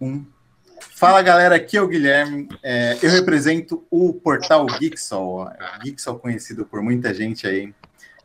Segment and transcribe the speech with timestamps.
[0.00, 0.26] Um.
[0.94, 2.48] Fala galera, aqui é o Guilherme.
[2.62, 5.50] É, eu represento o portal Geeksol,
[5.82, 7.72] Geeksol conhecido por muita gente aí.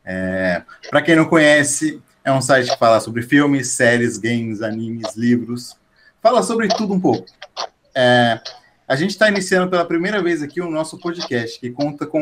[0.04, 5.16] É, Para quem não conhece, é um site que fala sobre filmes, séries, games, animes,
[5.16, 5.78] livros.
[6.22, 7.26] Fala sobre tudo um pouco.
[7.96, 8.42] É,
[8.86, 12.22] a gente está iniciando pela primeira vez aqui o nosso podcast, que conta com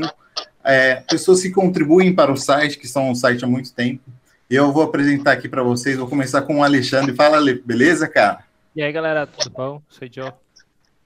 [0.63, 4.03] é, pessoas que contribuem para o site, que são um site há muito tempo.
[4.47, 5.97] Eu vou apresentar aqui para vocês.
[5.97, 7.15] Vou começar com o Alexandre.
[7.15, 8.47] Fala, beleza, cara?
[8.75, 9.81] E aí, galera, tudo bom?
[9.89, 10.31] Sou o Joe.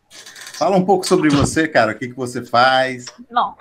[0.10, 1.94] Fala um pouco sobre você, cara.
[1.94, 3.06] O que, que você faz?
[3.32, 3.56] Não.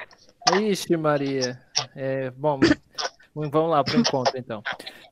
[0.61, 1.63] Ixi, Maria.
[1.95, 2.59] É, bom,
[3.33, 4.61] vamos lá para o encontro, então.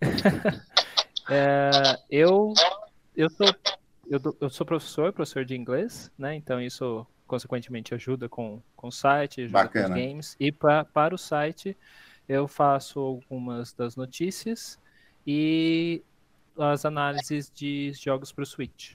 [1.31, 1.71] é,
[2.11, 2.53] eu,
[3.17, 3.55] eu, sou,
[4.11, 6.35] eu, eu, sou professor, professor de inglês, né?
[6.35, 9.87] Então isso, consequentemente, ajuda com, com o site, ajuda Bacana.
[9.87, 10.37] com os games.
[10.41, 11.77] E pra, para o site,
[12.29, 14.81] eu faço algumas das notícias
[15.25, 16.03] e
[16.63, 18.93] as análises de jogos para o Switch.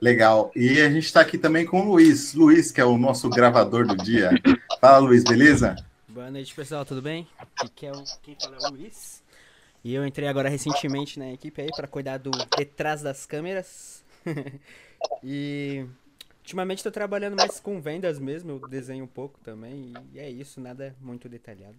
[0.00, 0.50] Legal.
[0.54, 2.34] E a gente está aqui também com o Luiz.
[2.34, 4.30] Luiz, que é o nosso gravador do dia.
[4.80, 5.76] Fala, Luiz, beleza?
[6.08, 7.26] Boa noite, pessoal, tudo bem?
[7.58, 9.22] Aqui é o, quem fala é o Luiz.
[9.82, 14.04] E eu entrei agora recentemente na equipe aí para cuidar do detrás das câmeras.
[15.22, 15.86] e
[16.40, 19.94] ultimamente estou trabalhando mais com vendas mesmo, eu desenho um pouco também.
[20.12, 21.76] E é isso, nada muito detalhado.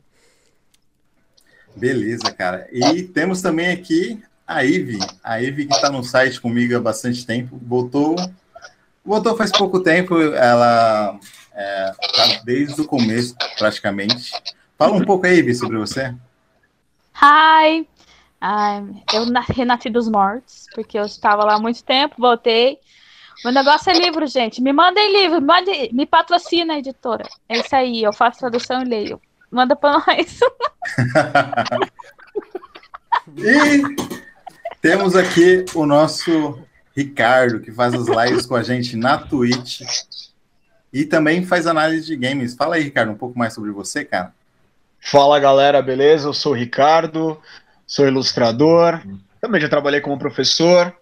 [1.75, 2.67] Beleza, cara.
[2.71, 7.25] E temos também aqui a Ive, a Ive que está no site comigo há bastante
[7.25, 8.15] tempo, voltou,
[9.03, 11.19] voltou faz pouco tempo, ela
[11.53, 14.31] é, tá desde o começo, praticamente.
[14.77, 16.15] Fala um pouco aí, Ive, sobre você.
[17.21, 17.85] Hi!
[18.41, 22.79] Um, eu renasci dos mortos, porque eu estava lá há muito tempo, voltei.
[23.43, 24.61] Meu negócio é livro, gente.
[24.61, 27.27] Me mandem livro, me, mande, me patrocina, editora.
[27.49, 29.21] É isso aí, eu faço tradução e leio.
[29.51, 30.39] Manda para nós.
[33.37, 34.26] e
[34.87, 36.57] temos aqui o nosso
[36.95, 39.81] Ricardo, que faz as lives com a gente na Twitch
[40.93, 42.55] e também faz análise de games.
[42.55, 44.31] Fala aí, Ricardo, um pouco mais sobre você, cara.
[45.01, 46.29] Fala, galera, beleza?
[46.29, 47.37] Eu sou o Ricardo,
[47.85, 49.01] sou ilustrador,
[49.41, 50.95] também já trabalhei como professor.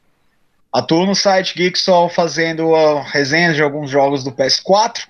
[0.74, 5.08] Atuo no site Geeksol fazendo uh, resenhas de alguns jogos do PS4.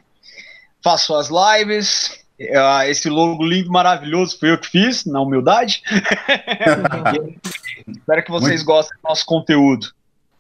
[0.84, 5.82] Faço as lives, esse logo lindo, maravilhoso, foi eu que fiz, na humildade.
[7.88, 9.88] Espero que vocês muito, gostem do nosso conteúdo.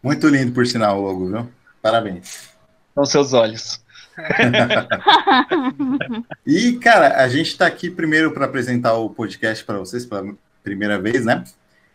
[0.03, 1.49] Muito lindo, por sinal, o logo, viu?
[1.81, 2.49] Parabéns.
[2.93, 3.81] São seus olhos.
[6.45, 10.99] e, cara, a gente está aqui primeiro para apresentar o podcast para vocês pela primeira
[10.99, 11.43] vez, né?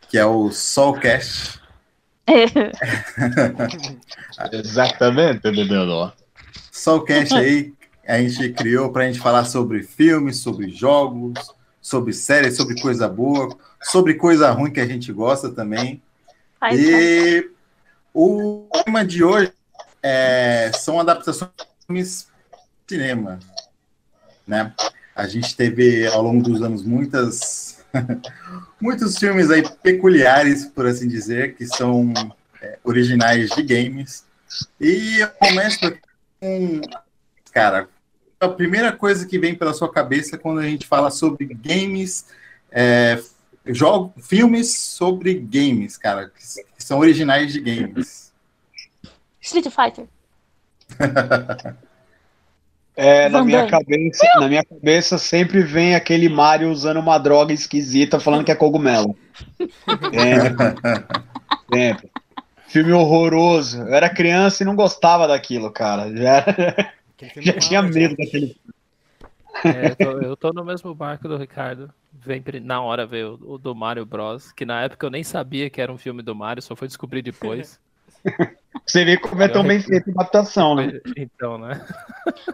[0.08, 1.60] Que é o Solcast.
[4.52, 6.12] Exatamente, entendeu?
[6.70, 7.72] Solcast aí,
[8.10, 13.08] a gente criou para a gente falar sobre filmes, sobre jogos, sobre séries, sobre coisa
[13.08, 16.02] boa, sobre coisa ruim que a gente gosta também.
[16.60, 17.48] Ai, e tá.
[18.12, 19.52] o tema de hoje
[20.02, 22.28] é, são adaptações de filmes
[22.88, 23.38] cinema,
[24.46, 24.74] né?
[25.14, 27.84] A gente teve ao longo dos anos muitas
[28.80, 32.12] muitos filmes aí peculiares, por assim dizer, que são
[32.60, 34.24] é, originais de games.
[34.80, 35.78] E eu começo
[36.40, 36.80] com
[37.52, 37.88] cara,
[38.40, 42.24] a primeira coisa que vem pela sua cabeça quando a gente fala sobre games,
[42.72, 43.20] é,
[43.66, 46.42] jogo, filmes sobre games, cara, que,
[46.76, 48.32] que são originais de games?
[49.40, 50.06] Street Fighter.
[52.96, 58.20] É, na minha, cabeça, na minha cabeça sempre vem aquele Mario usando uma droga esquisita
[58.20, 59.16] falando que é cogumelo.
[59.56, 60.54] Sempre.
[61.72, 62.10] sempre.
[62.68, 63.80] Filme horroroso.
[63.80, 66.14] Eu era criança e não gostava daquilo, cara.
[66.14, 66.44] Já,
[67.40, 68.56] já tinha medo daquele
[69.64, 71.92] é, eu, tô, eu, tô, no mesmo barco do Ricardo.
[72.12, 74.52] Vem na hora ver o, o, do Mario Bros.
[74.52, 77.22] Que na época eu nem sabia que era um filme do Mario, só foi descobrir
[77.22, 77.78] depois.
[78.86, 81.00] Você vê como é tão bem feita a adaptação, né?
[81.16, 81.84] Então, né?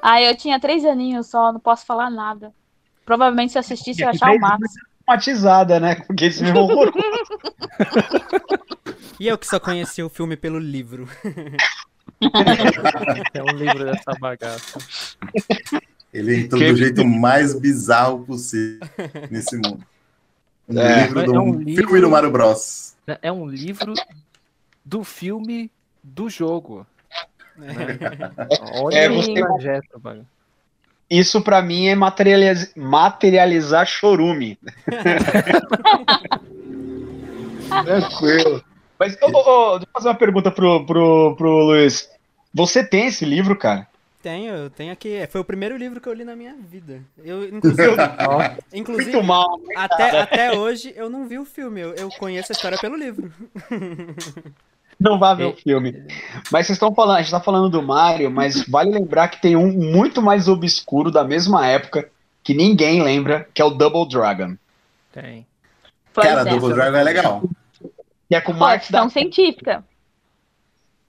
[0.02, 2.52] Ah, eu tinha três aninhos só, não posso falar nada.
[3.04, 4.68] Provavelmente se assistisse eu ia achar o máximo.
[5.04, 5.94] Traumatizada, né?
[5.94, 6.92] Porque esse filme é horroroso.
[9.18, 11.08] E eu que só conheci o filme pelo livro.
[13.34, 14.78] é um livro dessa bagaça.
[16.12, 16.72] Ele entrou que...
[16.72, 18.80] do jeito mais bizarro possível
[19.30, 19.84] nesse mundo.
[20.68, 21.84] Um é, livro do é um livro...
[21.84, 22.96] filme do Mario Bros.
[23.22, 23.94] É um livro
[24.84, 25.70] do filme
[26.02, 26.86] do jogo.
[27.56, 27.74] Né?
[28.82, 29.34] Olha é, você...
[29.34, 30.26] projeto, mano.
[31.08, 32.72] Isso para mim é materializ...
[32.74, 34.58] materializar chorume.
[37.84, 38.64] Tranquilo.
[38.98, 42.08] Mas oh, oh, deixa eu fazer uma pergunta pro, pro, pro Luiz.
[42.56, 43.86] Você tem esse livro, cara?
[44.22, 45.26] Tenho, eu tenho aqui.
[45.28, 47.02] Foi o primeiro livro que eu li na minha vida.
[47.22, 47.92] Eu, inclusive,
[48.72, 49.60] inclusive Muito mal.
[49.76, 51.82] Até, até hoje eu não vi o filme.
[51.82, 53.30] Eu, eu conheço a história pelo livro.
[54.98, 55.92] Não vá ver o filme.
[56.50, 59.54] Mas vocês estão falando, a gente tá falando do Mario, mas vale lembrar que tem
[59.54, 62.08] um muito mais obscuro da mesma época
[62.42, 64.56] que ninguém lembra, que é o Double Dragon.
[65.12, 65.46] Tem.
[66.14, 66.44] Pois Cara, é.
[66.46, 67.42] Double Dragon é legal.
[68.26, 69.06] Que é com o Mark da...
[69.10, 69.84] científica.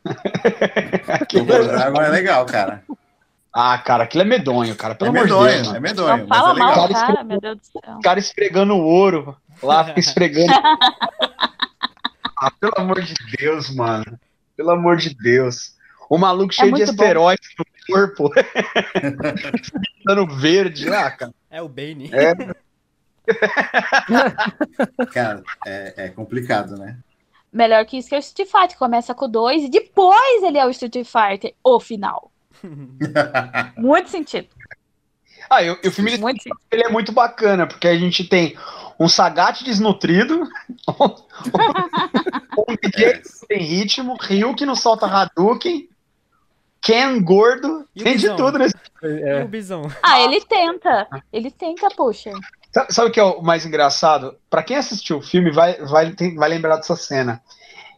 [1.34, 2.84] Double Dragon é legal, cara.
[3.54, 4.94] Ah, cara, aquilo é medonho, cara.
[4.94, 5.74] Pelo é amor de Deus.
[5.74, 6.18] É medonho.
[6.18, 7.98] Não fala é mal, cara, cara, meu Deus do céu.
[7.98, 9.36] O cara esfregando o ouro.
[9.64, 10.54] Lá fica esfregando.
[12.38, 14.20] ah, pelo amor de Deus, mano.
[14.56, 15.76] Pelo amor de Deus.
[16.10, 18.32] O maluco é cheio de esteroides no corpo.
[19.98, 20.88] Ficando verde.
[20.90, 21.34] Ah, cara.
[21.50, 22.12] É o Bane.
[22.14, 22.34] É.
[25.12, 26.98] cara, é, é complicado, né?
[27.58, 28.78] Melhor que isso que é o Street Fighter.
[28.78, 32.32] Começa com o 2 e depois ele é o Street Fighter, o final.
[33.76, 34.48] muito sentido.
[35.50, 38.56] Ah, e, o filme muito ele, ele é muito bacana, porque a gente tem
[39.00, 40.44] um Sagat desnutrido,
[40.88, 45.90] um DJ que tem ritmo, Ryu que não solta Hadouken,
[46.80, 49.44] Ken gordo, e tem de tudo nesse é.
[49.44, 49.90] o Bison.
[50.04, 51.08] Ah, ele tenta.
[51.34, 52.32] Ele tenta, puxa.
[52.72, 54.36] Sabe, sabe o que é o mais engraçado?
[54.50, 57.42] Para quem assistiu o filme, vai, vai, tem, vai lembrar dessa cena.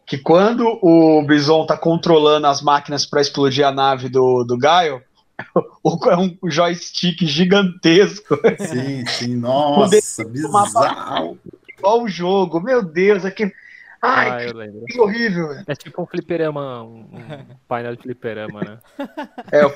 [0.06, 5.02] Que quando o Bison tá controlando as máquinas para explodir a nave do, do Gaio,
[6.10, 8.38] é um joystick gigantesco.
[8.58, 11.38] Sim, sim, nossa, bizarro.
[11.78, 13.52] Igual o jogo, meu Deus, aqui.
[14.02, 14.84] Ai, ah, eu lembro.
[14.86, 15.50] que horrível.
[15.66, 18.78] É tipo um fliperama, um, um painel de fliperama, né?
[19.52, 19.72] É, o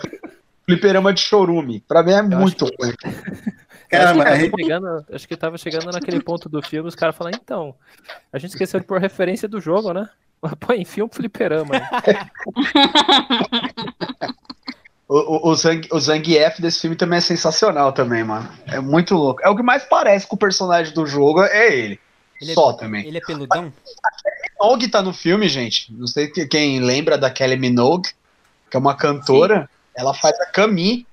[0.64, 1.80] fliperama de chorume.
[1.86, 2.94] Pra mim é eu muito ruim.
[3.96, 7.32] Cara, acho, que chegando, acho que tava chegando naquele ponto do filme, os caras falam,
[7.34, 7.74] então,
[8.32, 10.08] a gente esqueceu de pôr referência do jogo, né?
[10.60, 11.74] Pô, enfim, um fliperama.
[15.06, 18.48] O, o, o, Zang, o Zangief desse filme também é sensacional também, mano.
[18.66, 19.40] É muito louco.
[19.44, 22.00] É o que mais parece com o personagem do jogo, é ele.
[22.40, 23.06] ele é Só é, também.
[23.06, 23.72] Ele é peludão?
[24.02, 25.92] A Kelly Minogue tá no filme, gente.
[25.92, 28.08] Não sei quem lembra da Kelly Minogue,
[28.70, 29.62] que é uma cantora.
[29.62, 29.68] Sim.
[29.96, 31.06] Ela faz a Camille.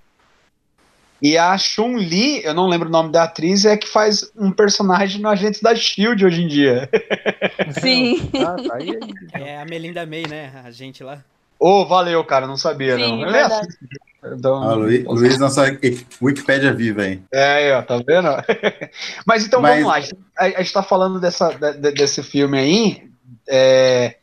[1.21, 5.21] E a Chun-Li, eu não lembro o nome da atriz, é que faz um personagem
[5.21, 6.89] no Agentes da SHIELD hoje em dia.
[7.79, 8.29] Sim.
[8.35, 8.99] ah, tá aí,
[9.33, 10.51] é a Melinda May, né?
[10.63, 11.23] A gente lá.
[11.59, 13.29] Ô, oh, valeu, cara, não sabia, Sim, não.
[13.29, 13.67] É assim.
[14.23, 15.65] Então, ah, Luiz, Luiz, nossa
[16.19, 17.23] Wikipédia viva, hein?
[17.31, 18.29] É, ó, tá vendo?
[19.25, 19.83] Mas então Mas...
[19.83, 20.17] vamos lá.
[20.37, 23.11] A, a gente tá falando dessa, de, desse filme aí,
[23.47, 24.17] é,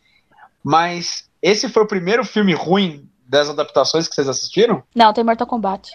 [0.63, 4.83] mas esse foi o primeiro filme ruim das adaptações que vocês assistiram?
[4.95, 5.91] Não, tem Mortal Kombat.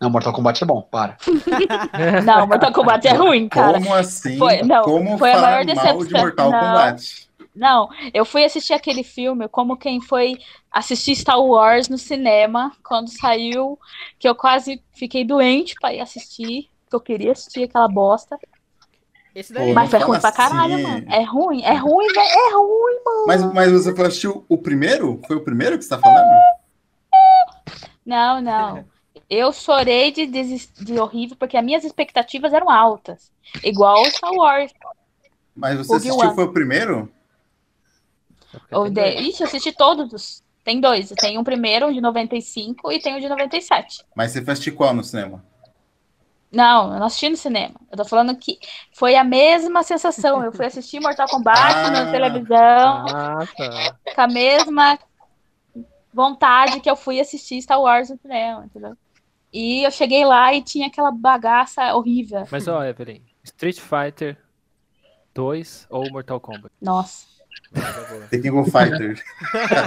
[0.00, 1.18] Não, Mortal Kombat é bom, para.
[2.24, 3.74] não, Mortal Kombat é ruim, cara.
[3.74, 4.38] Como assim?
[4.38, 6.04] Foi, não, Como foi a maior decepção.
[6.04, 6.58] de Mortal não.
[6.60, 7.30] Kombat?
[7.54, 10.38] Não, eu fui assistir aquele filme como quem foi
[10.70, 13.78] assistir Star Wars no cinema quando saiu,
[14.18, 18.38] que eu quase fiquei doente para ir assistir, que eu queria assistir aquela bosta.
[19.34, 20.82] Esse daí mas foi ruim pra caralho, assim.
[20.82, 21.06] mano.
[21.08, 23.24] É ruim, é ruim, é ruim, mano.
[23.26, 25.20] Mas, mas você foi assistir o primeiro?
[25.26, 26.26] Foi o primeiro que você tá falando?
[28.06, 28.84] Não, não.
[29.30, 33.30] Eu chorei de, de, horrível porque as minhas expectativas eram altas.
[33.62, 34.72] Igual Star Wars.
[35.54, 37.08] Mas você assistiu, foi o primeiro?
[38.72, 39.08] O de...
[39.20, 40.42] Ixi, eu assisti todos.
[40.64, 41.10] Tem dois.
[41.10, 44.04] Tem um primeiro, um de 95 e tem um de 97.
[44.16, 45.44] Mas você assistir qual no cinema?
[46.50, 47.74] Não, eu não assisti no cinema.
[47.88, 48.58] Eu tô falando que
[48.92, 50.42] foi a mesma sensação.
[50.42, 52.58] Eu fui assistir Mortal Kombat ah, na televisão.
[52.58, 53.96] Ah, tá.
[54.12, 54.98] Com a mesma
[56.12, 58.96] vontade que eu fui assistir Star Wars no cinema, entendeu?
[59.52, 62.46] E eu cheguei lá e tinha aquela bagaça horrível.
[62.50, 64.36] Mas, ó, Evelyn, Street Fighter
[65.34, 66.72] 2 ou Mortal Kombat?
[66.80, 67.26] Nossa.
[68.30, 69.22] Tekken Go Fighter.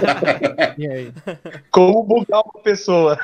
[0.78, 1.12] e aí?
[1.70, 3.18] Como bugar uma pessoa.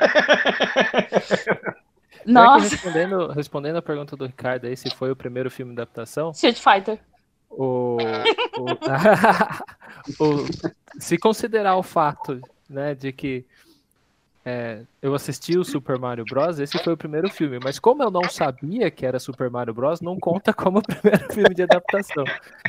[2.25, 2.69] Nossa.
[2.69, 6.31] Respondendo, respondendo a pergunta do Ricardo aí, se foi o primeiro filme de adaptação.
[6.31, 6.99] Street Fighter.
[7.49, 7.97] O,
[8.57, 8.65] o,
[10.23, 10.45] o,
[10.99, 13.45] se considerar o fato né, de que
[14.43, 16.59] é, eu assisti o Super Mario Bros.
[16.59, 20.01] Esse foi o primeiro filme, mas como eu não sabia que era Super Mario Bros.,
[20.01, 22.23] não conta como o primeiro filme de adaptação.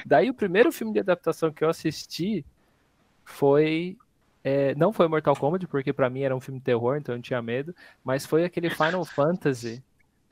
[0.04, 2.44] Daí o primeiro filme de adaptação que eu assisti
[3.24, 3.96] foi.
[4.44, 7.22] É, não foi Mortal Kombat, porque para mim era um filme terror, então eu não
[7.22, 7.72] tinha medo,
[8.04, 9.80] mas foi aquele Final Fantasy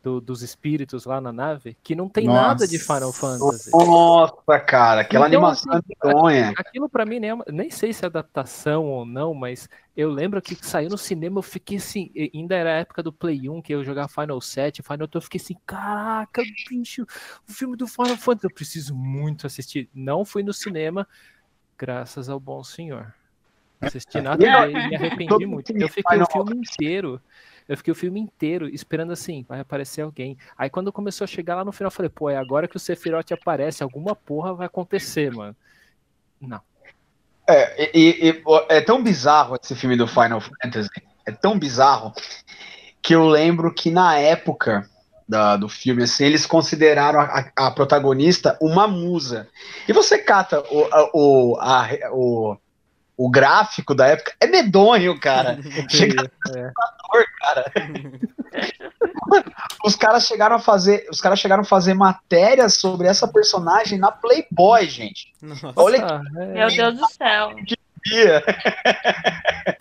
[0.02, 2.40] do, dos espíritos lá na nave, que não tem Nossa.
[2.40, 3.70] nada de Final Fantasy.
[3.70, 8.06] Nossa, cara, aquela então, animação assim, Aquilo para mim nem, é nem sei se é
[8.06, 12.70] adaptação ou não, mas eu lembro que saiu no cinema, eu fiquei assim, ainda era
[12.70, 15.56] a época do Play 1, que eu jogava Final 7, Final 8, eu fiquei assim,
[15.66, 17.06] caraca, bicho,
[17.48, 19.88] o filme do Final Fantasy, eu preciso muito assistir.
[19.94, 21.06] Não fui no cinema,
[21.76, 23.12] graças ao bom senhor.
[23.80, 25.72] Assisti nada e me arrependi muito.
[25.72, 27.20] Eu fiquei o filme inteiro
[27.70, 30.36] eu fiquei o filme inteiro esperando assim, vai aparecer alguém.
[30.58, 32.80] Aí quando começou a chegar lá no final, eu falei, pô, é agora que o
[32.80, 35.54] Sephiroth aparece, alguma porra vai acontecer, mano.
[36.40, 36.60] Não.
[37.48, 40.90] É, e, e, é tão bizarro esse filme do Final Fantasy,
[41.24, 42.12] é tão bizarro,
[43.00, 44.90] que eu lembro que na época
[45.28, 49.48] da, do filme, assim, eles consideraram a, a, protagonista uma musa.
[49.86, 52.56] E você cata o, a, o, a, o,
[53.16, 55.56] o gráfico da época, é medonho, cara.
[55.88, 56.72] Chega é.
[57.38, 57.72] Cara.
[59.84, 64.10] os caras chegaram a fazer, os caras chegaram a fazer matérias sobre essa personagem na
[64.10, 65.32] Playboy, gente.
[65.40, 66.46] Nossa, Olha, é.
[66.46, 67.54] meu Deus do céu.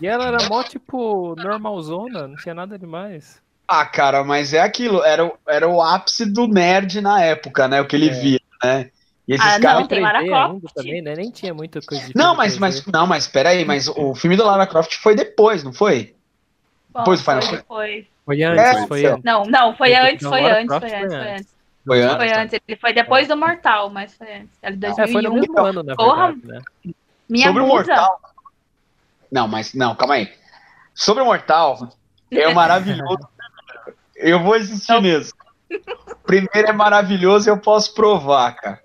[0.00, 3.40] e ela era mó tipo normalzona, não tinha nada demais.
[3.66, 7.80] Ah, cara, mas é aquilo, era, era o ápice do nerd na época, né?
[7.80, 8.12] O que ele é.
[8.12, 8.90] via, né?
[9.28, 9.82] E esses ah, caras.
[9.82, 10.74] Não, tem Lara Croft.
[10.74, 11.14] Também, né?
[11.14, 14.44] Nem tinha muita coisa de Não, mas, mas, não, mas peraí, mas o filme do
[14.44, 16.16] Lara Croft foi depois, não foi?
[16.92, 17.64] Bom, depois do Final Fantasy.
[17.66, 18.08] Foi.
[18.26, 19.24] Foi antes, é, foi antes.
[19.24, 21.56] Não, não, foi antes, foi antes, foi antes, foi antes.
[21.86, 22.16] Foi antes?
[22.16, 24.50] Foi antes, ele foi depois do Mortal, mas foi antes.
[24.62, 25.02] Era 2001.
[25.02, 26.92] É, foi no mesmo ano, na Porra, verdade, né?
[27.28, 27.72] Minha Sobre musa.
[27.72, 28.20] o Mortal.
[29.32, 30.32] Não, mas, não, calma aí.
[30.94, 31.88] Sobre o Mortal,
[32.30, 33.28] é maravilhoso
[34.20, 35.32] eu vou insistir nisso.
[36.24, 38.80] Primeiro é maravilhoso e eu posso provar, cara.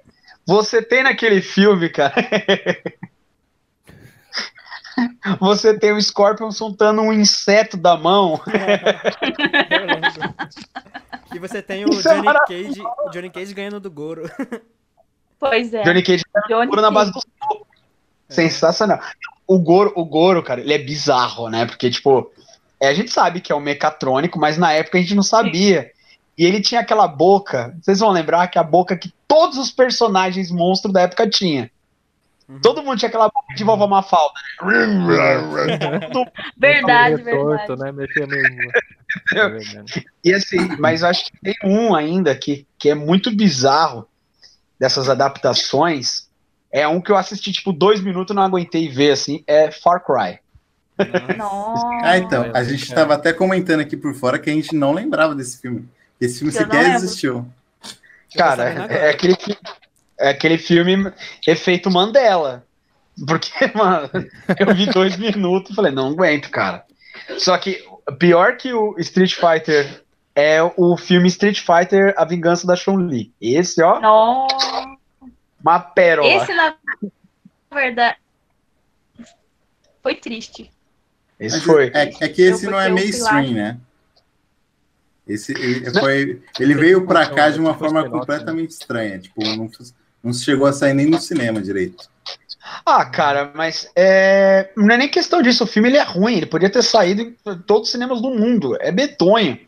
[0.46, 2.14] Você tem naquele filme, cara.
[5.40, 8.40] Você tem o Scorpion soltando um inseto da mão.
[11.34, 14.30] e você tem o Isso é Johnny, é Cage, o Johnny Cage ganhando do Goro.
[15.38, 15.84] Pois é.
[15.84, 17.68] Johnny Cage ganhando do Goro na base do soco.
[18.30, 18.34] É.
[18.34, 19.00] Sensacional.
[19.46, 21.66] O Goro, o Goro, cara, ele é bizarro, né?
[21.66, 22.32] Porque, tipo,
[22.80, 25.92] é, a gente sabe que é um mecatrônico, mas na época a gente não sabia.
[26.38, 30.52] E ele tinha aquela boca, vocês vão lembrar que a boca que todos os personagens
[30.52, 31.72] monstros da época tinha.
[32.48, 32.60] Uhum.
[32.62, 34.34] Todo mundo tinha aquela boca de vovó Mafalda.
[36.58, 37.68] verdade, verdade.
[37.68, 37.92] Torto, né?
[40.24, 44.08] E assim, mas eu acho que tem um ainda que, que é muito bizarro
[44.80, 46.28] dessas adaptações.
[46.72, 50.40] É um que eu assisti, tipo, dois minutos não aguentei ver, assim, é Far Cry.
[51.38, 51.88] Nossa.
[52.04, 55.34] Ah, então, a gente estava até comentando aqui por fora que a gente não lembrava
[55.34, 55.88] desse filme.
[56.20, 57.46] Esse filme sequer existiu.
[58.36, 59.36] Cara, é, aquele,
[60.20, 61.12] é aquele filme
[61.48, 62.66] efeito Mandela.
[63.28, 64.10] Porque, mano,
[64.60, 66.84] eu vi dois minutos e falei, não aguento, cara.
[67.38, 67.84] Só que
[68.20, 70.04] pior que o Street Fighter
[70.36, 73.34] é o filme Street Fighter A Vingança da Chun-Li.
[73.40, 74.00] Esse, ó.
[74.00, 74.86] Nossa.
[75.62, 76.28] Uma pérola.
[76.28, 76.76] Esse, na
[77.74, 78.18] verdade,
[80.04, 80.72] foi triste.
[81.40, 81.92] Esse foi.
[81.94, 83.78] É, é, que esse não é mainstream, né?
[85.28, 89.18] Esse, ele, foi, ele veio para cá de uma forma completamente estranha.
[89.18, 89.68] Tipo, não,
[90.26, 92.10] não chegou a sair nem no cinema direito.
[92.84, 94.72] Ah, cara, mas é...
[94.76, 95.64] não é nem questão disso.
[95.64, 96.38] O filme ele é ruim.
[96.38, 97.36] Ele podia ter saído em
[97.68, 98.76] todos os cinemas do mundo.
[98.82, 99.60] É betonho.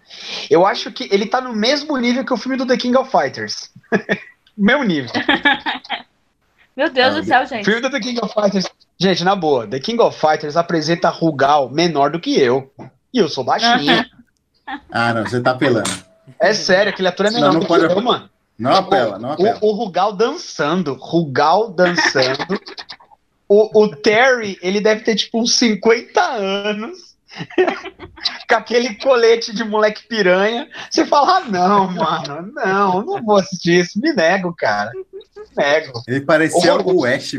[0.49, 3.11] Eu acho que ele tá no mesmo nível que o filme do The King of
[3.11, 3.71] Fighters.
[4.57, 5.11] Meu nível.
[6.75, 7.65] Meu Deus do céu, gente.
[7.65, 8.65] Filme do The King of Fighters.
[8.99, 12.71] Gente, na boa, The King of Fighters apresenta Rugal menor do que eu.
[13.13, 14.05] E eu sou baixinho.
[14.91, 15.89] ah, não, você tá apelando.
[16.39, 17.87] É sério, aquele ator é menor não, do pode...
[17.87, 18.29] que eu, mano.
[18.57, 19.59] Não apela, não apela.
[19.61, 20.93] O, o Rugal dançando.
[20.93, 22.59] Rugal dançando.
[23.47, 27.07] o, o Terry, ele deve ter tipo uns 50 anos.
[28.49, 30.67] com aquele colete de moleque piranha.
[30.89, 33.99] Você fala, ah, não, mano, não, não vou assistir isso.
[33.99, 34.91] Me nego, cara.
[35.55, 36.01] Nego.
[36.07, 37.33] Ele parecia o, Ash,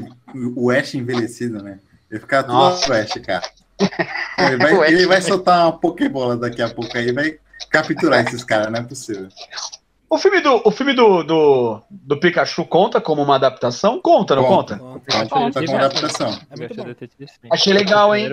[0.55, 1.81] o Ash envelhecido, né?
[2.11, 2.91] Ele ficava tudo Nossa.
[2.93, 3.49] o Ash, cara.
[4.39, 7.39] Ele vai, ele vai soltar uma Pokébola daqui a pouco aí, vai
[7.71, 9.29] capturar esses caras, não é possível.
[10.11, 14.01] O filme do, o filme do, do, do Pikachu conta como uma adaptação?
[14.01, 14.79] Conta, não conta?
[14.79, 16.39] Conta, conta, conta como adaptação.
[16.51, 18.31] É Achei legal, hein?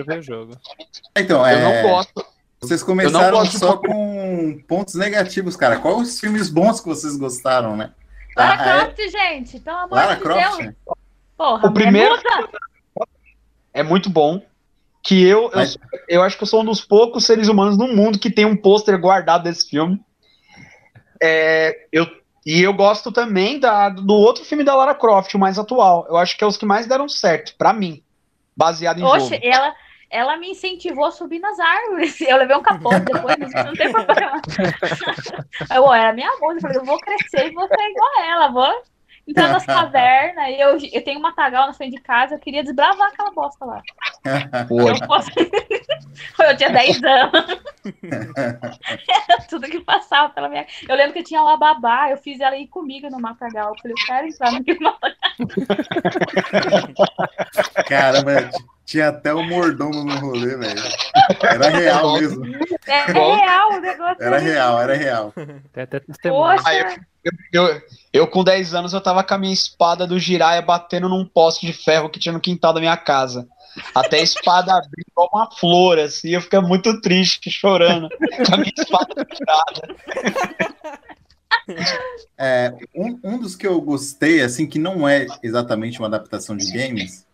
[1.14, 1.54] Então, é...
[1.54, 2.24] Eu não gosto.
[2.60, 5.78] Vocês começaram só com pontos negativos, cara.
[5.78, 7.92] Quais os filmes bons que vocês gostaram, né?
[8.34, 9.08] Lara ah, é- Croft, é...
[9.08, 10.58] gente, pelo amor Lara de Croft?
[10.58, 10.74] Deus.
[11.36, 12.16] Porra, o primeiro
[13.74, 14.40] é muito bom.
[15.02, 15.76] Que eu, Mas...
[15.92, 18.44] eu, eu acho que eu sou um dos poucos seres humanos no mundo que tem
[18.44, 20.00] um pôster guardado desse filme.
[21.22, 22.06] É, eu,
[22.44, 26.06] e eu gosto também da, do outro filme da Lara Croft, o mais atual.
[26.08, 28.02] Eu acho que é os que mais deram certo, para mim.
[28.56, 29.40] Baseado em Oxe, jogo.
[29.42, 29.74] ela
[30.08, 32.20] ela me incentivou a subir nas árvores.
[32.22, 34.40] Eu levei um capote depois, mas não tem problema.
[35.74, 38.48] eu era minha mãe, eu falei, eu vou crescer e vou ser igual a ela,
[38.48, 38.82] vou
[39.26, 40.48] entrar nas cavernas.
[40.48, 43.64] E eu, eu tenho um matagal na frente de casa, eu queria desbravar aquela bosta
[43.64, 43.82] lá.
[44.70, 45.30] eu, posso...
[45.36, 47.60] eu tinha 10 anos.
[49.08, 50.66] Era tudo que passava pela minha.
[50.88, 53.70] Eu lembro que tinha lá babá, eu fiz ela ir comigo no matagal.
[53.74, 55.16] Eu falei, eu quero entrar no matagal.
[57.88, 58.50] Caramba,
[58.84, 60.82] tinha até o um mordomo no rolê, velho.
[61.42, 62.44] Era real mesmo.
[62.86, 64.22] É real o negócio.
[64.22, 65.32] Era real, era real.
[65.72, 66.60] Tem até testemunho.
[66.64, 66.96] Aí
[67.52, 71.08] eu, eu, eu, com 10 anos, eu tava com a minha espada do Jiraiya batendo
[71.08, 73.46] num poste de ferro que tinha no quintal da minha casa.
[73.94, 78.56] Até a espada abrir igual uma flor, assim, eu fiquei muito triste, chorando, com a
[78.56, 79.96] minha espada tirada.
[82.38, 86.70] É, um, um dos que eu gostei, assim, que não é exatamente uma adaptação de
[86.70, 87.26] games,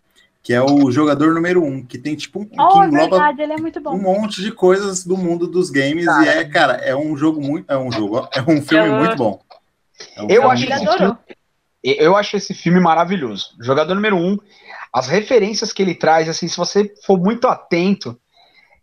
[0.42, 3.52] que é o jogador número um, que tem tipo um oh, que engloba verdade, ele
[3.52, 3.94] é muito bom.
[3.94, 6.24] um monte de coisas do mundo dos games cara.
[6.24, 8.96] e é, cara, é um jogo muito, é um jogo, é um filme eu...
[8.96, 9.40] muito bom.
[10.16, 11.16] É um eu acho que filme,
[11.82, 13.56] eu acho esse filme maravilhoso.
[13.60, 14.38] Jogador número um,
[14.92, 18.18] as referências que ele traz, assim, se você for muito atento,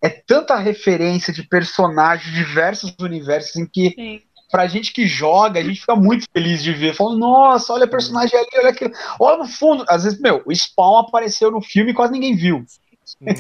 [0.02, 5.60] é tanta referência de personagens de diversos universos em que Sim pra gente que joga,
[5.60, 6.96] a gente fica muito feliz de ver.
[6.96, 8.92] Falando, nossa, olha o personagem ali, olha aquilo.
[9.20, 9.86] Olha no fundo.
[9.88, 12.66] Às vezes, meu, o Spawn apareceu no filme e quase ninguém viu.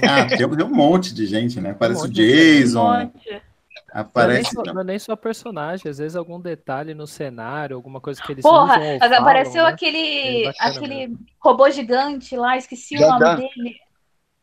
[0.07, 1.71] Ah, tem, tem um monte de gente, né?
[1.71, 3.11] Aparece um o Jason.
[3.93, 4.55] Aparece.
[4.55, 8.21] Não é, não é, nem só personagem, às vezes algum detalhe no cenário, alguma coisa
[8.21, 9.69] que eles Porra, usam apareceu né?
[9.69, 13.75] aquele, é aquele robô gigante lá, esqueci o nome dele.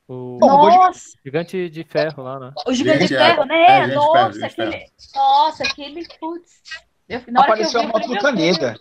[0.09, 1.01] O Nossa!
[1.25, 2.53] Gigante de ferro lá, né?
[2.65, 3.81] O gigante, de ferro, né?
[3.81, 4.87] É, nossa, ferro, aquele.
[5.15, 6.07] Nossa, aquele.
[6.21, 6.61] Putz.
[7.09, 8.77] Eu, Apareceu a moto do Caneda.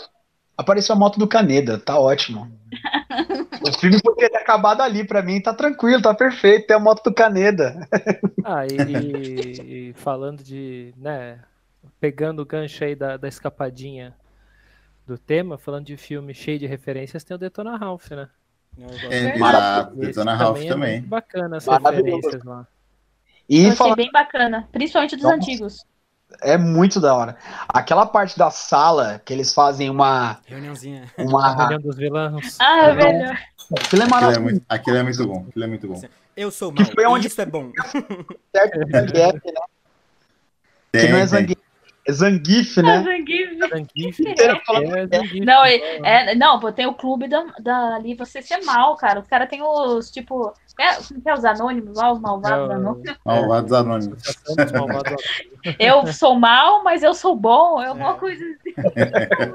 [0.57, 2.49] Apareceu a moto do Caneda, tá ótimo.
[3.61, 7.03] o filme poderia ter acabado ali, pra mim tá tranquilo, tá perfeito, tem a moto
[7.03, 7.87] do Caneda.
[8.43, 11.39] ah, e, e, falando de, né,
[11.99, 14.15] pegando o gancho aí da, da escapadinha
[15.05, 18.29] do tema, falando de filme cheio de referências, tem o Detona Ralph, né?
[19.09, 20.67] É, exato, Detona Ralph também.
[20.67, 21.01] É também.
[21.01, 22.67] bacana as referências lá.
[23.47, 23.95] E Eu fala...
[23.95, 25.85] bem bacana, principalmente dos Nossa, antigos.
[26.41, 27.37] É muito da hora.
[27.67, 30.39] Aquela parte da sala que eles fazem uma.
[30.45, 31.11] Reuniãozinha.
[31.17, 31.47] Uma...
[31.47, 32.57] A reunião dos vilãs.
[32.59, 33.37] Ah, é velho.
[33.79, 34.37] Aquilo é maravilhoso.
[34.37, 35.45] Aquilo é, muito, aquilo é muito bom.
[35.49, 36.01] Aquilo é muito bom.
[36.35, 36.85] Eu sou mal.
[36.85, 37.27] Que foi onde...
[37.27, 37.71] Isso é bom.
[38.55, 39.61] Certo, Zangief, né?
[40.91, 41.61] Tem, que não é Zangief,
[42.07, 42.97] é Zangief, né?
[42.97, 43.57] É Zangief.
[43.69, 44.19] Zangief.
[44.35, 48.63] É, é, não, é, é, não, pô, tem o clube da, da, ali, você ser
[48.63, 49.19] mal, cara.
[49.19, 53.17] Os caras tem os, tipo, é, é os anônimos lá, os malvados é, anônimos.
[53.25, 54.23] Malvados anônimos.
[55.79, 57.81] eu sou mal, mas eu sou bom.
[57.81, 58.73] É uma coisa assim.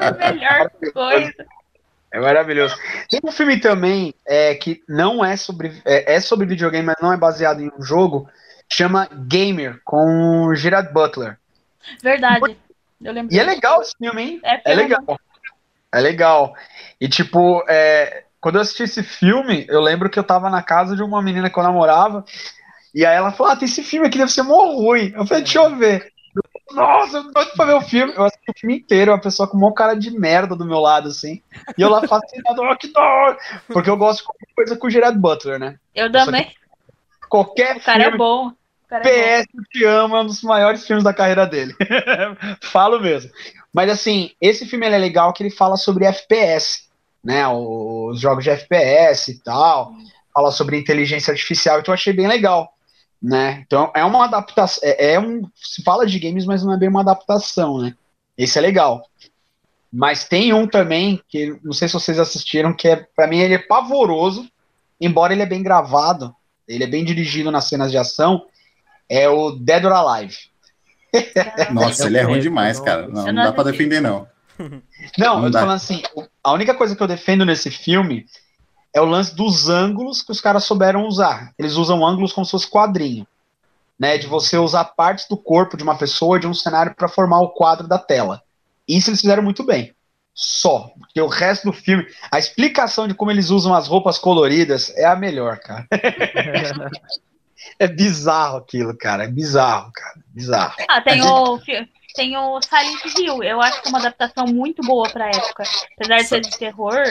[0.01, 1.47] a melhor coisa.
[2.13, 2.75] É maravilhoso.
[3.09, 5.81] Tem um filme também é, que não é sobre.
[5.85, 8.29] É, é, sobre videogame, mas não é baseado em um jogo.
[8.73, 11.39] Chama Gamer, com Gerard Butler.
[12.03, 12.57] Verdade.
[13.01, 13.35] Eu lembro.
[13.35, 14.41] E é legal esse filme, hein?
[14.45, 15.21] É, é legal.
[15.93, 16.55] É legal.
[17.01, 20.95] E, tipo, é, quando eu assisti esse filme, eu lembro que eu tava na casa
[20.95, 22.25] de uma menina que eu namorava.
[22.95, 25.13] E aí ela falou: Ah, tem esse filme aqui, deve ser mó ruim.
[25.15, 26.13] Eu falei: Deixa eu ver.
[26.73, 28.13] Nossa, eu tô pra ver o filme.
[28.15, 31.09] Eu assisti o filme inteiro, uma pessoa com uma cara de merda do meu lado,
[31.09, 31.43] assim.
[31.77, 33.37] E eu lá fascinado, oh, que dor!
[33.69, 35.77] Porque eu gosto de qualquer coisa com o Gerard Butler, né?
[35.95, 36.53] Eu também.
[37.29, 38.53] Qualquer o cara é filme, é bom.
[38.99, 41.75] PS Te Amo é um dos maiores filmes da carreira dele.
[42.61, 43.31] Falo mesmo.
[43.73, 46.89] Mas assim, esse filme é legal que ele fala sobre FPS,
[47.23, 47.47] né?
[47.47, 49.93] Os jogos de FPS e tal.
[50.35, 52.75] Fala sobre inteligência artificial, então eu achei bem legal.
[53.23, 53.63] Né?
[53.67, 54.81] Então é uma adaptação.
[54.83, 55.43] É, é um.
[55.55, 57.95] Se fala de games, mas não é bem uma adaptação, né?
[58.37, 59.07] Esse é legal.
[59.93, 63.55] Mas tem um também, que não sei se vocês assistiram, que é, para mim ele
[63.55, 64.49] é pavoroso,
[65.01, 66.35] embora ele é bem gravado,
[66.67, 68.47] ele é bem dirigido nas cenas de ação,
[69.11, 70.37] é o Dead or Alive.
[71.73, 73.09] Nossa, ele é ruim demais, cara.
[73.09, 74.29] Não, não dá pra defender, não.
[75.19, 75.61] Não, não eu tô dá.
[75.61, 76.03] falando assim,
[76.45, 78.27] a única coisa que eu defendo nesse filme
[78.95, 81.53] é o lance dos ângulos que os caras souberam usar.
[81.59, 83.27] Eles usam ângulos como se fosse quadrinho.
[83.99, 87.41] Né, de você usar partes do corpo de uma pessoa de um cenário para formar
[87.41, 88.43] o quadro da tela.
[88.89, 89.95] Isso eles fizeram muito bem.
[90.33, 90.91] Só.
[90.99, 95.05] Porque o resto do filme, a explicação de como eles usam as roupas coloridas é
[95.05, 95.87] a melhor, cara.
[97.79, 99.25] É bizarro aquilo, cara.
[99.25, 100.15] É bizarro, cara.
[100.29, 100.75] Bizarro.
[100.89, 101.59] Ah, tem o,
[102.15, 103.43] tem o Silent Hill.
[103.43, 105.65] Eu acho que é uma adaptação muito boa pra época.
[105.97, 107.03] Apesar de ser de terror,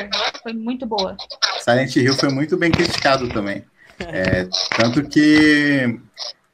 [0.41, 1.15] foi muito boa.
[1.59, 3.63] Silent Hill foi muito bem criticado também.
[4.01, 5.99] É, tanto que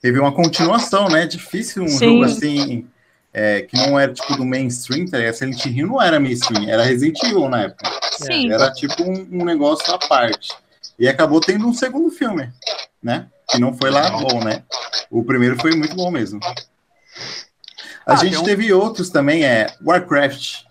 [0.01, 1.27] teve uma continuação, né?
[1.27, 2.05] Difícil um Sim.
[2.05, 2.87] jogo assim.
[3.31, 7.21] É, que não era tipo do mainstream, tá Silent Hill não era mainstream, era Resident
[7.21, 7.91] Evil na época.
[8.13, 8.51] Sim.
[8.51, 10.55] Era tipo um, um negócio à parte.
[10.97, 12.51] E acabou tendo um segundo filme,
[13.01, 13.27] né?
[13.49, 14.63] que não foi lá bom, né?
[15.09, 16.39] O primeiro foi muito bom mesmo.
[18.05, 18.43] A ah, gente um...
[18.43, 20.63] teve outros também, é Warcraft.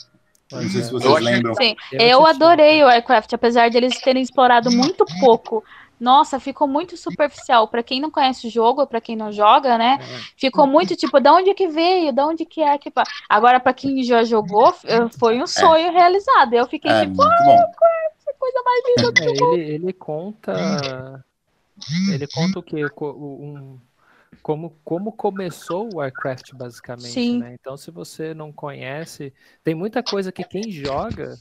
[0.52, 1.54] Não sei se vocês eu lembram.
[1.54, 5.64] Sim, eu adorei o Warcraft, apesar de eles terem explorado muito pouco.
[5.98, 7.66] Nossa, ficou muito superficial.
[7.68, 9.98] Para quem não conhece o jogo, para quem não joga, né?
[10.36, 12.92] Ficou muito tipo, da onde que veio, da onde que é que.
[13.28, 14.74] Agora, para quem já jogou,
[15.18, 15.46] foi um é.
[15.46, 15.90] sonho é.
[15.90, 16.52] realizado.
[16.52, 17.58] Eu fiquei é, tipo, muito bom.
[18.44, 21.24] Coisa mais linda do é, ele, ele conta
[22.12, 22.84] ele conta o quê?
[23.00, 23.78] Um,
[24.42, 27.38] como, como começou o Warcraft, basicamente, Sim.
[27.38, 27.54] né?
[27.58, 31.38] Então, se você não conhece, tem muita coisa que quem joga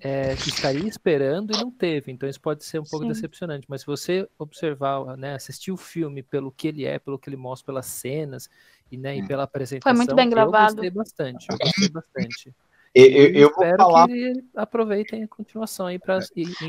[0.00, 2.12] é, estaria esperando e não teve.
[2.12, 3.12] Então, isso pode ser um pouco Sim.
[3.12, 3.66] decepcionante.
[3.68, 7.36] Mas se você observar, né, assistir o filme pelo que ele é, pelo que ele
[7.36, 8.48] mostra, pelas cenas
[8.92, 9.26] e, né, e hum.
[9.26, 10.70] pela apresentação, Foi muito bem gravado.
[10.70, 11.46] eu gostei bastante.
[11.50, 12.54] Eu gostei bastante.
[12.98, 14.06] Eu, eu, eu espero falar...
[14.06, 16.18] que aproveitem a continuação aí para.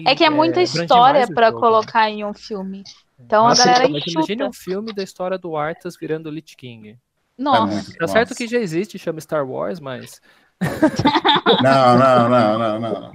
[0.05, 2.83] É que é muita é, história para colocar em um filme.
[3.17, 6.97] Então Mas, a galera mas Imagina um filme da história do Arthas virando Lich King.
[7.37, 7.93] Nossa.
[7.93, 10.21] É tá certo que já existe, chama Star Wars, mas
[11.63, 13.11] não, não, não, não, não.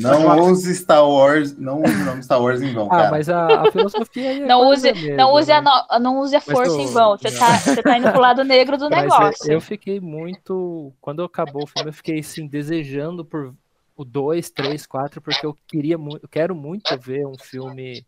[0.00, 3.10] Não use Star Wars, não use o nome Star Wars em vão, ah, cara.
[3.10, 5.70] mas a, a filosofia é não use, mesmo, não use a né?
[5.70, 7.16] no, não use a força em vão.
[7.16, 9.52] Você tá, você tá indo pro lado negro do mas negócio.
[9.52, 13.54] Eu fiquei muito, quando acabou o filme, eu fiquei assim desejando por
[13.96, 18.04] o 2, 3, 4, porque eu queria muito, eu quero muito ver um filme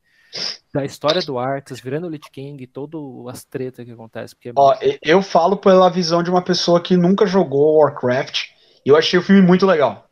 [0.73, 4.37] da história do Arthas, virando o Lich King, todas as tretas que acontecem.
[4.37, 8.51] Porque é Ó, eu falo pela visão de uma pessoa que nunca jogou Warcraft,
[8.85, 10.09] e eu achei o filme muito legal.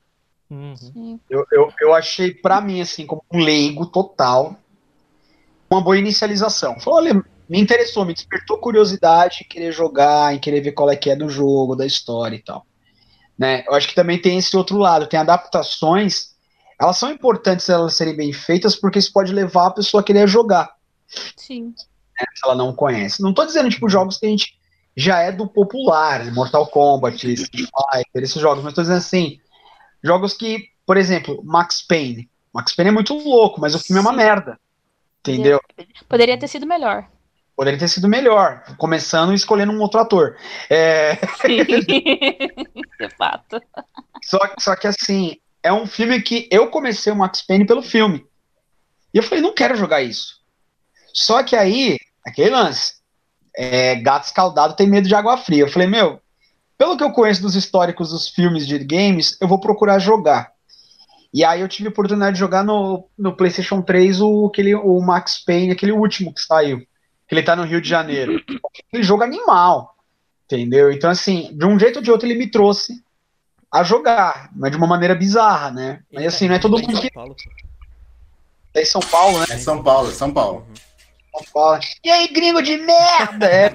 [0.51, 1.19] Uhum.
[1.29, 4.57] Eu, eu, eu achei, para mim, assim, como um leigo total,
[5.71, 6.79] uma boa inicialização.
[6.81, 10.97] Falei, olha, me interessou, me despertou curiosidade em querer jogar, em querer ver qual é
[10.97, 12.67] que é do jogo, da história e tal.
[13.39, 13.65] Né?
[13.67, 16.34] Eu acho que também tem esse outro lado, tem adaptações
[16.81, 20.27] elas são importantes elas serem bem feitas porque isso pode levar a pessoa a querer
[20.29, 20.75] jogar.
[21.37, 21.67] Sim.
[21.67, 23.23] Né, se ela não conhece.
[23.23, 24.59] Não estou dizendo, tipo, jogos que a gente
[24.97, 29.39] já é do popular, Mortal Kombat, Street Fighter, esses jogos, mas estou dizendo assim,
[30.03, 32.31] jogos que, por exemplo, Max Payne.
[32.53, 34.07] Max Payne é muito louco, mas o filme Sim.
[34.07, 34.59] é uma merda.
[35.21, 35.59] Entendeu?
[36.09, 37.09] Poderia ter sido melhor.
[37.57, 40.37] Poderia ter sido melhor, começando e escolhendo um outro ator.
[40.69, 41.17] É...
[41.41, 43.61] Sim, de fato.
[44.23, 48.25] Só, só que assim, é um filme que eu comecei o Max Payne pelo filme.
[49.13, 50.35] E eu falei, não quero jogar isso.
[51.15, 52.97] Só que aí, aquele lance,
[53.57, 55.63] é, gato escaldado tem medo de água fria.
[55.63, 56.21] Eu falei, meu,
[56.77, 60.53] pelo que eu conheço dos históricos dos filmes de games, eu vou procurar jogar.
[61.33, 65.01] E aí eu tive a oportunidade de jogar no, no PlayStation 3 o, aquele, o
[65.01, 66.81] Max Payne, aquele último que saiu.
[67.27, 68.39] Que ele tá no Rio de Janeiro.
[68.89, 69.97] Aquele jogo animal.
[70.45, 70.93] Entendeu?
[70.93, 73.03] Então, assim, de um jeito ou de outro, ele me trouxe
[73.75, 76.05] a jogar, mas de uma maneira bizarra, né?
[76.13, 77.11] Mas assim, não é todo mundo que.
[78.73, 79.47] É em São Paulo, né?
[79.51, 80.65] É São Paulo, São Paulo.
[81.33, 81.81] São Paulo.
[82.05, 83.47] E aí, gringo de merda!
[83.51, 83.75] É.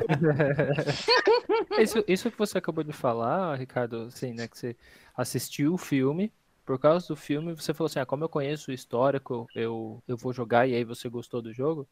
[1.83, 4.47] isso, isso que você acabou de falar, Ricardo, assim, né?
[4.47, 4.75] Que você
[5.17, 6.31] assistiu o filme,
[6.65, 10.15] por causa do filme, você falou assim: ah, como eu conheço o histórico, eu, eu
[10.15, 11.85] vou jogar, e aí você gostou do jogo.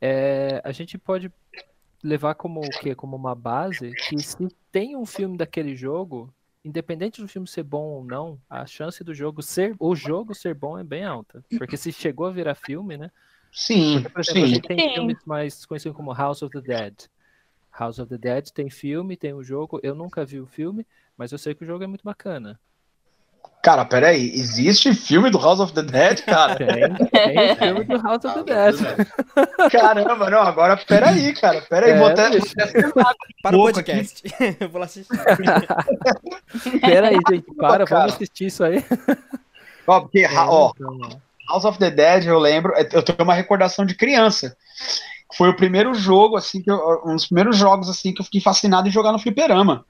[0.00, 1.30] É, a gente pode
[2.02, 2.94] levar como o quê?
[2.94, 6.32] Como uma base que se tem um filme daquele jogo,
[6.64, 10.54] independente do filme ser bom ou não, a chance do jogo ser o jogo ser
[10.54, 11.44] bom é bem alta.
[11.58, 13.10] Porque se chegou a virar filme, né?
[13.52, 14.44] Sim, Porque, por exemplo, sim.
[14.44, 14.94] a gente tem sim.
[14.94, 16.94] filmes mais conhecidos como House of the Dead.
[17.72, 19.80] House of the Dead tem filme, tem o jogo.
[19.82, 22.60] Eu nunca vi o filme, mas eu sei que o jogo é muito bacana.
[23.62, 26.56] Cara, peraí, existe filme do House of the Dead, cara?
[26.56, 28.74] Tem, tem filme do House of the Dead.
[29.70, 32.30] Caramba, não, agora peraí, cara, peraí, é, vou até...
[33.42, 34.22] Para o podcast,
[34.58, 35.14] eu vou lá assistir.
[36.80, 38.82] peraí, gente, para, vamos assistir isso aí.
[39.86, 41.20] Ó, porque, é, ó, então,
[41.50, 44.56] House of the Dead, eu lembro, é, eu tenho uma recordação de criança,
[45.36, 48.40] foi o primeiro jogo, assim, que eu, um dos primeiros jogos, assim, que eu fiquei
[48.40, 49.84] fascinado em jogar no fliperama.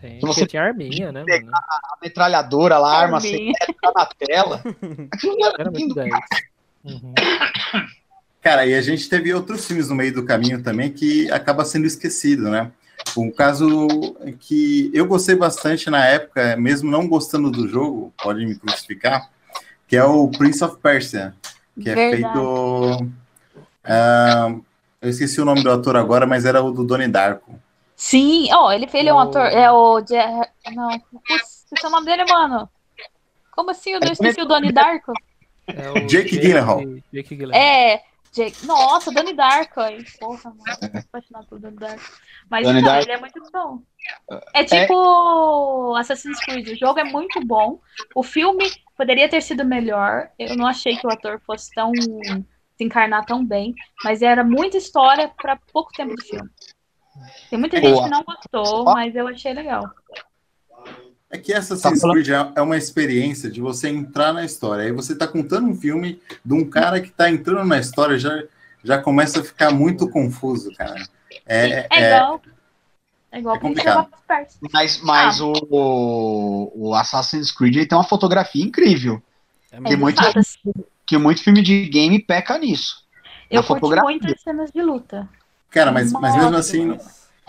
[0.00, 1.24] Tem, você tinha arminha, né?
[1.26, 1.50] Mano?
[1.54, 4.62] A metralhadora lá, a arma secreta na tela.
[5.58, 6.20] Era, lindo, cara.
[6.84, 7.14] Uhum.
[8.40, 11.86] Cara, e a gente teve outros filmes no meio do caminho também que acaba sendo
[11.86, 12.70] esquecido, né?
[13.16, 13.88] Um caso
[14.40, 19.28] que eu gostei bastante na época, mesmo não gostando do jogo, pode me crucificar,
[19.86, 21.34] que é o Prince of Persia,
[21.74, 22.06] que Verdade.
[22.06, 23.02] é feito.
[23.84, 24.64] Uh,
[25.00, 27.60] eu esqueci o nome do ator agora, mas era o do Donnie Darko.
[27.96, 29.46] Sim, ó, oh, ele, ele é um ator.
[29.46, 30.02] É o.
[30.74, 32.68] Não, esqueci o nome dele, mano.
[33.50, 33.92] Como assim?
[33.92, 35.14] Eu não esqueci o Donnie Darko?
[35.66, 36.82] É o Jake Gyllenhaal.
[37.10, 37.62] Jake Gyllenhaal.
[37.62, 38.66] É, Jake.
[38.66, 39.80] Nossa, Donnie Darko.
[39.80, 40.92] Ai, porra, mano.
[40.92, 42.04] Tô apaixonado pelo Donnie Darko.
[42.50, 43.04] Mas Donnie não, Darko.
[43.04, 43.82] ele é muito bom.
[44.54, 46.00] É, é tipo é...
[46.00, 46.68] Assassin's Creed.
[46.68, 47.80] O jogo é muito bom.
[48.14, 50.28] O filme poderia ter sido melhor.
[50.38, 51.90] Eu não achei que o ator fosse tão
[52.76, 56.50] se encarnar tão bem, mas era muita história para pouco tempo de filme.
[57.50, 59.90] Tem muita gente que não gostou, mas eu achei legal.
[61.30, 64.84] É que Assassin's tá Creed é uma experiência de você entrar na história.
[64.84, 68.42] Aí você está contando um filme de um cara que está entrando na história, já,
[68.82, 71.04] já começa a ficar muito confuso, cara.
[71.44, 72.42] É, é, é igual.
[73.32, 74.08] É igual é complicado.
[74.72, 75.44] Mas, mas ah.
[75.44, 79.20] o, o Assassin's Creed tem uma fotografia incrível.
[79.72, 80.22] É tem muito,
[81.06, 83.04] que muito filme de game peca nisso.
[83.50, 85.28] Eu curti muito as cenas de luta.
[85.70, 86.98] Cara, mas, mas mesmo assim,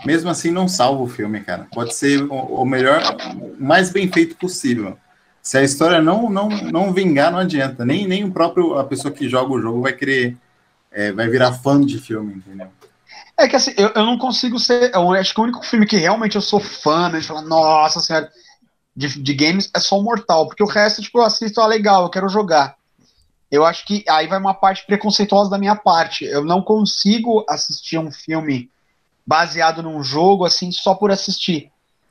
[0.04, 1.66] mesmo assim não salva o filme, cara.
[1.72, 3.00] Pode ser o, o melhor,
[3.34, 4.96] o mais bem feito possível.
[5.42, 7.84] Se a história não não não vingar, não adianta.
[7.84, 10.36] Nem nem o próprio a pessoa que joga o jogo vai querer
[10.90, 12.68] é, vai virar fã de filme, entendeu?
[13.36, 14.92] É que assim, eu, eu não consigo ser.
[14.92, 17.20] Eu acho que o único filme que realmente eu sou fã, né?
[17.20, 18.30] De falar, nossa senhora,
[18.96, 22.02] de, de games é só o Mortal, porque o resto, tipo, eu assisto, ah, legal,
[22.02, 22.76] eu quero jogar.
[23.50, 26.24] Eu acho que aí vai uma parte preconceituosa da minha parte.
[26.24, 28.70] Eu não consigo assistir um filme
[29.26, 31.70] baseado num jogo assim só por assistir.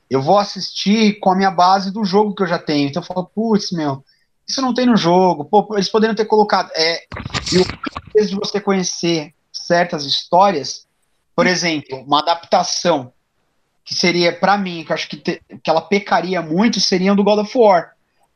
[0.10, 2.89] Eu vou assistir com a minha base do jogo que eu já tenho.
[2.89, 4.04] Então eu falo, putz, meu,
[4.47, 5.45] isso não tem no jogo.
[5.45, 6.71] Pô, eles poderiam ter colocado.
[6.76, 7.04] É,
[7.52, 10.88] e o de você conhecer certas histórias,
[11.36, 13.12] por exemplo, uma adaptação
[13.84, 17.23] que seria para mim, que eu acho que, te, que ela pecaria muito, seria do
[17.23, 17.91] God of War.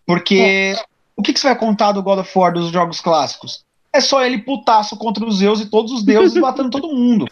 [0.06, 0.84] Porque é.
[1.16, 3.64] O que, que você vai contar do God of War dos jogos clássicos?
[3.94, 7.28] É só ele putaço contra os Zeus e todos os deuses matando todo mundo.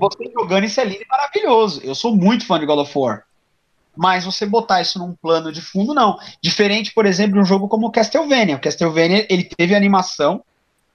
[0.00, 1.80] Você jogando isso é lindo e maravilhoso.
[1.84, 3.24] Eu sou muito fã de God of War.
[3.94, 6.18] Mas você botar isso num plano de fundo, não.
[6.40, 8.56] Diferente, por exemplo, de um jogo como Castlevania.
[8.56, 10.42] O Castlevania, ele teve animação,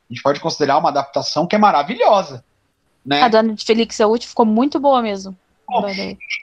[0.10, 2.44] a gente pode considerar uma adaptação que é maravilhosa.
[3.06, 3.22] Né?
[3.22, 5.38] A dona de Felix Ault ficou muito boa mesmo.
[5.70, 5.86] Bom,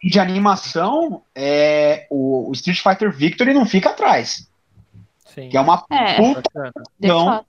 [0.02, 4.46] de animação, é, o, o Street Fighter Victory não fica atrás.
[5.34, 5.48] Sim.
[5.48, 6.72] Que é uma é, puta.
[7.00, 7.44] Não,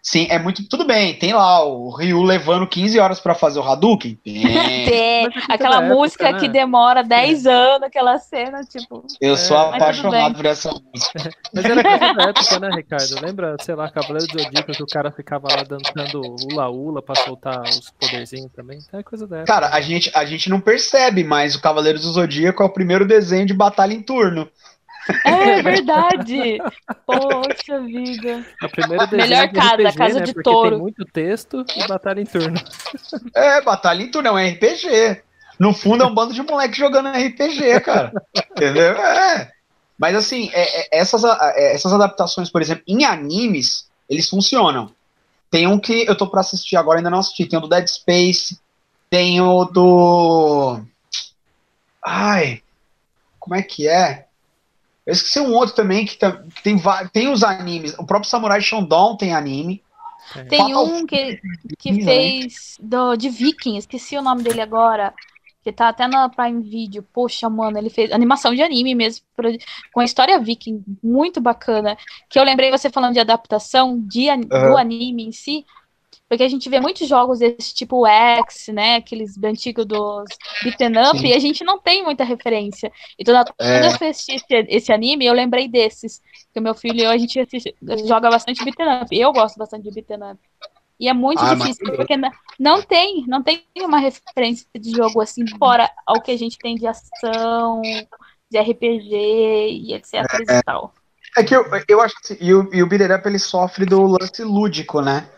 [0.00, 0.68] sim, é muito.
[0.68, 4.14] Tudo bem, tem lá o Ryu levando 15 horas para fazer o Hadouken.
[4.22, 4.84] Tem.
[4.84, 5.28] tem.
[5.48, 6.46] Aquela música época, né?
[6.46, 9.04] que demora 10 anos, aquela cena, tipo.
[9.20, 11.30] Eu sou é, apaixonado por essa música.
[11.52, 13.20] Mas era coisa da época, né, Ricardo?
[13.20, 16.20] Lembra, sei lá, Cavaleiro do Zodíaco que o cara ficava lá dançando
[16.52, 18.78] ula-ula pra soltar os poderzinhos também?
[18.78, 19.52] Então é coisa da época.
[19.52, 23.06] Cara, a gente, a gente não percebe, mas o Cavaleiro do Zodíaco é o primeiro
[23.06, 24.48] desenho de batalha em turno.
[25.24, 26.58] É verdade.
[27.06, 28.44] Poxa vida.
[28.60, 30.24] A primeira Melhor casa, RPG, casa né?
[30.26, 30.70] de Porque touro.
[30.70, 32.60] Tem muito texto e batalha em turno.
[33.34, 35.22] É, batalha em turno, é um RPG.
[35.58, 38.12] No fundo é um bando de moleque jogando RPG, cara.
[38.34, 38.92] Entendeu?
[38.92, 39.50] É.
[39.98, 44.92] Mas assim, é, é, essas, é, essas adaptações, por exemplo, em animes, eles funcionam.
[45.50, 47.46] Tem um que eu tô pra assistir agora, ainda não assisti.
[47.46, 48.58] Tem o do Dead Space,
[49.10, 50.80] tem o do.
[52.04, 52.62] Ai,
[53.38, 54.26] como é que é?
[55.06, 56.80] Eu esqueci um outro também que, tá, que tem,
[57.12, 57.94] tem os animes.
[57.98, 59.82] O próprio Samurai Shodown tem anime.
[60.48, 61.40] Tem um que,
[61.78, 65.12] que fez do, de Vikings, esqueci o nome dele agora.
[65.62, 67.04] Que tá até na Prime Video.
[67.12, 69.24] Poxa, mano, ele fez animação de anime mesmo,
[69.92, 71.96] com a história viking, muito bacana.
[72.28, 74.46] Que eu lembrei você falando de adaptação de, uhum.
[74.48, 75.64] do anime em si.
[76.32, 78.96] Porque a gente vê muitos jogos desse tipo X, né?
[78.96, 80.24] Aqueles antigos dos
[80.62, 81.26] beaten up, Sim.
[81.26, 82.90] e a gente não tem muita referência.
[83.18, 83.82] Então, quando é.
[83.82, 86.22] eu assisti esse, esse, anime, eu lembrei desses.
[86.50, 87.76] Que o meu filho e eu, a gente assiste,
[88.08, 89.14] joga bastante beaten up.
[89.14, 90.40] Eu gosto bastante de beaten up.
[90.98, 91.96] E é muito ah, difícil, mas...
[91.96, 92.14] porque
[92.58, 96.76] não tem, não tem uma referência de jogo assim, fora ao que a gente tem
[96.76, 97.82] de ação,
[98.50, 100.14] de RPG e etc
[100.48, 100.94] é, e tal.
[101.36, 104.42] É que eu, eu acho que e o, e o Up ele sofre do lance
[104.42, 105.28] lúdico, né?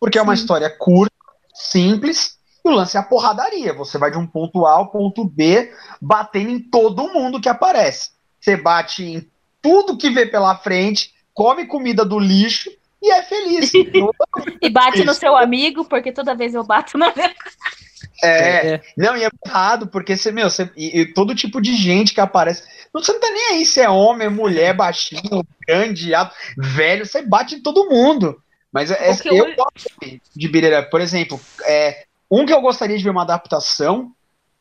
[0.00, 0.20] Porque Sim.
[0.20, 1.14] é uma história curta,
[1.54, 3.72] simples, e o lance é a porradaria.
[3.74, 8.10] Você vai de um ponto A ao ponto B, batendo em todo mundo que aparece.
[8.40, 9.30] Você bate em
[9.60, 12.70] tudo que vê pela frente, come comida do lixo
[13.02, 13.72] e é feliz.
[14.62, 17.34] e bate no seu amigo, porque toda vez eu bato na minha
[18.22, 21.74] é, é, não, e é errado, porque você, meu, você, e, e, todo tipo de
[21.74, 22.62] gente que aparece.
[22.92, 27.56] Você não tá nem aí se é homem, mulher, baixinho, grande, alto, velho, você bate
[27.56, 28.42] em todo mundo.
[28.72, 29.88] Mas é, eu, eu gosto
[30.36, 34.12] de beat Por exemplo, é, um que eu gostaria de ver uma adaptação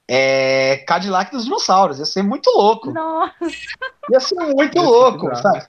[0.10, 2.00] é Cadillac dos dinossauros.
[2.00, 2.92] Ia ser muito louco.
[2.92, 3.36] Nossa.
[4.10, 5.66] Ia ser muito louco, sabe?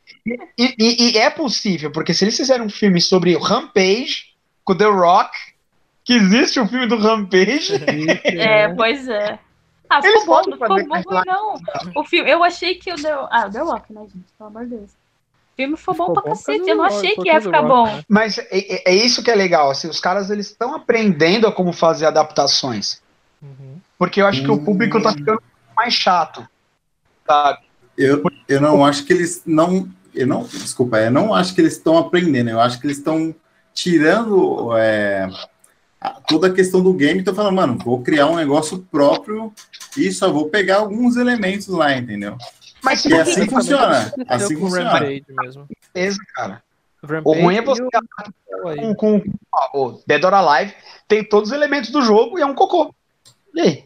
[0.56, 4.76] E, e, e, é possível, porque se eles fizerem um filme sobre o Rampage com
[4.76, 5.36] The Rock,
[6.04, 7.74] que existe um filme do Rampage.
[8.24, 9.38] É, pois é.
[9.90, 11.54] Ah, ficou bom, não ficou bom, não.
[11.96, 14.26] O filme, eu achei que o The, ah, The Rock, né, gente?
[14.36, 14.97] Pelo amor de Deus
[15.58, 16.70] filme foi bom pra cacete.
[16.70, 17.86] Eu não achei que ia ficar bom.
[17.86, 18.04] Né?
[18.08, 19.70] Mas é, é, é, isso que é legal.
[19.70, 23.02] Assim, os caras eles estão aprendendo a como fazer adaptações.
[23.42, 23.80] Uhum.
[23.98, 25.42] Porque eu acho que o público tá ficando
[25.76, 26.48] mais chato.
[27.26, 27.58] Sabe?
[27.96, 29.88] Eu, eu não acho que eles não.
[30.14, 33.32] Eu não, desculpa, eu não acho que eles estão aprendendo, eu acho que eles estão
[33.72, 35.28] tirando é,
[36.26, 39.52] toda a questão do game e estão falando, mano, vou criar um negócio próprio
[39.96, 42.36] e só vou pegar alguns elementos lá, entendeu?
[42.88, 44.12] Mas e assim funciona.
[44.28, 44.90] Assim com funciona.
[44.90, 45.68] Rampage mesmo.
[45.92, 46.62] Beleza, cara.
[47.24, 49.22] O ruim é você com, com, com
[49.74, 50.74] o Dead or Alive
[51.06, 52.94] tem todos os elementos do jogo e é um cocô.
[53.54, 53.84] E aí?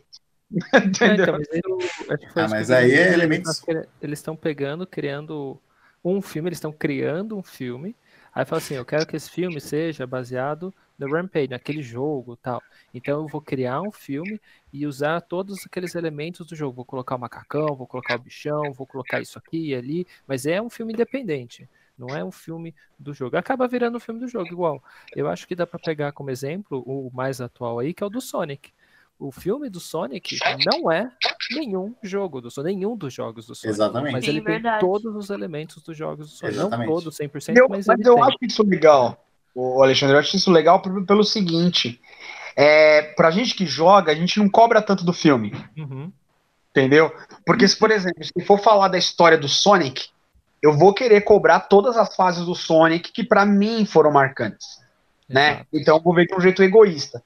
[0.74, 1.36] Entendeu?
[1.50, 3.62] É, então, mas, ah, mas aí é elementos.
[4.00, 5.58] Eles estão pegando, criando
[6.04, 7.96] um filme, eles estão criando um filme
[8.34, 12.62] Aí fala assim, eu quero que esse filme seja baseado no Rampage, naquele jogo tal.
[12.94, 14.40] Então eu vou criar um filme
[14.72, 16.76] e usar todos aqueles elementos do jogo.
[16.76, 20.46] Vou colocar o macacão, vou colocar o bichão, vou colocar isso aqui e ali, mas
[20.46, 21.68] é um filme independente.
[21.98, 23.36] Não é um filme do jogo.
[23.36, 24.82] Acaba virando um filme do jogo igual.
[25.14, 28.10] Eu acho que dá para pegar como exemplo o mais atual aí, que é o
[28.10, 28.72] do Sonic.
[29.18, 31.12] O filme do Sonic não é
[31.50, 33.74] nenhum jogo do Sonic, nenhum dos jogos do Sonic.
[33.74, 34.12] Exatamente.
[34.12, 34.80] Mas Sim, ele verdade.
[34.80, 36.56] tem todos os elementos dos jogos do Sonic.
[36.56, 36.88] Exatamente.
[36.88, 38.24] Não todos, 100%, Eu, mas, mas ele eu tem.
[38.24, 39.24] acho isso legal,
[39.54, 42.00] o Alexandre, eu acho isso legal pelo, seguinte:
[42.56, 46.12] é, pra gente que joga, a gente não cobra tanto do filme, Uhum.
[46.70, 47.12] entendeu?
[47.44, 50.08] Porque, se, por exemplo, se for falar da história do Sonic,
[50.62, 54.80] eu vou querer cobrar todas as fases do Sonic que pra mim foram marcantes,
[55.28, 55.52] né?
[55.54, 55.66] Exato.
[55.72, 57.22] Então eu vou ver de um jeito egoísta.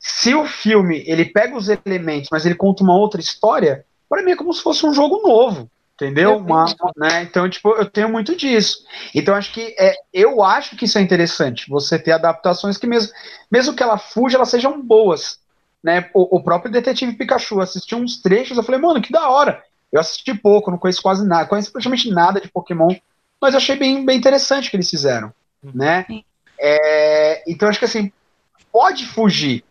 [0.00, 4.32] Se o filme ele pega os elementos, mas ele conta uma outra história, pra mim
[4.32, 5.70] é como se fosse um jogo novo.
[5.94, 6.36] Entendeu?
[6.36, 7.22] Uma- né?
[7.22, 8.84] Então, tipo, eu tenho muito disso.
[9.12, 11.68] Então, acho que é, eu acho que isso é interessante.
[11.68, 13.12] Você ter adaptações que mesmo,
[13.50, 15.40] mesmo que ela fuja, elas sejam boas.
[15.82, 16.08] Né?
[16.14, 19.60] O, o próprio Detetive Pikachu, assisti uns trechos, eu falei, mano, que da hora.
[19.92, 22.94] Eu assisti pouco, não conheço quase nada, conheço praticamente nada de Pokémon,
[23.40, 25.32] mas achei bem, bem interessante o que eles fizeram.
[25.64, 25.72] Uhum.
[25.74, 26.06] Né?
[26.60, 28.12] É, então, acho que assim,
[28.70, 29.64] pode fugir,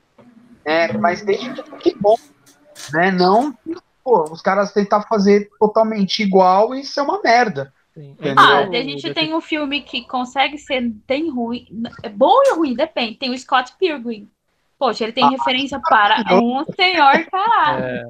[0.67, 0.93] né?
[0.93, 2.15] mas desde que bom.
[2.93, 3.09] Né?
[3.11, 3.57] Não
[4.07, 7.73] pô, os caras tentar fazer totalmente igual e isso é uma merda.
[7.93, 8.11] Sim.
[8.11, 8.35] Entendeu?
[8.37, 11.67] Ah, a gente tem um filme que consegue ser bem ruim.
[12.01, 13.15] É bom e ruim, depende.
[13.15, 14.29] Tem o Scott Pilgrim.
[14.79, 17.83] Poxa, ele tem Ah, referência para um senhor caralho.
[17.83, 18.03] É,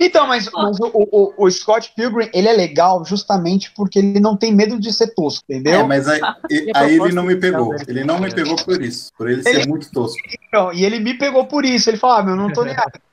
[0.00, 4.36] Então, mas, mas o, o, o Scott Pilgrim, ele é legal justamente porque ele não
[4.36, 5.80] tem medo de ser tosco, entendeu?
[5.80, 7.74] É, mas aí, e- aí ele não me pegou.
[7.86, 9.10] Ele não me pegou por isso.
[9.16, 10.16] Por ele ser Ele- muito tosco.
[10.46, 11.90] Então, e ele me pegou por isso.
[11.90, 12.64] Ele falou: ah, meu, não tô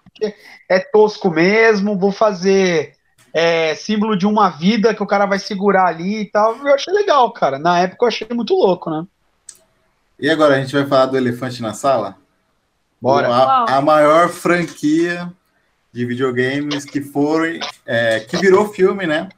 [0.04, 0.34] porque
[0.70, 2.94] é tosco mesmo, vou fazer
[3.34, 6.56] é, símbolo de uma vida que o cara vai segurar ali e tal.
[6.66, 7.60] Eu achei legal, cara.
[7.60, 9.06] Na época eu achei muito louco, né?
[10.18, 12.18] E agora a gente vai falar do Elefante na Sala?
[13.06, 13.28] Bora.
[13.28, 15.32] A, a maior franquia
[15.94, 19.30] de videogames que foram, é, que virou filme, né?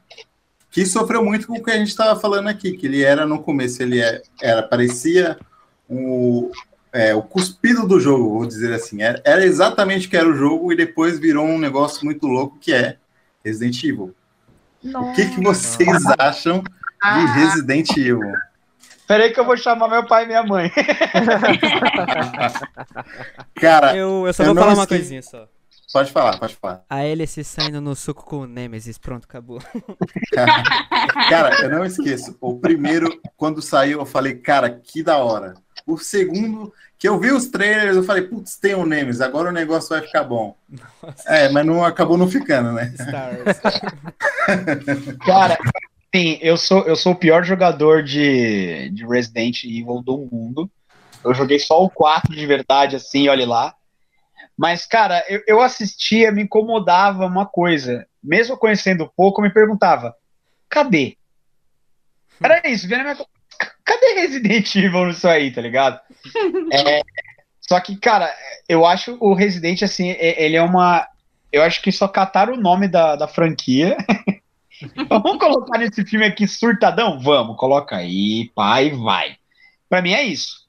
[0.70, 3.42] Que sofreu muito com o que a gente estava falando aqui, que ele era no
[3.42, 5.38] começo, ele é- era parecia
[5.88, 6.50] o,
[6.92, 9.02] é, o cuspido do jogo, vou dizer assim.
[9.02, 12.58] Era, era exatamente o que era o jogo e depois virou um negócio muito louco
[12.58, 12.96] que é
[13.44, 14.14] Resident Evil.
[14.84, 18.32] O que, que vocês acham de Resident Evil?
[19.08, 20.70] Peraí que eu vou chamar meu pai e minha mãe.
[23.58, 25.48] Cara, Eu, eu só Eu vou falar uma coisinha só.
[25.92, 26.82] pode falar, pode falar.
[26.90, 28.98] A hélice saindo no suco com o Nemesis.
[28.98, 29.60] Pronto, acabou.
[31.30, 32.36] Cara, eu não esqueço.
[32.40, 35.54] O primeiro, quando saiu, eu falei, cara, que da hora.
[35.86, 39.52] O segundo, que eu vi os trailers, eu falei, putz, tem o Nemesis, agora o
[39.52, 40.54] negócio vai ficar bom.
[41.26, 42.92] É, mas não acabou não ficando, né?
[42.94, 43.58] Star Wars.
[45.24, 45.56] Cara,
[46.14, 50.70] sim, eu sou, eu sou o pior jogador de, de Resident Evil do mundo.
[51.24, 53.74] Eu joguei só o 4 de verdade, assim, olhe lá.
[54.56, 58.06] Mas, cara, eu, eu assistia, me incomodava uma coisa.
[58.22, 60.14] Mesmo conhecendo pouco, eu me perguntava:
[60.68, 61.16] cadê?
[62.42, 63.26] Era isso, vinha na minha
[63.84, 66.00] cadê Resident Evil nisso aí, tá ligado?
[66.70, 67.00] É,
[67.60, 68.30] só que, cara,
[68.68, 71.06] eu acho o Resident, assim, ele é uma.
[71.50, 73.96] Eu acho que só cataram o nome da, da franquia.
[75.08, 77.20] Vamos colocar nesse filme aqui surtadão?
[77.20, 79.36] Vamos, coloca aí, pai, vai.
[79.88, 80.66] Pra mim é isso.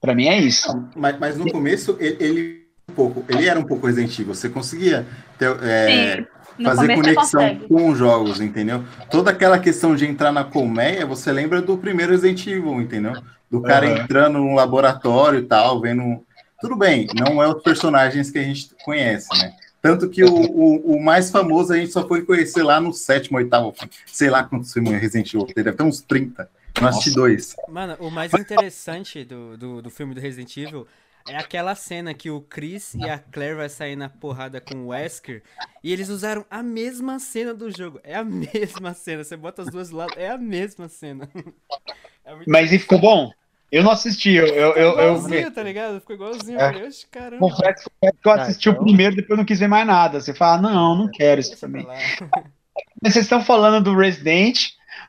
[0.00, 0.68] Pra mim é isso.
[0.96, 4.34] Mas, mas no começo, ele, ele, um pouco, ele era um pouco Resident Evil.
[4.34, 5.06] Você conseguia
[5.38, 6.26] ter, é,
[6.58, 8.84] no fazer conexão com os jogos, entendeu?
[9.10, 13.14] Toda aquela questão de entrar na colmeia, você lembra do primeiro Resident Evil, entendeu?
[13.50, 14.02] Do cara Aham.
[14.02, 16.24] entrando num laboratório e tal, vendo.
[16.60, 19.52] Tudo bem, não é os personagens que a gente conhece, né?
[19.82, 23.36] Tanto que o, o, o mais famoso a gente só foi conhecer lá no sétimo,
[23.38, 23.92] oitavo filme.
[24.06, 26.48] Sei lá quantos filmes Resident Evil tem, deve ter uns 30.
[26.80, 27.56] Eu assisti dois.
[27.68, 30.86] Mano, o mais interessante do, do, do filme do Resident Evil
[31.28, 34.86] é aquela cena que o Chris e a Claire vai sair na porrada com o
[34.88, 35.42] Wesker
[35.82, 38.00] e eles usaram a mesma cena do jogo.
[38.04, 39.24] É a mesma cena.
[39.24, 41.28] Você bota as duas do lado, é a mesma cena.
[42.24, 43.32] É Mas e ficou bom?
[43.72, 45.98] Eu não assisti, eu, eu, eu, eu igualzinho, tá ligado?
[46.00, 46.60] Ficou igualzinho.
[46.60, 46.64] É.
[46.68, 47.38] Eu falei, "Oxe, caramba.
[47.48, 50.20] confesso que eu Ah, assisti o então- primeiro, depois não quis ver mais nada.
[50.20, 51.86] Você fala, não, não quero isso também.
[53.02, 54.58] Vocês estão falando do Resident,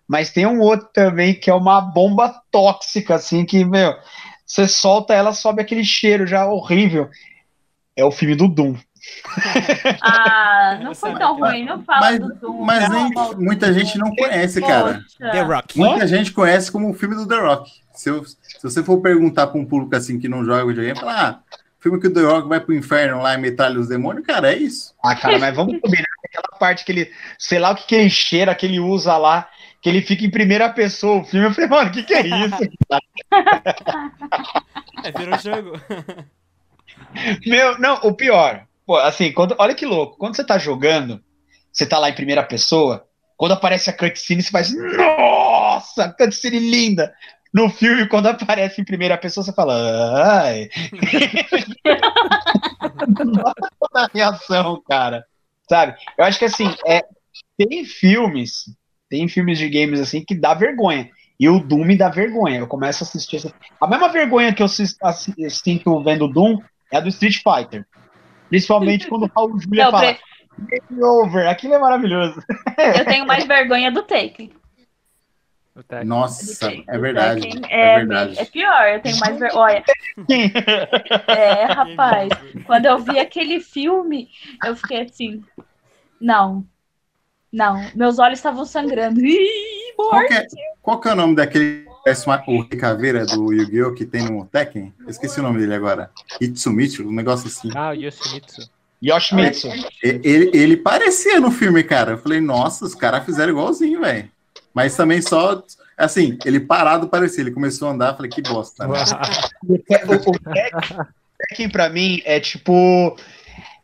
[0.08, 3.94] mas tem um outro também que é uma bomba tóxica, assim, que, meu,
[4.46, 7.10] você solta ela, sobe aquele cheiro já horrível.
[7.98, 8.76] É o filme do Doom.
[10.02, 12.64] Ah, não foi tão ruim, não fala Mas, do Doom.
[12.64, 15.04] mas nem, muita gente não conhece, cara.
[15.20, 15.78] The Rock.
[15.78, 17.72] Muita gente conhece como o filme do The Rock.
[17.94, 21.22] Se, eu- se você for perguntar para um público assim que não joga videogame, fala,
[21.30, 21.40] ah,
[21.80, 24.58] filme que o The Rock vai pro inferno lá e metralha os demônios, cara, é
[24.58, 24.94] isso.
[25.04, 28.10] Ah, cara, mas vamos combinar aquela parte que ele, sei lá o que que ele
[28.10, 29.48] cheira, que ele usa lá,
[29.82, 31.46] que ele fica em primeira pessoa o filme.
[31.46, 32.58] Eu falei, mano, o que, que é isso?
[35.04, 35.80] é, virou jogo.
[37.46, 38.66] Meu, não, o pior.
[38.86, 40.18] Pô, assim, quando, olha que louco.
[40.18, 41.24] Quando você tá jogando,
[41.72, 43.08] você tá lá em primeira pessoa,
[43.38, 47.14] quando aparece a cutscene, você faz, nossa, cutscene linda.
[47.54, 50.70] No filme, quando aparece em primeira pessoa, você fala, ai.
[53.80, 55.26] Toda a reação, cara.
[55.70, 55.96] Sabe?
[56.18, 57.04] Eu acho que assim, é,
[57.58, 58.66] tem filmes,
[59.10, 61.10] tem filmes de games assim que dá vergonha.
[61.40, 62.60] E o Doom me dá vergonha.
[62.60, 63.54] Eu começo a assistir.
[63.80, 66.60] A mesma vergonha que eu sinto vendo Doom
[66.92, 67.86] é a do Street Fighter.
[68.54, 70.16] Principalmente quando o Raul Julia fala.
[70.70, 72.40] Game over, aquilo é maravilhoso.
[72.78, 74.52] Eu tenho mais vergonha do Taken.
[76.06, 77.50] Nossa, é verdade.
[77.68, 78.40] É, é, verdade.
[78.40, 79.84] É pior, eu tenho mais vergonha.
[81.28, 82.30] É, rapaz,
[82.68, 84.30] quando eu vi aquele filme,
[84.64, 85.44] eu fiquei assim,
[86.22, 86.64] não,
[87.52, 89.20] não, meus olhos estavam sangrando.
[89.20, 90.46] Ih, qual, que é,
[90.80, 93.94] qual que é o nome daquele parece uma o Caveira do Yu-Gi-Oh!
[93.94, 94.94] que tem no Tekken?
[95.00, 96.12] Eu esqueci o nome dele agora.
[96.42, 97.70] Itsumitsu, um negócio assim.
[97.76, 98.70] Ah, Yoshimitsu.
[99.02, 99.70] Yoshimitsu.
[100.02, 102.12] Ele, ele parecia no filme, cara.
[102.12, 104.30] Eu falei, nossa, os caras fizeram igualzinho, velho.
[104.74, 105.64] Mas também só,
[105.98, 107.42] assim, ele parado parecia.
[107.42, 108.88] Ele começou a andar, falei, que bosta.
[108.88, 109.04] Né?
[109.70, 109.80] o
[111.50, 113.18] Tekken, pra mim, é tipo.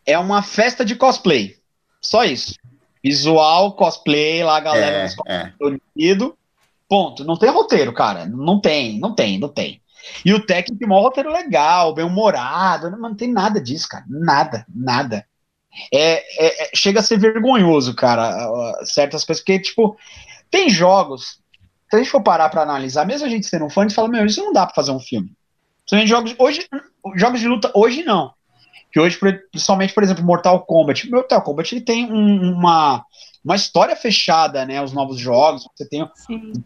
[0.05, 1.57] É uma festa de cosplay.
[2.01, 2.55] Só isso.
[3.03, 5.53] Visual, cosplay, lá a galera é, é.
[5.95, 6.35] unido.
[6.89, 7.23] Ponto.
[7.23, 8.25] Não tem roteiro, cara.
[8.25, 9.81] Não tem, não tem, não tem.
[10.25, 14.05] E o técnico tem um roteiro legal, bem humorado, não, não tem nada disso, cara.
[14.09, 15.25] Nada, nada.
[15.93, 18.35] É, é, é, chega a ser vergonhoso, cara,
[18.85, 19.95] certas coisas, porque, tipo,
[20.49, 21.39] tem jogos,
[21.89, 23.95] se a gente for parar pra analisar, mesmo a gente sendo um fã, a gente
[23.95, 25.31] fala, meu, isso não dá pra fazer um filme.
[25.81, 26.67] Principalmente jogos, hoje,
[27.15, 28.33] jogos de luta, hoje não.
[28.91, 29.19] Que hoje,
[29.51, 31.09] principalmente, por exemplo, Mortal Kombat.
[31.09, 33.03] Mortal Kombat ele tem um, uma,
[33.49, 34.81] uma história fechada, né?
[34.81, 36.11] Os novos jogos, você tem uma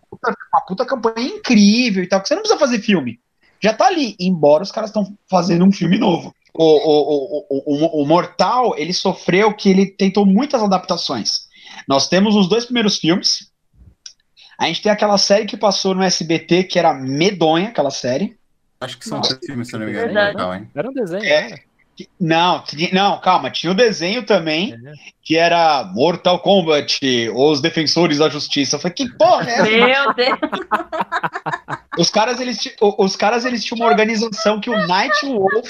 [0.09, 3.19] puta, uma puta, campanha incrível e tal, que você não precisa fazer filme
[3.63, 6.35] já tá ali, embora os caras estão fazendo um filme novo.
[6.53, 11.47] O, o, o, o, Mortal, ele sofreu que ele tentou muitas adaptações.
[11.87, 13.49] Nós temos os dois primeiros filmes.
[14.59, 18.37] A gente tem aquela série que passou no SBT, que era medonha, aquela série.
[18.81, 20.13] Acho que são três filmes, se não me engano.
[20.13, 21.63] Legal, Era um desenho, é,
[22.19, 24.93] Não, não, calma, tinha o desenho também, é.
[25.21, 26.99] que era Mortal Kombat,
[27.35, 28.75] Os Defensores da Justiça.
[28.75, 29.63] Eu falei, que porra é essa?
[29.63, 30.39] Meu Deus!
[31.97, 35.69] Os caras, eles, os caras, eles tinham uma organização que o Night Wolf,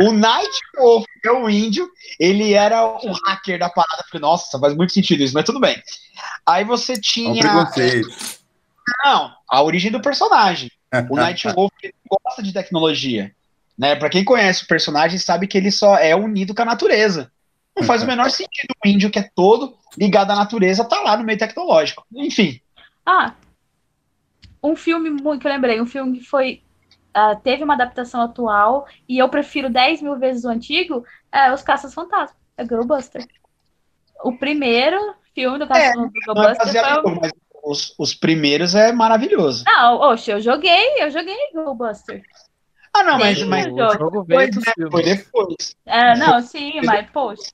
[0.00, 1.88] o Night Wolf, que é o índio,
[2.18, 4.04] ele era o hacker da parada.
[4.10, 5.80] falei, nossa, faz muito sentido isso, mas tudo bem.
[6.44, 7.40] Aí você tinha.
[9.04, 10.70] Não, a origem do personagem.
[11.08, 11.72] O Night Wolf
[12.08, 13.32] gosta de tecnologia.
[13.76, 13.96] Né?
[13.96, 17.30] Para quem conhece o personagem, sabe que ele só é unido com a natureza.
[17.76, 21.16] Não faz o menor sentido o índio que é todo ligado à natureza tá lá
[21.16, 22.04] no meio tecnológico.
[22.14, 22.60] Enfim.
[23.04, 23.34] Ah,
[24.62, 26.62] um filme muito que eu lembrei, um filme que foi.
[27.16, 31.62] Uh, teve uma adaptação atual e eu prefiro 10 mil vezes o antigo, é Os
[31.62, 33.24] Caças Fantasmas, é Girlbuster.
[34.24, 34.98] O primeiro
[35.32, 37.18] filme do Caças é, Girlbuster é foi.
[37.20, 39.62] Mas os, os primeiros é maravilhoso.
[39.64, 42.24] Não, oxe, eu joguei, eu joguei Girlbuster.
[42.94, 45.76] Ah, não, mas, mas o jogo veio foi, foi depois.
[45.84, 47.50] É, não, sim, mas, poxa.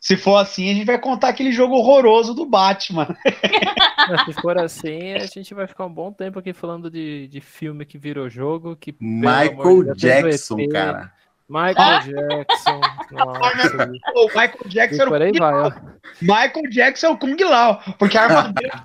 [0.00, 3.06] Se for assim, a gente vai contar aquele jogo horroroso do Batman.
[4.24, 7.84] Se for assim, a gente vai ficar um bom tempo aqui falando de, de filme
[7.84, 8.74] que virou jogo.
[8.74, 11.12] Que, Michael Jackson, cara.
[11.46, 11.98] Michael ah!
[11.98, 12.80] Jackson.
[13.12, 13.92] Nossa.
[14.14, 15.72] o Michael Jackson era o Kung vai, Lao.
[16.22, 17.80] Michael Jackson é o Kung Lao.
[17.98, 18.82] Porque a armadura.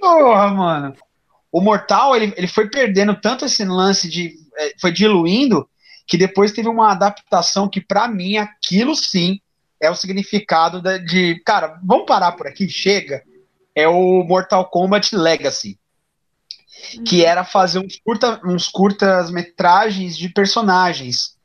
[0.00, 0.94] Porra, mano.
[1.56, 4.34] O Mortal, ele, ele foi perdendo tanto esse lance de.
[4.58, 5.66] É, foi diluindo
[6.06, 9.40] que depois teve uma adaptação que, para mim, aquilo sim
[9.80, 13.22] é o significado de, de, Cara, vamos parar por aqui, chega.
[13.74, 15.80] É o Mortal Kombat Legacy.
[17.06, 17.26] Que uhum.
[17.26, 21.38] era fazer uns, curta, uns curtas metragens de personagens.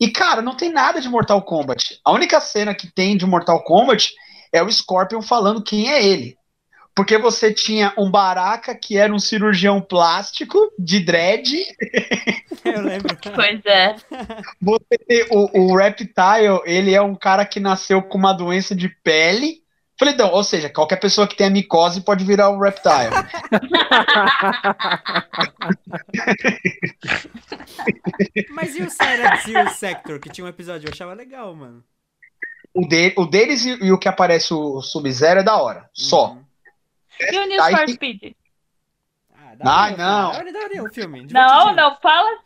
[0.00, 2.00] E, cara, não tem nada de Mortal Kombat.
[2.04, 4.10] A única cena que tem de Mortal Kombat
[4.52, 6.36] é o Scorpion falando quem é ele.
[6.94, 11.50] Porque você tinha um Baraka que era um cirurgião plástico de dread.
[12.64, 13.16] Eu lembro.
[13.34, 13.96] Pois é.
[14.60, 18.88] Você tem o, o Reptile, ele é um cara que nasceu com uma doença de
[18.88, 19.62] pele.
[19.98, 23.10] Falei, então, ou seja, qualquer pessoa que tenha micose pode virar um Reptile.
[28.50, 30.88] Mas e o Cyrax e o Sector, que tinha um episódio?
[30.88, 31.84] Eu achava legal, mano.
[32.74, 35.88] O, de, o deles e, e o que aparece o Sub-Zero é da hora.
[35.92, 36.36] Só.
[37.30, 38.34] E o Need for Speed?
[39.34, 40.32] Ah, dá ah não.
[40.32, 41.26] Dá, dá, dá, o filme.
[41.30, 42.38] Não, não, fala.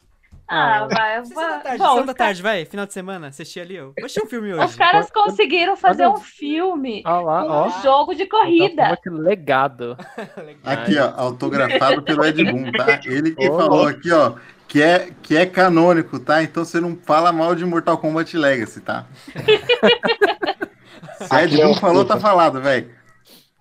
[0.49, 1.25] Ah, vai.
[1.25, 2.65] Sessão da tarde, Bom, sessão da tarde, vai.
[2.65, 3.87] Final de semana, assisti ali, ó.
[3.87, 4.65] Vou assistir um filme hoje.
[4.65, 7.03] Os caras conseguiram fazer um filme.
[7.05, 7.67] Lá, ó.
[7.67, 8.97] Um jogo de corrida.
[9.03, 9.97] Que legado.
[10.65, 13.01] aqui, ó, autografado pelo Ed Boon, tá?
[13.07, 14.35] Ele que falou aqui, ó,
[14.69, 16.43] que é, que é canônico, tá?
[16.43, 19.05] Então você não fala mal de Mortal Kombat Legacy, tá?
[21.27, 22.95] Se Ed Boon falou, tá falado, velho.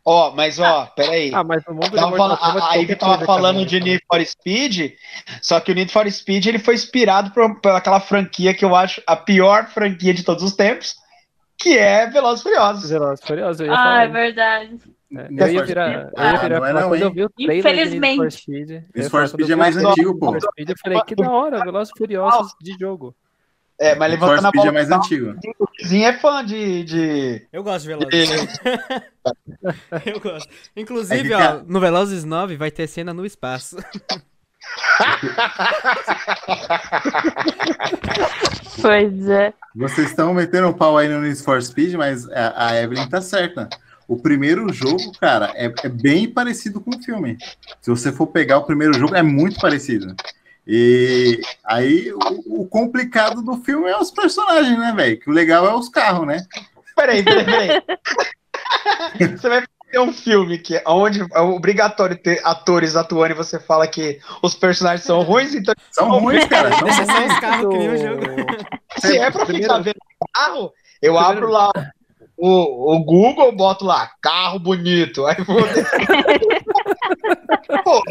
[0.07, 1.31] Ó, oh, mas ó, peraí.
[1.33, 4.93] Ah, mas o mundo tava falando, Aí que tava falando de Need for Speed,
[5.41, 8.75] só que o Need for Speed ele foi inspirado por, por aquela franquia que eu
[8.75, 10.93] acho a pior franquia de todos os tempos,
[11.57, 12.87] que é Velozes Furiosos.
[12.87, 14.77] Velozes Furiosos, eu ia Ah, é verdade.
[15.11, 17.99] É, eu ia virar, eu ia virar não é não, eu vi o trailer Infelizmente.
[17.99, 18.69] Need for Speed.
[18.69, 20.33] Need for Speed é mais antigo, pô.
[20.33, 23.15] Need for Speed, eu falei, que da hora, Velozes e Furiosos de jogo.
[23.79, 25.35] É, mas levantando a Speed é bola, mais antigo.
[25.59, 26.83] o Vizinho é fã de.
[26.85, 27.47] de...
[27.51, 28.29] Eu gosto de Velozes.
[30.05, 30.49] eu gosto.
[30.75, 33.77] Inclusive, É que, ó, no Velozes 9 vai ter cena no espaço.
[38.81, 39.53] Pois é.
[39.75, 43.21] Vocês estão metendo um pau aí no Need for Speed, mas a, a Evelyn tá
[43.21, 43.69] certa.
[44.07, 47.37] O primeiro jogo, cara, é, é bem parecido com o filme.
[47.81, 50.15] Se você for pegar o primeiro jogo, é muito parecido.
[50.67, 55.19] E aí, o, o complicado do filme é os personagens, né, velho?
[55.19, 56.43] Que o legal é os carros, né?
[56.95, 57.83] Peraí, peraí, peraí.
[59.37, 63.87] Você vai fazer um filme que onde é obrigatório ter atores atuando e você fala
[63.87, 66.69] que os personagens são ruins, então São ruins, cara.
[66.69, 67.33] São só ruins.
[67.33, 68.21] os carros que nem o jogo.
[68.99, 69.95] se é pra ficar vendo
[70.33, 71.71] carro, eu abro lá
[72.37, 75.25] o, o Google, boto lá, carro bonito.
[75.25, 75.61] Aí vou.
[77.83, 78.01] Pô,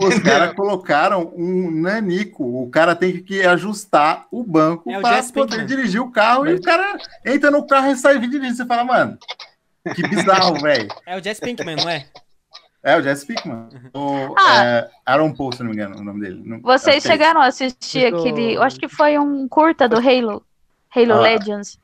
[0.00, 2.44] Os caras colocaram um nanico.
[2.62, 5.66] O cara tem que ajustar o banco É para poder Pinkman.
[5.66, 6.46] dirigir o carro.
[6.46, 8.54] E o cara entra no carro e sai dirigindo.
[8.54, 9.18] Você fala, mano,
[9.94, 10.88] que bizarro, velho.
[11.04, 12.06] É o Jess Pinkman, não é?
[12.82, 13.68] É o Jess Pinkman.
[13.92, 14.64] O Ah.
[14.64, 16.40] é, Aaron Paul, se não me engano, o nome dele.
[16.44, 18.54] Não- Vocês chegaram a assistir Eu tô- aquele.
[18.54, 20.44] Eu acho que foi um curta do Halo.
[20.94, 21.20] Halo Ah.
[21.20, 21.78] Legends.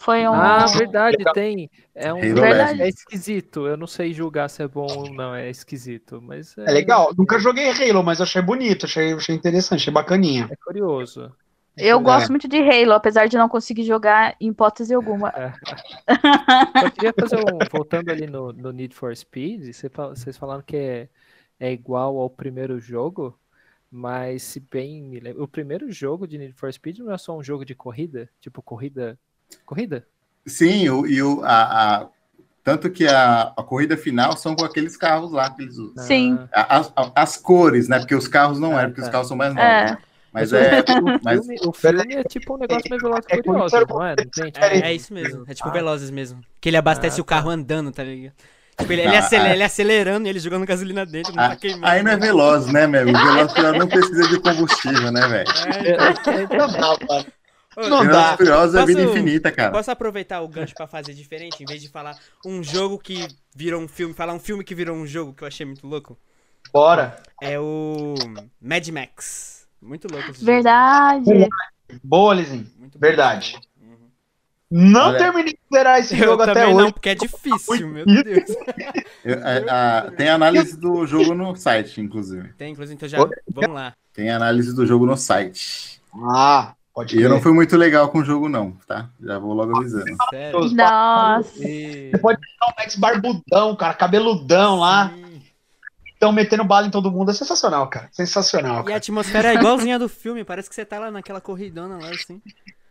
[0.00, 0.32] Foi um.
[0.32, 1.68] Ah, verdade, tem.
[1.94, 2.80] É um Legends.
[2.80, 3.66] é esquisito.
[3.66, 7.12] Eu não sei julgar se é bom ou não, é esquisito, mas é, é legal.
[7.18, 10.48] Nunca joguei Halo, mas achei bonito, achei, achei interessante, achei bacaninha.
[10.50, 11.32] É curioso.
[11.76, 12.02] Eu É.
[12.02, 15.32] gosto muito de Halo, apesar de não conseguir jogar em hipótese alguma.
[16.84, 17.58] Eu queria fazer um.
[17.70, 19.62] Voltando ali no, no Need for Speed,
[20.14, 21.08] vocês falaram que é,
[21.58, 23.38] é igual ao primeiro jogo,
[23.90, 25.42] mas se bem me lembro.
[25.42, 28.28] O primeiro jogo de Need for Speed não é só um jogo de corrida?
[28.40, 29.18] Tipo, corrida.
[29.64, 30.06] Corrida?
[30.46, 32.06] Sim, o, e o, a, a-
[32.64, 36.04] tanto que a, a corrida final são com aqueles carros lá que eles usam.
[36.04, 36.38] Sim.
[36.52, 37.98] Ah, A- As, a- as cores, né?
[37.98, 39.12] Porque os carros não Ah, eram, porque os tá.
[39.12, 39.68] carros são mais novos.
[39.70, 39.84] É.
[39.92, 39.98] né?
[40.30, 40.80] Mas é.
[40.80, 44.14] o, mas- filme, o filme é tipo um negócio meio Velozes É Furiosos, não é?
[44.16, 45.44] Não tipo, É, é isso mesmo.
[45.48, 45.72] É tipo Ah.
[45.72, 46.40] Velozes mesmo.
[46.60, 48.34] Que ele abastece Ah, o carro andando, tá ligado?
[48.78, 49.54] Tipo, ele, ele, Ah, acelera, ah.
[49.54, 51.86] ele acelerando e ele jogando gasolina dentro, não Ah, tá queimando.
[51.86, 53.02] Aí não é veloz, né, meu?
[53.08, 55.50] O veloz não precisa de combustível, né, velho?
[55.84, 56.98] É, É, é, Não mano.
[57.08, 57.24] Ô,
[57.88, 58.36] Não dá.
[58.36, 59.70] Furiosos é vida Posso- infinita, cara.
[59.72, 61.62] Posso aproveitar o gancho pra fazer diferente?
[61.62, 64.96] Em vez de falar um jogo que virou um filme, falar um filme que virou
[64.96, 66.18] um jogo que eu achei muito louco?
[66.72, 67.22] Bora.
[67.42, 68.14] É o
[68.60, 69.66] Mad Max.
[69.80, 70.46] Muito louco esse jogo.
[70.52, 71.48] Verdade.
[72.02, 72.66] Boa, Lizinho.
[72.78, 73.06] Muito bom.
[73.06, 73.56] Verdade.
[73.80, 73.96] Uhum.
[74.70, 75.18] Não Olha.
[75.18, 76.84] terminei de zerar esse Eu jogo até também hoje.
[76.84, 78.50] não, porque é difícil, meu Deus.
[79.24, 79.38] Eu-
[79.70, 82.52] a- a- tem análise do jogo no site, inclusive.
[82.54, 83.18] Tem, inclusive, então já
[83.48, 83.94] vamos lá.
[84.12, 86.02] Tem análise do jogo no site.
[86.12, 89.08] Ah, pode E eu não fui muito legal com o jogo, não, tá?
[89.22, 90.04] Já vou logo avisando.
[90.30, 90.58] Sério.
[90.58, 91.52] Os Nossa.
[91.52, 95.12] Você pode pegar o Max barbudão, cara, cabeludão lá.
[96.12, 97.30] Estão metendo bala em todo mundo.
[97.30, 98.08] É sensacional, cara.
[98.10, 98.96] Sensacional, E a cara.
[98.96, 102.42] atmosfera é igualzinha do filme, parece que você tá lá naquela corridona lá, assim.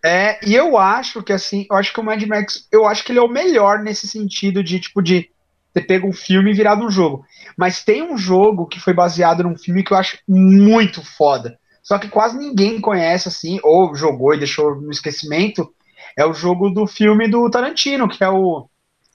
[0.06, 3.12] É, e eu acho que assim, eu acho que o Mad Max, eu acho que
[3.12, 5.30] ele é o melhor nesse sentido de, tipo, de
[5.74, 7.26] ter pego um filme e virado um jogo.
[7.58, 11.60] Mas tem um jogo que foi baseado num filme que eu acho muito foda.
[11.88, 15.74] Só que quase ninguém conhece, assim, ou jogou e deixou no esquecimento.
[16.18, 18.68] É o jogo do filme do Tarantino, que é o,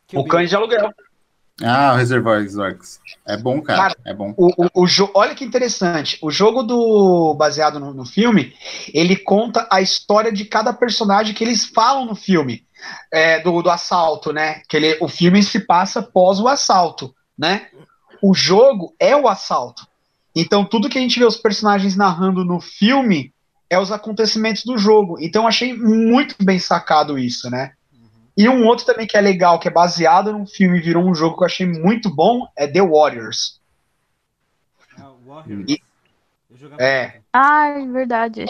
[0.09, 0.27] Kill o.
[0.27, 0.91] Cães de Aluguel.
[1.63, 2.99] Ah, o Reservoir Dogs.
[3.29, 3.83] É bom, cara.
[3.83, 4.33] Cara, É bom.
[4.39, 6.19] O, o, o jo- olha que interessante.
[6.23, 8.55] O jogo do baseado no, no filme,
[8.95, 12.65] ele conta a história de cada personagem que eles falam no filme
[13.13, 14.63] é, do, do assalto, né?
[14.67, 17.67] Que ele, o filme se passa pós o assalto, né?
[18.23, 19.92] O jogo é o assalto.
[20.35, 23.33] Então tudo que a gente vê os personagens narrando no filme
[23.69, 25.19] é os acontecimentos do jogo.
[25.21, 27.73] Então eu achei muito bem sacado isso, né?
[28.37, 31.15] E um outro também que é legal, que é baseado num filme e virou um
[31.15, 33.61] jogo que eu achei muito bom, é The Warriors.
[34.99, 35.65] Ah, o Warriors.
[35.69, 35.83] E-
[36.79, 37.09] É.
[37.09, 37.25] muito.
[37.33, 38.47] Ai, verdade.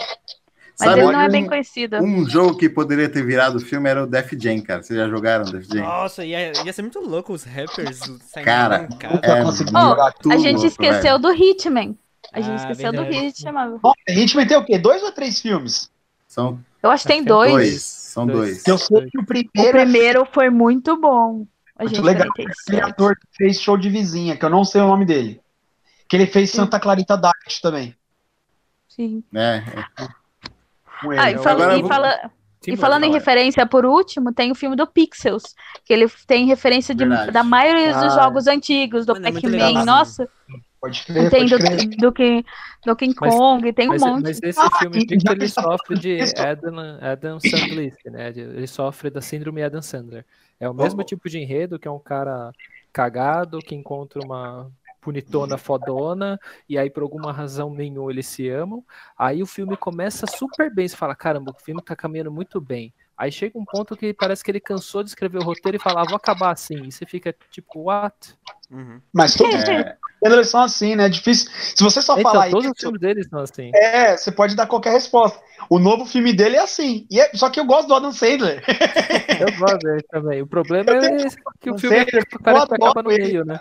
[0.79, 1.97] Mas Sabe ele não é um- bem conhecido.
[1.97, 4.81] Um jogo que poderia ter virado filme era o Def Jam, cara.
[4.81, 5.83] Vocês já jogaram Def Jam?
[5.83, 10.67] Nossa, ia, ia ser muito louco os rappers saindo Cara, é Oh, A gente louco,
[10.67, 11.19] esqueceu velho.
[11.19, 11.95] do Hitman.
[12.31, 13.09] A gente ah, esqueceu verdade.
[13.09, 13.79] do Hitman.
[14.09, 14.79] Hitman tem o quê?
[14.79, 15.91] Dois ou três filmes?
[16.27, 16.59] São...
[16.81, 17.51] Eu acho que tem dois.
[17.51, 17.81] dois.
[17.81, 18.67] São dois.
[18.67, 21.45] Eu sei que o primeiro, o primeiro foi muito bom.
[21.77, 22.27] A gente legal.
[22.29, 25.39] Aquele ator que fez show de vizinha, que eu não sei o nome dele.
[26.07, 26.57] Que ele fez Sim.
[26.57, 27.95] Santa Clarita Diet também.
[28.87, 29.23] Sim.
[29.33, 29.63] É.
[31.17, 32.31] Ah, e, fala, e, fala,
[32.67, 35.43] e falando em referência, por último, tem o filme do Pixels,
[35.85, 39.81] que ele tem referência de, da maioria dos ah, jogos antigos, do é Pac-Man.
[39.81, 40.27] É Nossa.
[40.79, 41.57] Pode crer, tem pode
[41.97, 42.43] do, crer.
[42.43, 42.45] do, do,
[42.85, 44.23] Donkey Kong, mas, tem um mas, monte.
[44.23, 48.33] Mas esse filme Pixels, ele sofre de Adam, Adam Sandler, né?
[48.35, 50.25] Ele sofre da síndrome Adam Sandler.
[50.59, 51.05] É o mesmo oh.
[51.05, 52.51] tipo de enredo, que é um cara
[52.91, 54.69] cagado, que encontra uma
[55.03, 58.83] bonitona fodona, e aí por alguma razão nenhuma eles se amam.
[59.17, 62.93] Aí o filme começa super bem, você fala, caramba, o filme tá caminhando muito bem.
[63.15, 66.01] Aí chega um ponto que parece que ele cansou de escrever o roteiro e falar,
[66.01, 66.83] ah, vou acabar assim.
[66.83, 68.35] E você fica tipo, what?
[68.71, 68.99] Uhum.
[69.13, 69.95] Mas todos é.
[70.23, 71.05] eles são assim, né?
[71.05, 71.49] É difícil.
[71.51, 73.69] Se você só então, falar todos isso, os filmes deles são assim.
[73.75, 75.39] É, você pode dar qualquer resposta.
[75.69, 77.05] O novo filme dele é assim.
[77.09, 77.29] E é...
[77.35, 78.63] Só que eu gosto do Adam Sandler.
[79.39, 80.41] eu gosto dele também.
[80.41, 81.17] O problema é
[81.61, 83.59] que o filme Sandler, parece que acaba no meio, né?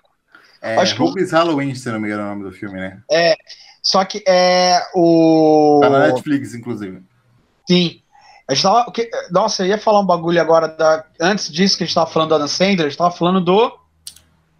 [0.62, 1.12] É, Acho que o...
[1.32, 3.02] Halloween, se não me engano, é o nome do filme, né?
[3.10, 3.34] É.
[3.82, 5.80] Só que é o.
[5.82, 7.02] Tá na Netflix, inclusive.
[7.68, 8.00] Sim.
[8.48, 8.92] A gente tava.
[9.32, 10.68] Nossa, eu ia falar um bagulho agora.
[10.68, 11.04] Da...
[11.20, 13.76] Antes disso que a gente tava falando do Adam Sandler, a gente tava falando do.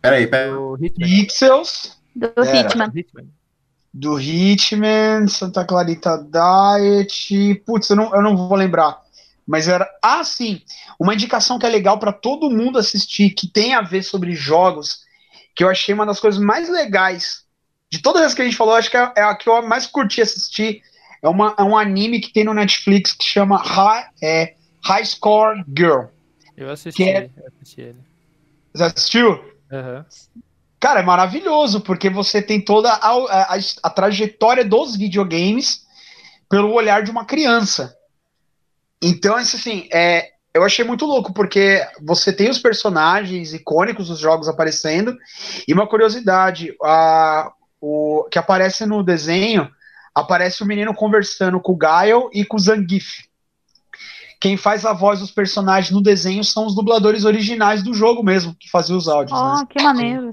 [0.00, 0.50] Peraí, peraí.
[0.50, 1.96] Do Pixels.
[2.16, 2.92] Do Hitman.
[3.94, 7.62] Do Hitman, Santa Clarita Diet.
[7.64, 9.00] Putz, eu não, eu não vou lembrar.
[9.46, 9.88] Mas era.
[10.02, 10.62] Ah, sim!
[10.98, 15.02] Uma indicação que é legal para todo mundo assistir, que tem a ver sobre jogos
[15.54, 17.42] que eu achei uma das coisas mais legais
[17.90, 19.86] de todas as que a gente falou, acho que é, é a que eu mais
[19.86, 20.82] curti assistir.
[21.22, 25.62] É, uma, é um anime que tem no Netflix que chama High, é, High Score
[25.76, 26.06] Girl.
[26.56, 27.30] Eu assisti, é...
[27.36, 27.98] eu assisti ele.
[28.72, 29.30] Você assistiu?
[29.70, 30.04] Uhum.
[30.80, 35.86] Cara, é maravilhoso, porque você tem toda a, a, a, trajetória dos videogames
[36.48, 37.96] pelo olhar de uma criança.
[39.00, 44.48] Então, assim, é, eu achei muito louco, porque você tem os personagens icônicos dos jogos
[44.48, 45.16] aparecendo,
[45.66, 47.50] e uma curiosidade, a,
[47.80, 49.70] o, que aparece no desenho,
[50.14, 53.24] aparece o menino conversando com o Gaio e com o Zangief.
[54.38, 58.56] Quem faz a voz dos personagens no desenho são os dubladores originais do jogo mesmo,
[58.58, 59.38] que faziam os áudios.
[59.38, 59.66] Oh, né?
[59.70, 60.30] que maneiro.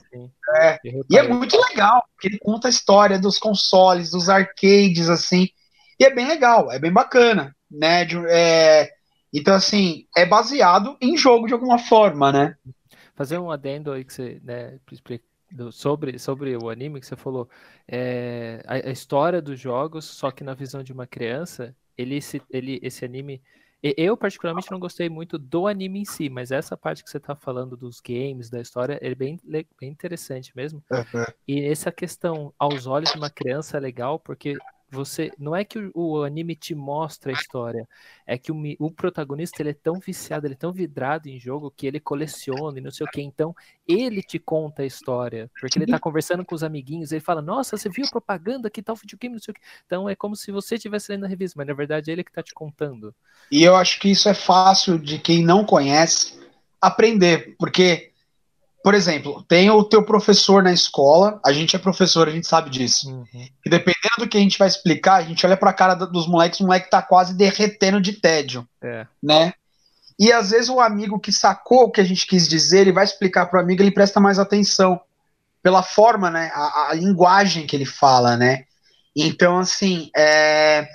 [0.58, 5.48] É, e é muito legal, porque ele conta a história dos consoles, dos arcades, assim,
[6.00, 8.04] e é bem legal, é bem bacana, né?
[8.04, 8.90] De, é,
[9.34, 12.58] então, assim, é baseado em jogo de alguma forma, né?
[13.16, 14.80] Fazer um adendo aí que você, né,
[15.72, 17.50] sobre, sobre o anime que você falou,
[17.88, 22.42] é, a, a, história dos jogos, só que na visão de uma criança, ele, esse,
[22.50, 23.42] ele, esse anime.
[23.82, 27.34] Eu, particularmente, não gostei muito do anime em si, mas essa parte que você está
[27.34, 30.84] falando dos games, da história, é bem, bem interessante mesmo.
[30.92, 31.26] Uhum.
[31.48, 34.58] E essa questão aos olhos de uma criança é legal, porque
[34.92, 37.88] você não é que o, o, anime te mostra a história,
[38.26, 41.72] é que o, o, protagonista ele é tão viciado, ele é tão vidrado em jogo
[41.76, 43.22] que ele coleciona e não sei o que.
[43.22, 43.56] Então
[43.88, 47.78] ele te conta a história, porque ele tá conversando com os amiguinhos, ele fala: Nossa,
[47.78, 49.62] você viu a propaganda que tal videogame, não sei o que.
[49.86, 52.32] Então é como se você estivesse lendo a revista, mas na verdade é ele que
[52.32, 53.14] tá te contando.
[53.52, 56.40] E eu acho que isso é fácil de quem não conhece
[56.82, 58.09] aprender, porque
[58.84, 62.70] por exemplo, tem o teu professor na escola, a gente é professor, a gente sabe
[62.70, 63.10] disso.
[63.10, 63.26] Uhum.
[63.66, 66.60] E dependendo do que a gente vai explicar, a gente olha pra cara dos moleques,
[66.62, 68.68] o moleque tá quase derretendo de tédio.
[68.82, 69.06] É.
[69.22, 69.54] Né?
[70.18, 73.04] E às vezes o amigo que sacou o que a gente quis dizer, ele vai
[73.04, 75.00] explicar pro amigo, ele presta mais atenção.
[75.62, 76.50] Pela forma, né?
[76.54, 78.64] A, a linguagem que ele fala, né?
[79.14, 80.88] Então, assim, é...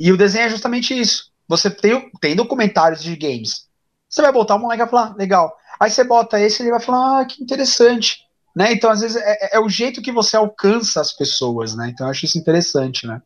[0.00, 1.30] e o desenho é justamente isso.
[1.46, 3.66] Você tem, tem documentários de games.
[4.08, 5.54] Você vai botar o moleque vai falar, legal.
[5.80, 8.26] Aí você bota esse, ele vai falar, ah, que interessante.
[8.54, 8.72] Né?
[8.72, 11.90] Então, às vezes, é, é, é, o jeito que você alcança as pessoas, né?
[11.90, 13.22] Então, eu acho isso interessante, né?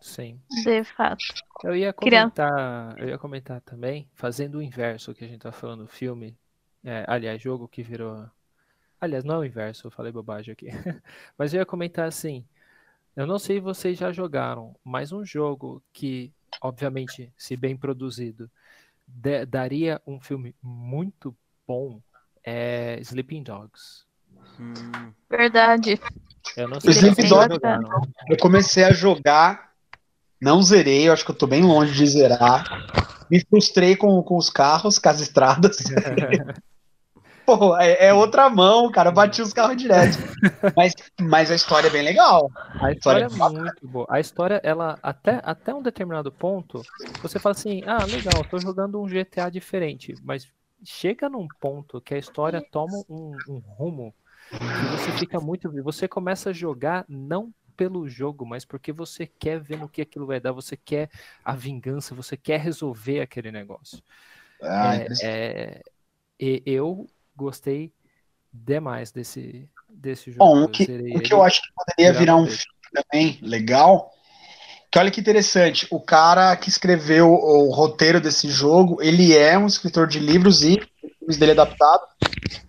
[0.00, 0.38] Sim.
[0.62, 1.24] De fato.
[1.64, 5.88] Eu ia comentar, eu ia comentar também, fazendo o inverso que a gente tá falando,
[5.88, 6.36] filme,
[6.84, 8.24] é, aliás, jogo que virou.
[9.00, 10.68] Aliás, não é o inverso, eu falei bobagem aqui.
[11.38, 12.44] mas eu ia comentar assim.
[13.16, 18.50] Eu não sei se vocês já jogaram, mas um jogo que, obviamente, se bem produzido,
[19.06, 21.36] daria um filme muito
[21.66, 22.00] bom
[22.44, 24.04] é Sleeping Dogs.
[24.60, 25.12] Hum.
[25.30, 26.00] Verdade.
[26.56, 27.58] Eu não sei Sleeping Dogs,
[28.28, 29.72] eu comecei a jogar,
[30.40, 32.64] não zerei, eu acho que eu tô bem longe de zerar.
[33.30, 35.78] Me frustrei com, com os carros, com as estradas.
[37.44, 39.10] Pô, é, é, outra mão, cara.
[39.10, 40.18] Bati os carros direto.
[40.76, 42.50] Mas, mas a história é bem legal.
[42.80, 44.06] A história, a história é, é muito boa.
[44.08, 46.82] A história, ela, até, até um determinado ponto,
[47.22, 50.14] você fala assim: ah, legal, tô jogando um GTA diferente.
[50.22, 50.48] Mas
[50.82, 54.14] chega num ponto que a história toma um, um rumo
[54.50, 55.70] que você fica muito.
[55.82, 60.26] Você começa a jogar não pelo jogo, mas porque você quer ver no que aquilo
[60.26, 61.10] vai dar, você quer
[61.44, 64.02] a vingança, você quer resolver aquele negócio.
[64.62, 65.82] Ah, é,
[66.38, 67.92] é, eu gostei
[68.52, 70.44] demais desse, desse jogo.
[70.44, 74.10] Bom, o que, o que eu acho que poderia virar um filme também legal,
[74.90, 79.66] que olha que interessante, o cara que escreveu o, roteiro desse jogo, ele é um
[79.66, 80.80] escritor de livros e
[81.18, 82.02] filmes dele adaptado,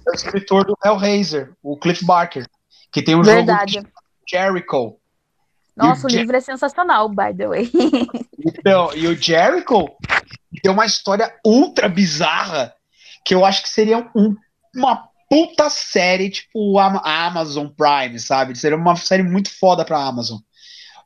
[0.08, 2.48] é o escritor do Hellraiser, o Cliff Barker,
[2.92, 3.76] que tem um Verdade.
[3.76, 3.90] jogo
[4.28, 4.98] Jericho.
[5.76, 7.72] Nossa, o, o livro é sensacional, by the way.
[8.44, 9.86] então, e o Jericho
[10.64, 12.74] tem uma história ultra bizarra
[13.24, 14.36] que eu acho que seria um,
[14.76, 18.58] uma puta série, tipo a Amazon Prime, sabe?
[18.58, 20.38] Seria uma série muito foda pra Amazon.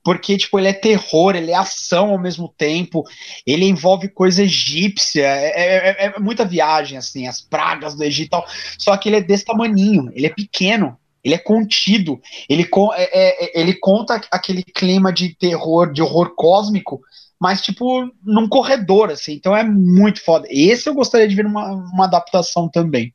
[0.04, 3.04] Porque, tipo, ele é terror, ele é ação ao mesmo tempo,
[3.46, 8.28] ele envolve coisa egípcia, é, é, é, é muita viagem, assim, as pragas do Egito
[8.28, 8.46] e tal.
[8.78, 13.62] Só que ele é desse tamaninho, ele é pequeno, ele é contido, ele, é, é,
[13.62, 17.02] ele conta aquele clima de terror, de horror cósmico,
[17.40, 20.48] mas tipo num corredor, assim, então é muito foda.
[20.50, 23.14] Esse eu gostaria de ver uma, uma adaptação também.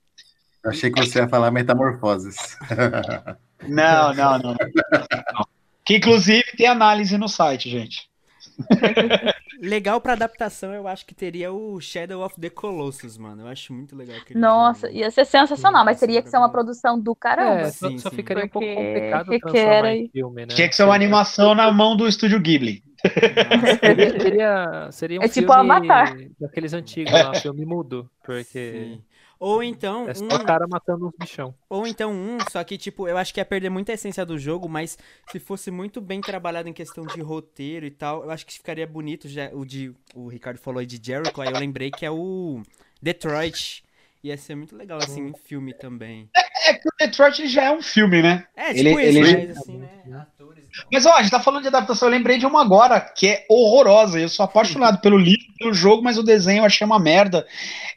[0.64, 2.36] Achei que você ia falar Metamorfoses.
[3.66, 4.50] Não, não, não.
[4.50, 5.46] não.
[5.86, 8.10] Que inclusive tem análise no site, gente.
[9.60, 13.42] legal para adaptação, eu acho que teria o Shadow of the Colossus, mano.
[13.42, 14.16] Eu acho muito legal.
[14.34, 17.62] Nossa, ia ser sensacional, sim, mas teria que ser uma produção do caramba.
[17.62, 18.16] É, sim, só, sim.
[18.16, 18.70] ficaria Porque...
[18.70, 20.54] um pouco complicado transformar em filme, né?
[20.54, 22.82] Tinha que ser uma animação na mão do estúdio Ghibli.
[23.80, 26.16] seria, seria, seria, um é tipo filme Avatar.
[26.40, 28.98] daqueles antigos lá, filme mudo, porque...
[29.44, 30.08] Ou então.
[30.08, 30.44] É só um...
[30.44, 31.54] cara matando uns bichão.
[31.68, 34.70] Ou então um, só que, tipo, eu acho que ia perder muita essência do jogo,
[34.70, 34.96] mas
[35.30, 38.86] se fosse muito bem trabalhado em questão de roteiro e tal, eu acho que ficaria
[38.86, 39.28] bonito.
[39.28, 42.62] Já, o, de, o Ricardo falou aí de Jericho, aí eu lembrei que é o
[43.02, 43.84] Detroit.
[44.22, 46.30] Ia ser muito legal, assim, em filme também.
[46.34, 48.46] É, é que o Detroit já é um filme, né?
[48.56, 49.46] É, tipo ele, isso, ele...
[49.48, 49.88] mas assim, né?
[50.18, 50.64] Atores.
[50.90, 53.46] Mas, ó, a gente tá falando de adaptação, eu lembrei de uma agora, que é
[53.50, 54.18] horrorosa.
[54.18, 57.46] Eu sou apaixonado pelo livro, pelo jogo, mas o desenho eu achei uma merda.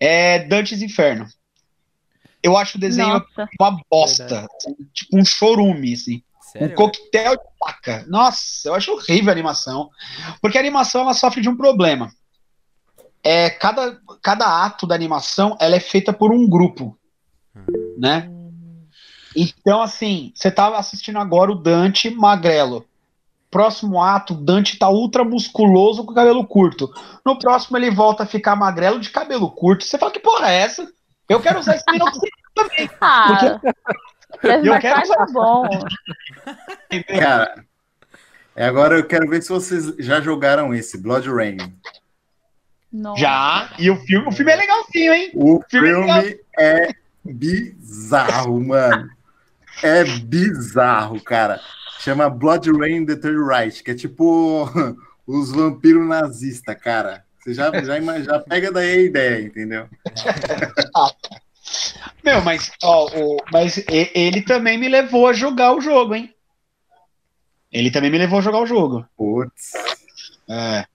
[0.01, 1.25] É Dantes Inferno.
[2.41, 3.49] Eu acho o desenho Nossa.
[3.59, 4.47] uma bosta.
[4.55, 6.23] Assim, tipo um chorume, assim.
[6.51, 6.69] Sério?
[6.69, 8.05] Um coquetel de faca.
[8.07, 9.89] Nossa, eu acho horrível a animação.
[10.41, 12.09] Porque a animação ela sofre de um problema.
[13.23, 16.97] É, cada, cada ato da animação ela é feita por um grupo.
[17.97, 18.29] Né?
[19.35, 22.85] Então, assim, você tava assistindo agora o Dante magrelo.
[23.51, 26.89] Próximo ato, Dante tá ultra musculoso com cabelo curto.
[27.25, 29.83] No próximo, ele volta a ficar magrelo de cabelo curto.
[29.83, 30.87] Você fala, que porra é essa?
[31.29, 32.89] Eu quero usar esse minoxidil também.
[32.99, 33.59] Ah,
[34.41, 34.69] porque...
[34.69, 35.25] eu quero usar.
[35.31, 35.67] bom.
[37.07, 37.65] Cara,
[38.55, 41.57] agora eu quero ver se vocês já jogaram esse, Blood Rain.
[42.91, 43.21] Nossa.
[43.21, 45.31] Já, e o filme, o filme é legalzinho, hein?
[45.33, 49.09] O, o filme, é filme é, é bizarro, mano.
[49.83, 51.59] É bizarro, cara.
[51.99, 54.69] Chama Blood Rain The Third Reich, que é tipo
[55.25, 57.23] os vampiros nazistas, cara.
[57.39, 59.87] Você já, já, já pega daí a ideia, entendeu?
[62.23, 66.33] Meu, mas, ó, o, mas ele também me levou a jogar o jogo, hein?
[67.71, 69.05] Ele também me levou a jogar o jogo.
[69.17, 69.73] Putz.
[70.49, 70.85] É.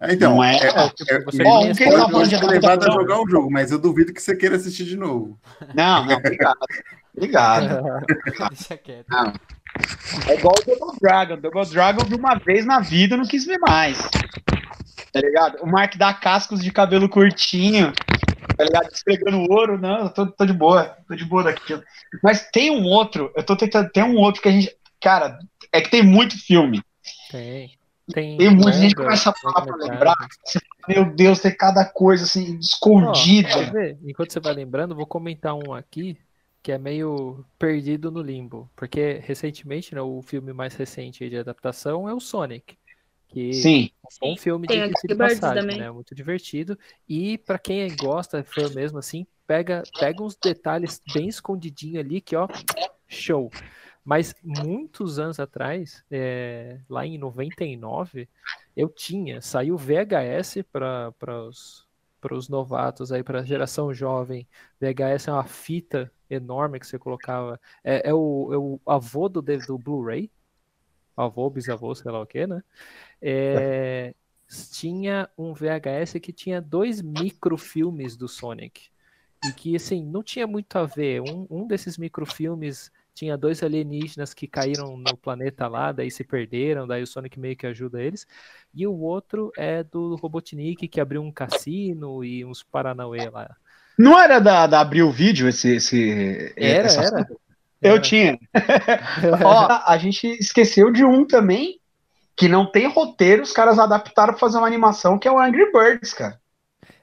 [0.00, 2.88] é então, não é, é, é, é você bom, que ele tá falando de levado
[2.88, 5.38] a jogar o jogo, mas eu duvido que você queira assistir de novo.
[5.74, 6.58] Não, não, obrigado.
[7.16, 7.82] obrigado.
[8.50, 9.06] Deixa quieto.
[9.08, 9.32] Não.
[10.28, 11.36] É igual o Double Dragon.
[11.36, 13.98] Double Dragon vi uma vez na vida, não quis ver mais
[15.16, 15.62] tá ligado?
[15.62, 17.92] O Mark dá cascos de cabelo curtinho,
[18.56, 18.88] tá ligado?
[18.92, 21.82] Esfregando ouro, não, tô, tô de boa, tô de boa daquilo.
[22.22, 25.38] Mas tem um outro, eu tô tentando, tem um outro que a gente, cara,
[25.72, 26.82] é que tem muito filme.
[27.30, 27.76] Tem.
[28.12, 30.14] Tem, tem muita gente começa a falar pra lembrar.
[30.44, 33.48] Você, meu Deus, tem cada coisa assim, escondida.
[33.74, 36.16] Oh, Enquanto você vai lembrando, vou comentar um aqui
[36.62, 38.70] que é meio perdido no limbo.
[38.76, 42.76] Porque recentemente, né, o filme mais recente de adaptação é o Sonic.
[43.28, 43.90] Que Sim.
[44.22, 45.78] É um filme de, de passagem, também.
[45.78, 45.90] né?
[45.90, 46.78] Muito divertido.
[47.08, 52.36] E para quem gosta, foi mesmo assim, pega, pega uns detalhes bem escondidinho ali que,
[52.36, 52.48] ó,
[53.08, 53.50] show.
[54.04, 58.28] Mas muitos anos atrás, é, lá em 99,
[58.76, 61.12] eu tinha, saiu VHS para
[61.48, 61.86] os
[62.26, 64.48] para os novatos aí, para a geração jovem.
[64.80, 67.60] VHS é uma fita enorme que você colocava.
[67.84, 70.28] É, é, o, é o avô do, do Blu-ray,
[71.16, 72.62] avô, bisavô, sei lá o que, né?
[73.20, 74.14] É,
[74.72, 78.88] tinha um VHS que tinha dois microfilmes do Sonic.
[79.44, 81.20] E que, assim, não tinha muito a ver.
[81.20, 86.86] Um, um desses microfilmes tinha dois alienígenas que caíram no planeta lá, daí se perderam,
[86.86, 88.26] daí o Sonic meio que ajuda eles.
[88.74, 93.56] E o outro é do Robotnik, que abriu um cassino e uns Paranauê lá.
[93.98, 95.76] Não era da, da Abril Vídeo esse.
[95.76, 97.26] esse era, era.
[97.80, 98.38] Eu tinha.
[99.42, 101.80] Ó, a gente esqueceu de um também,
[102.36, 105.72] que não tem roteiro, os caras adaptaram pra fazer uma animação, que é o Angry
[105.72, 106.38] Birds, cara.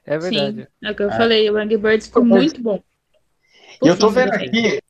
[0.06, 0.62] É verdade.
[0.62, 1.16] Sim, é o que eu é.
[1.16, 2.80] falei, o Angry Birds ficou muito bom.
[3.82, 4.80] E eu tô vendo aqui,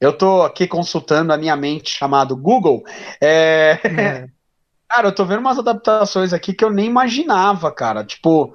[0.00, 2.82] eu tô aqui consultando a minha mente chamado Google.
[3.20, 3.78] É...
[3.84, 4.28] É.
[4.88, 8.04] Cara, eu tô vendo umas adaptações aqui que eu nem imaginava, cara.
[8.04, 8.54] Tipo,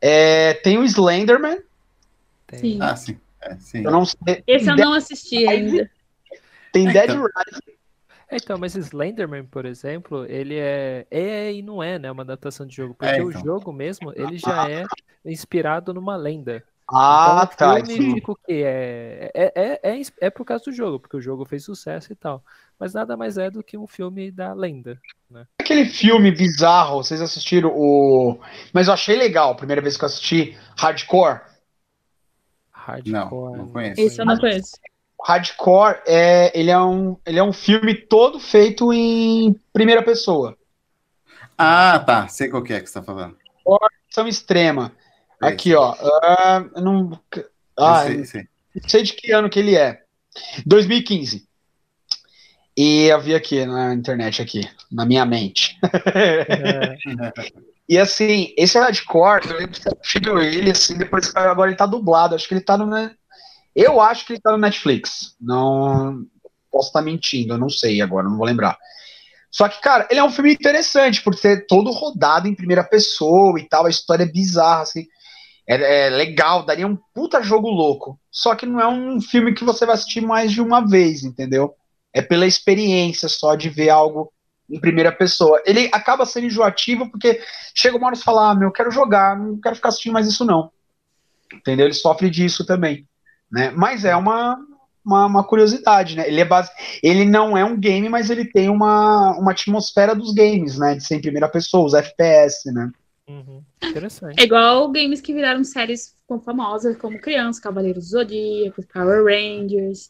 [0.00, 0.54] é...
[0.54, 1.58] tem o Slenderman.
[2.52, 2.78] Sim.
[2.80, 3.18] Ah, sim.
[3.40, 3.82] É, sim.
[3.84, 4.44] Eu não sei.
[4.46, 5.90] Esse eu não assisti ainda.
[6.72, 7.24] Tem Dead então.
[7.24, 7.71] Rising.
[8.32, 12.74] Então, mas Slenderman, por exemplo, ele é, é e não é, né, uma adaptação de
[12.74, 13.26] jogo, porque é, então.
[13.26, 14.84] o jogo mesmo, ele já é
[15.24, 16.64] inspirado numa lenda.
[16.94, 17.86] Ah, então, tá.
[17.86, 18.62] Filme fica o quê?
[18.64, 22.16] É, é, é, é, é por causa do jogo, porque o jogo fez sucesso e
[22.16, 22.44] tal.
[22.78, 25.00] Mas nada mais é do que um filme da lenda.
[25.30, 25.46] Né?
[25.60, 28.38] Aquele filme bizarro, vocês assistiram o.
[28.72, 31.40] Mas eu achei legal, a primeira vez que eu assisti, Hardcore.
[32.70, 33.10] Hardcore.
[33.12, 34.00] Não, não conheço.
[34.00, 34.72] Esse eu não conheço.
[35.24, 40.56] Hardcore é, ele é, um, ele é um filme todo feito em primeira pessoa.
[41.56, 42.26] Ah, tá.
[42.28, 43.36] Sei qual que é que você tá falando.
[44.10, 44.92] Ação extrema.
[45.40, 45.92] Aqui, ó.
[45.92, 47.20] Uh, não,
[47.76, 48.48] ah, sei, sei.
[48.74, 50.02] não sei de que ano que ele é.
[50.66, 51.46] 2015.
[52.76, 55.78] E eu vi aqui na internet, aqui, na minha mente.
[56.14, 56.96] É.
[57.88, 62.34] e assim, esse hardcore, eu lembro que ele, assim, depois agora ele tá dublado.
[62.34, 62.90] Acho que ele tá no.
[63.74, 65.34] Eu acho que ele tá no Netflix.
[65.40, 66.26] Não
[66.70, 68.78] posso estar mentindo, eu não sei agora, não vou lembrar.
[69.50, 73.60] Só que, cara, ele é um filme interessante, por ser todo rodado em primeira pessoa
[73.60, 75.06] e tal, a história é bizarra, assim.
[75.66, 78.18] É, é, legal, daria um puta jogo louco.
[78.30, 81.74] Só que não é um filme que você vai assistir mais de uma vez, entendeu?
[82.14, 84.32] É pela experiência só de ver algo
[84.70, 85.62] em primeira pessoa.
[85.66, 87.40] Ele acaba sendo enjoativo porque
[87.74, 90.26] chega uma hora e fala: ah, meu, eu quero jogar, não quero ficar assistindo mais
[90.26, 90.70] isso, não.
[91.52, 91.86] Entendeu?
[91.86, 93.06] Ele sofre disso também.
[93.52, 93.70] Né?
[93.70, 94.58] Mas é uma,
[95.04, 96.26] uma, uma, curiosidade, né?
[96.26, 96.70] Ele, é base...
[97.02, 100.94] ele não é um game, mas ele tem uma, uma atmosfera dos games, né?
[100.94, 102.90] De ser em primeira pessoa, os FPS, né?
[103.28, 103.62] Uhum.
[103.82, 104.40] Interessante.
[104.40, 110.08] É igual games que viraram séries famosas, como Criança, Cavaleiros do Zodíaco, Power Rangers.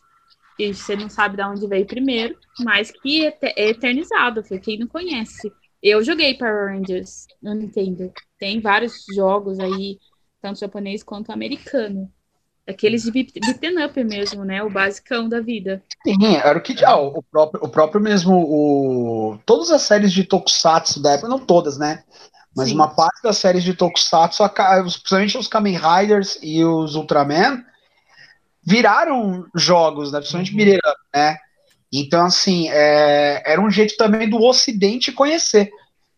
[0.58, 5.52] E você não sabe de onde veio primeiro, mas que é eternizado, quem não conhece.
[5.82, 8.12] Eu joguei Power Rangers no Nintendo.
[8.38, 9.98] Tem vários jogos aí,
[10.40, 12.08] tanto japonês quanto americano.
[12.66, 14.62] Aqueles de beaten up mesmo, né?
[14.62, 15.82] O basicão da vida.
[16.04, 16.84] Sim, era o que.
[16.84, 18.34] Ah, o, próprio, o próprio mesmo.
[18.34, 22.04] O, todas as séries de Tokusatsu da época, não todas, né?
[22.54, 22.74] Mas Sim.
[22.74, 27.64] uma parte das séries de Tokusatsu, principalmente os Kamen Riders e os Ultraman,
[28.62, 30.20] viraram jogos, né?
[30.20, 30.92] Principalmente uhum.
[31.14, 31.38] né?
[31.92, 35.70] Então, assim, é, era um jeito também do Ocidente conhecer.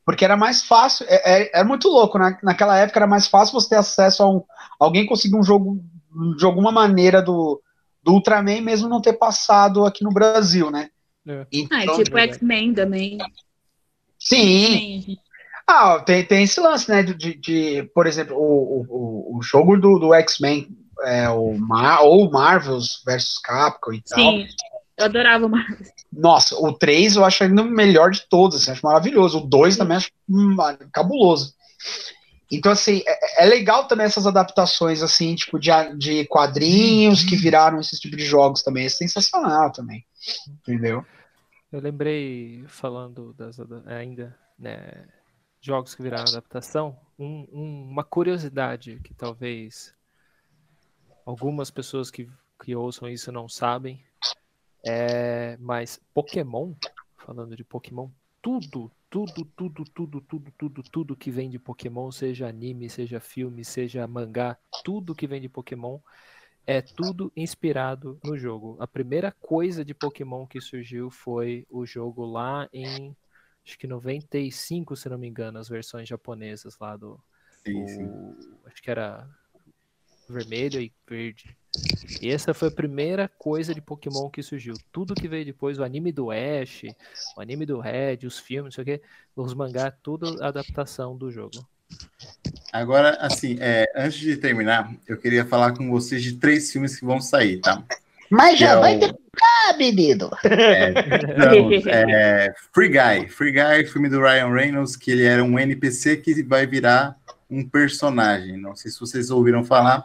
[0.04, 2.38] Porque era mais fácil, é, é, era muito louco, né?
[2.42, 4.42] Naquela época era mais fácil você ter acesso a um.
[4.78, 5.82] Alguém conseguir um jogo
[6.36, 7.60] de alguma maneira do,
[8.02, 10.90] do Ultraman, mesmo não ter passado aqui no Brasil, né?
[11.26, 11.46] É.
[11.50, 13.18] Então, ah, tipo X-Men também.
[14.18, 15.16] Sim.
[15.66, 17.02] Ah, tem, tem esse lance, né?
[17.02, 20.68] De, de por exemplo, o, o, o jogo do, do X-Men,
[21.02, 24.18] é, o Mar, ou Marvels versus Capcom e tal.
[24.18, 24.46] Sim,
[24.98, 25.88] eu adorava o Marvels.
[26.12, 29.38] Nossa, o 3 eu acho ainda o melhor de todos, assim, acho maravilhoso.
[29.38, 30.56] O 2 também acho hum,
[30.92, 31.54] cabuloso.
[32.50, 37.80] Então, assim, é, é, legal também essas adaptações, assim, tipo, de, de quadrinhos que viraram
[37.80, 38.86] esse tipo de jogos também.
[38.86, 40.04] É sensacional também.
[40.48, 41.04] Entendeu?
[41.72, 45.06] Eu lembrei, falando das ainda, né,
[45.60, 49.94] jogos que viraram adaptação, um, um, uma curiosidade que talvez
[51.24, 52.30] algumas pessoas que,
[52.62, 54.04] que ouçam isso não sabem,
[54.86, 56.74] é, mas Pokémon,
[57.16, 58.08] falando de Pokémon,
[58.42, 63.64] tudo, tudo, tudo, tudo, tudo, tudo, tudo que vem de Pokémon, seja anime, seja filme,
[63.64, 66.00] seja mangá, tudo que vem de Pokémon
[66.66, 68.76] é tudo inspirado no jogo.
[68.80, 73.16] A primeira coisa de Pokémon que surgiu foi o jogo lá em
[73.64, 77.22] acho que 95, se não me engano, as versões japonesas lá do.
[77.64, 78.56] Sim, o, sim.
[78.64, 79.30] Acho que era
[80.28, 81.56] vermelho e verde.
[82.20, 84.74] E essa foi a primeira coisa de Pokémon que surgiu.
[84.92, 86.84] Tudo que veio depois, o anime do Ash,
[87.36, 89.04] o anime do Red, os filmes, não sei o que,
[89.36, 91.66] os mangá, tudo adaptação do jogo.
[92.72, 97.04] Agora, assim, é, antes de terminar, eu queria falar com vocês de três filmes que
[97.04, 97.82] vão sair, tá?
[98.30, 99.00] Mas já é vai o...
[99.00, 100.30] terminar, menino!
[100.44, 103.28] É, então, é, Free Guy.
[103.28, 107.16] Free Guy, filme do Ryan Reynolds, que ele era um NPC que vai virar
[107.58, 108.56] um personagem.
[108.56, 110.04] Não sei se vocês ouviram falar,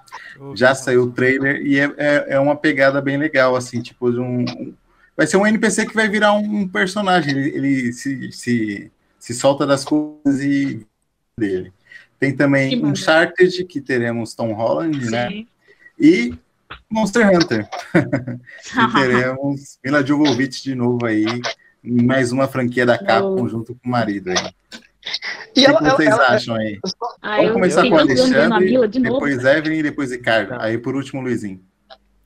[0.55, 4.19] já saiu o trailer e é, é, é, uma pegada bem legal, assim, tipo de
[4.19, 4.73] um, um,
[5.17, 7.31] vai ser um NPC que vai virar um, personagem.
[7.31, 10.85] Ele, ele se, se, se solta das coisas e
[11.37, 11.73] dele.
[12.19, 15.29] Tem também um Uncharted, que teremos Tom Holland, né?
[15.29, 15.35] Sim.
[15.39, 15.45] né?
[15.97, 16.37] E
[16.89, 17.67] Monster Hunter.
[17.95, 21.25] e teremos Mila Jovovich de novo aí,
[21.83, 24.53] mais uma franquia da Capcom junto com o marido aí.
[25.55, 26.79] E o que ela, vocês ela, acham aí?
[27.21, 30.49] Ah, Vamos começar com o Alexandre, depois Evelyn e depois Ricardo.
[30.49, 30.63] Tá.
[30.63, 31.63] Aí por último, Luizinho.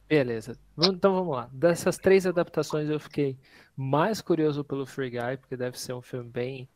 [0.07, 0.57] Beleza.
[0.77, 1.49] Então vamos lá.
[1.51, 3.37] Dessas três adaptações eu fiquei
[3.75, 6.69] mais curioso pelo Free Guy, porque deve ser um filme bem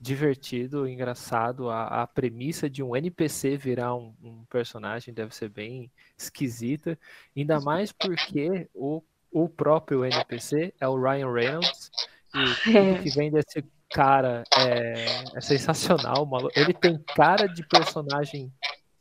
[0.00, 1.70] divertido, engraçado.
[1.70, 6.98] A, a premissa de um NPC virar um, um, personagem deve ser bem esquisita.
[7.36, 11.90] Ainda mais porque o, o próprio NPC é o Ryan Reynolds.
[12.34, 12.92] E é.
[12.92, 16.26] o que vem desse cara é, é sensacional.
[16.26, 16.52] Maluco.
[16.58, 18.52] Ele tem cara de personagem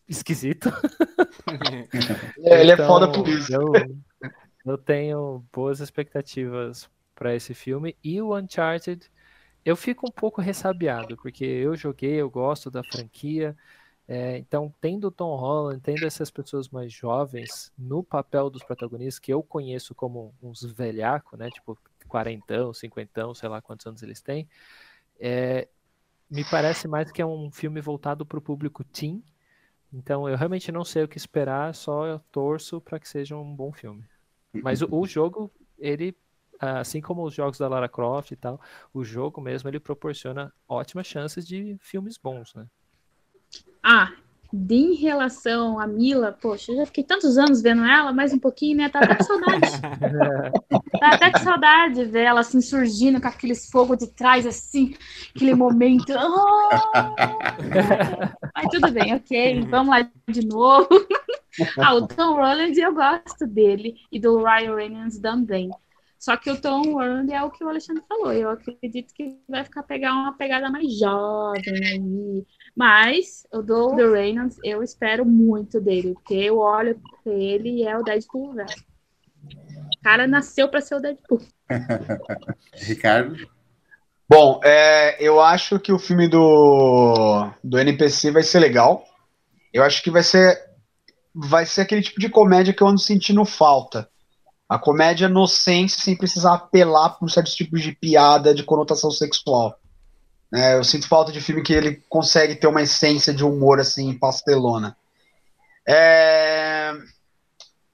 [0.07, 0.69] esquisito.
[2.43, 3.53] É, ele é então, é foda por isso.
[3.53, 3.73] Eu,
[4.65, 7.95] eu tenho boas expectativas para esse filme.
[8.03, 9.09] E o Uncharted,
[9.65, 13.55] eu fico um pouco ressabiado, porque eu joguei, eu gosto da franquia.
[14.07, 19.19] É, então, tendo o Tom Holland, tendo essas pessoas mais jovens no papel dos protagonistas,
[19.19, 21.49] que eu conheço como uns velhacos, né?
[21.49, 21.77] Tipo,
[22.11, 24.47] quarentão, cinquentão, sei lá quantos anos eles têm.
[25.17, 25.69] É,
[26.29, 29.23] me parece mais que é um filme voltado para o público teen.
[29.93, 33.55] Então eu realmente não sei o que esperar, só eu torço para que seja um
[33.55, 34.03] bom filme.
[34.53, 36.15] Mas o, o, jogo, ele,
[36.59, 38.59] assim como os jogos da Lara Croft e tal,
[38.93, 42.67] o jogo mesmo ele proporciona ótimas chances de filmes bons, né?
[43.81, 44.13] Ah,
[44.53, 48.39] de em relação a Mila, poxa, eu já fiquei tantos anos vendo ela, mais um
[48.39, 48.89] pouquinho, né?
[48.89, 49.81] Tá até com saudade.
[50.99, 54.93] tá até com saudade ver ela assim surgindo com aqueles fogo de trás, assim,
[55.33, 56.13] aquele momento.
[56.13, 56.69] Oh!
[58.53, 60.89] Mas tudo bem, ok, vamos lá de novo.
[61.79, 65.69] ah, o Tom Holland eu gosto dele e do Ryan Reynolds também.
[66.21, 68.31] Só que o Tom Holland é o que o Alexandre falou.
[68.31, 72.45] Eu acredito que vai ficar pegar uma pegada mais jovem aí,
[72.75, 77.83] mas o do The Reynolds, eu espero muito dele, porque eu olho pra ele e
[77.83, 78.69] é o Deadpool, velho.
[79.43, 81.41] O cara nasceu para ser o Deadpool.
[82.73, 83.35] Ricardo?
[84.29, 89.03] Bom, é, eu acho que o filme do, do NPC vai ser legal.
[89.73, 90.71] Eu acho que vai ser
[91.33, 94.09] vai ser aquele tipo de comédia que eu ando sentindo falta.
[94.67, 99.11] A comédia no sense sem precisar apelar para um certo tipo de piada de conotação
[99.11, 99.77] sexual.
[100.53, 104.13] É, eu sinto falta de filme que ele consegue ter uma essência de humor assim,
[104.13, 104.97] pastelona.
[105.87, 106.93] É...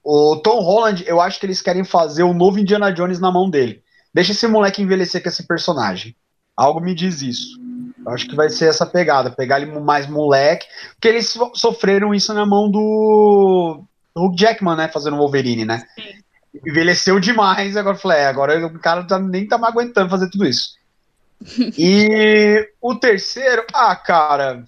[0.03, 3.49] O Tom Holland, eu acho que eles querem fazer o novo Indiana Jones na mão
[3.49, 3.83] dele.
[4.13, 6.15] Deixa esse moleque envelhecer com esse personagem.
[6.55, 7.59] Algo me diz isso.
[8.03, 12.33] Eu acho que vai ser essa pegada, pegar ele mais moleque, porque eles sofreram isso
[12.33, 13.83] na mão do,
[14.15, 15.83] do Jackman, né, fazendo o Wolverine, né?
[15.93, 16.23] Sim.
[16.65, 20.45] Envelheceu demais, agora falei, é, agora o cara tá, nem tá mais aguentando fazer tudo
[20.45, 20.76] isso.
[21.77, 24.63] E o terceiro, ah, cara,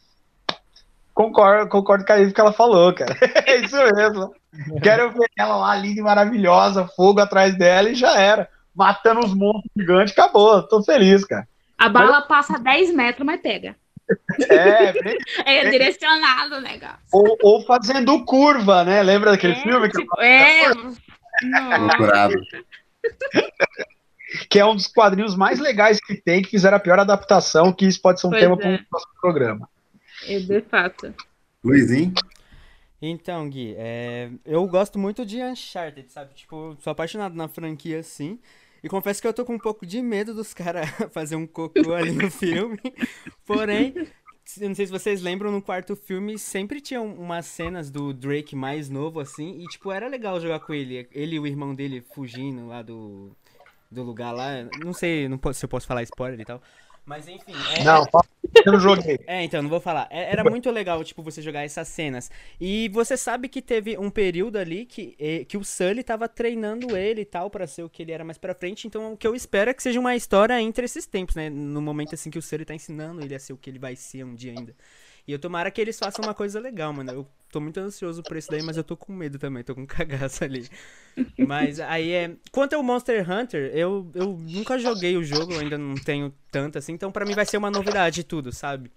[1.14, 3.16] concordo, concordo com a que ela falou, cara.
[3.46, 4.34] É isso mesmo.
[4.82, 8.50] Quero ver ela lá, linda e maravilhosa, fogo atrás dela e já era.
[8.76, 10.64] Matando os monstros gigantes, acabou.
[10.64, 11.48] Tô feliz, cara.
[11.78, 13.76] A bala passa 10 metros, mas pega.
[14.50, 14.90] É,
[15.46, 16.80] é, é direcionado, né,
[17.14, 19.04] ou, ou, fazendo curva, né?
[19.04, 19.90] Lembra daquele é, filme?
[19.90, 20.70] Tipo, que é.
[21.88, 22.34] Procurado
[24.50, 27.86] que é um dos quadrinhos mais legais que tem, que fizeram a pior adaptação, que
[27.86, 28.58] isso pode ser um pois tema é.
[28.58, 29.70] para um próximo programa.
[30.28, 31.14] É, de fato.
[31.64, 32.14] Luizinho?
[33.02, 36.34] Então, Gui, é, eu gosto muito de Uncharted, sabe?
[36.34, 38.40] Tipo, sou apaixonado na franquia, assim.
[38.84, 41.94] E confesso que eu tô com um pouco de medo dos caras fazer um cocô
[41.94, 42.80] ali no filme.
[43.46, 43.94] Porém,
[44.60, 48.56] eu não sei se vocês lembram, no quarto filme sempre tinham umas cenas do Drake
[48.56, 51.08] mais novo, assim, e, tipo, era legal jogar com ele.
[51.12, 53.36] Ele e o irmão dele fugindo lá do,
[53.92, 54.68] do lugar lá.
[54.84, 56.62] Não sei não posso, se eu posso falar spoiler e tal.
[57.10, 57.54] Mas enfim.
[57.76, 58.06] É, não,
[58.64, 59.20] eu não joguei.
[59.26, 60.08] É, então, não vou falar.
[60.12, 62.30] É, era muito legal, tipo, você jogar essas cenas.
[62.62, 65.18] E você sabe que teve um período ali que,
[65.48, 68.38] que o Sully tava treinando ele e tal, para ser o que ele era mais
[68.38, 68.86] pra frente.
[68.86, 71.50] Então, o que eu espero é que seja uma história entre esses tempos, né?
[71.50, 73.96] No momento assim que o Sully tá ensinando ele a ser o que ele vai
[73.96, 74.76] ser um dia ainda.
[75.30, 77.12] E eu tomara que eles façam uma coisa legal, mano.
[77.12, 79.86] Eu tô muito ansioso por isso daí, mas eu tô com medo também, tô com
[79.86, 80.68] cagaço ali.
[81.38, 82.32] Mas aí é.
[82.52, 86.94] Quanto ao Monster Hunter, eu, eu nunca joguei o jogo, ainda não tenho tanto assim,
[86.94, 88.92] então para mim vai ser uma novidade tudo, sabe?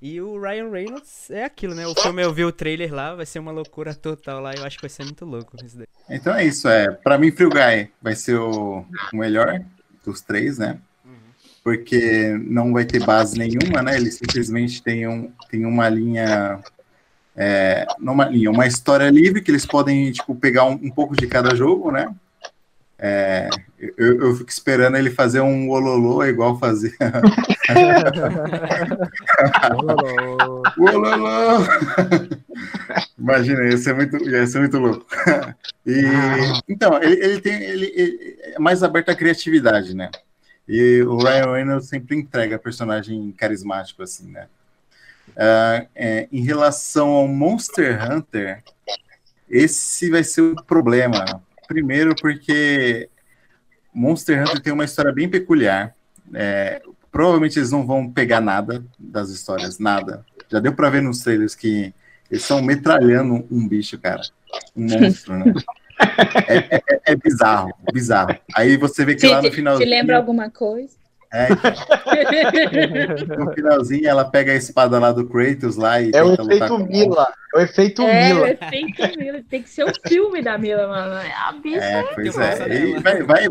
[0.00, 1.84] E o Ryan Reynolds é aquilo, né?
[1.84, 4.76] O filme eu vi o trailer lá, vai ser uma loucura total lá, eu acho
[4.76, 5.88] que vai ser muito louco isso daí.
[6.08, 6.92] Então é isso, é.
[6.92, 9.60] Pra mim, Free Guy vai ser o, melhor
[10.04, 10.78] dos três, né?
[11.62, 13.96] Porque não vai ter base nenhuma, né?
[13.96, 16.58] Ele simplesmente tem, um, tem uma linha,
[17.36, 21.26] é, uma linha, uma história livre que eles podem tipo pegar um, um pouco de
[21.26, 22.12] cada jogo, né?
[23.04, 23.48] É,
[23.98, 26.92] eu, eu, fico esperando ele fazer um ololô igual fazia.
[30.78, 31.66] ololô!
[33.18, 35.04] Imagina, ia ser muito, ia ser muito louco.
[35.84, 36.00] E,
[36.68, 40.08] então, ele, ele tem ele, ele, é mais aberto à criatividade, né?
[40.72, 44.46] E o Ryan Reynolds sempre entrega personagem carismático, assim, né?
[45.28, 48.62] Uh, é, em relação ao Monster Hunter,
[49.48, 51.42] esse vai ser o problema
[51.72, 53.08] Primeiro, porque
[53.94, 55.94] Monster Hunter tem uma história bem peculiar.
[56.34, 60.24] É, provavelmente eles não vão pegar nada das histórias, nada.
[60.50, 61.94] Já deu para ver nos trailers que
[62.30, 64.20] eles estão metralhando um bicho, cara.
[64.76, 65.52] Um monstro, né?
[66.48, 68.36] É, é, é, bizarro, bizarro.
[68.54, 69.78] Aí você vê que lá no final.
[69.78, 71.02] Te lembra alguma coisa?
[71.34, 71.48] É,
[73.38, 76.10] no finalzinho ela pega a espada lá do Kratos lá e.
[76.14, 77.32] É o efeito Mila.
[77.54, 78.48] É o efeito é, Mila.
[78.48, 79.40] É o efeito Mila.
[79.48, 81.14] Tem que ser o filme da Mila, mano.
[81.14, 81.82] É a bicha.
[81.82, 83.00] É, pois é.
[83.00, 83.48] Vai, vai,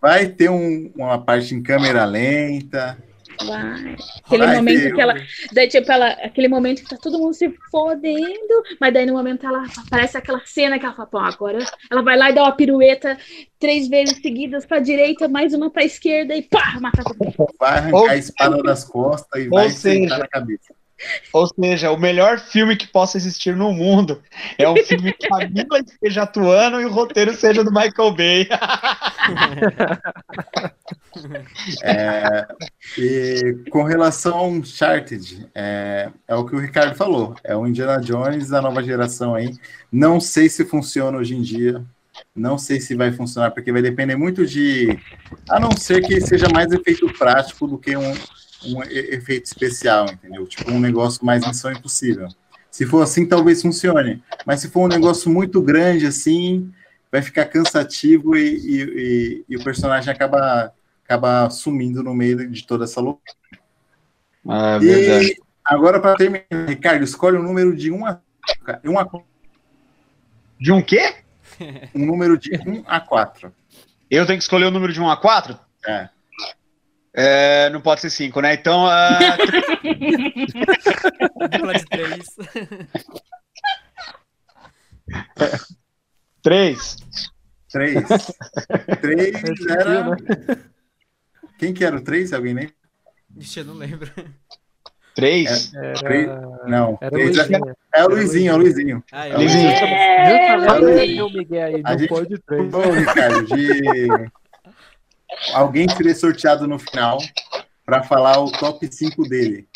[0.00, 2.98] vai ter um, uma parte em câmera lenta.
[3.46, 3.96] Vai.
[4.24, 5.14] Aquele Vai momento ter, que ela.
[5.52, 9.46] Daí, tipo, ela, aquele momento que tá todo mundo se fodendo, mas daí no momento
[9.46, 12.52] ela aparece aquela cena que ela fala, pô, agora ela vai lá e dá uma
[12.52, 13.16] pirueta
[13.58, 17.54] três vezes seguidas pra direita, mais uma pra esquerda e pá, mata todo mundo.
[17.58, 20.74] Vai arrancar a espada das costas e vai seja, na cabeça.
[21.32, 24.22] Ou seja, o melhor filme que possa existir no mundo
[24.58, 28.48] é um filme que a Mila esteja atuando e o roteiro seja do Michael Bay.
[31.82, 32.46] é,
[32.98, 37.34] e com relação ao Uncharted, é, é o que o Ricardo falou.
[37.44, 39.54] É o Indiana Jones da nova geração aí.
[39.90, 41.84] Não sei se funciona hoje em dia.
[42.34, 44.98] Não sei se vai funcionar, porque vai depender muito de.
[45.48, 48.14] A não ser que seja mais efeito prático do que um,
[48.64, 50.46] um efeito especial, entendeu?
[50.46, 52.28] Tipo um negócio mais missão impossível.
[52.70, 54.22] Se for assim, talvez funcione.
[54.46, 56.72] Mas se for um negócio muito grande assim,
[57.10, 60.72] vai ficar cansativo e, e, e, e o personagem acaba,
[61.04, 63.34] acaba sumindo no meio de toda essa loucura.
[64.48, 65.26] Ah, é verdade.
[65.26, 68.20] E agora, para terminar, Ricardo, escolhe um número de 1 a,
[68.84, 69.08] 1 a
[70.58, 71.16] De um quê?
[71.94, 73.52] Um número de 1 a 4.
[74.10, 75.58] Eu tenho que escolher o número de 1 a 4?
[75.86, 76.08] É.
[77.12, 78.54] É, não pode ser cinco, né?
[78.54, 78.86] Então.
[78.86, 78.90] Uh...
[81.50, 81.86] de
[86.42, 86.42] três.
[86.42, 86.96] três.
[87.70, 88.02] Três.
[89.00, 90.10] Três era.
[90.10, 90.16] Né?
[91.58, 92.32] Quem que era o três?
[92.32, 92.68] Alguém nem?
[93.28, 94.10] Vixe, eu não lembro.
[95.14, 95.72] Três?
[95.74, 95.92] Era...
[95.94, 96.26] três?
[96.66, 96.98] Não.
[97.00, 97.38] Era três.
[97.38, 97.48] É,
[97.94, 99.04] é o Luizinho, é o Luizinho.
[99.12, 99.68] Ah, é o Luizinho.
[99.68, 101.30] É, é, Luizinho.
[101.64, 102.74] Aí, não pode três.
[102.74, 103.82] Ô, Ricardo, de
[105.52, 107.18] alguém seria sorteado no final
[107.84, 109.68] para falar o top 5 dele.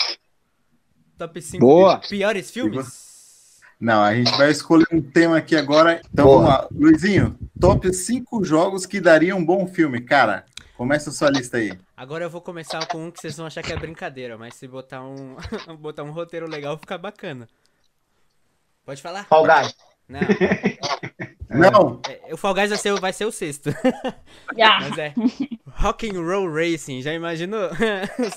[1.18, 1.98] Top 5 Boa.
[1.98, 3.60] piores filmes?
[3.80, 6.00] Não, a gente vai escolher um tema aqui agora.
[6.12, 6.36] Então Boa.
[6.36, 6.68] vamos lá.
[6.72, 10.00] Luizinho, top 5 jogos que dariam um bom filme.
[10.00, 10.44] Cara,
[10.76, 11.78] começa a sua lista aí.
[11.96, 14.66] Agora eu vou começar com um que vocês vão achar que é brincadeira, mas se
[14.68, 15.36] botar um,
[15.78, 17.48] botar um roteiro legal, fica bacana.
[18.84, 19.24] Pode falar?
[19.24, 19.74] Fall Guys.
[20.08, 20.20] Não.
[21.54, 22.00] Não.
[22.08, 23.70] É, o Fall Guys vai ser, vai ser o sexto.
[24.56, 24.88] Yeah.
[24.88, 25.14] Mas é.
[25.66, 27.70] Rock and Roll Racing, já imaginou?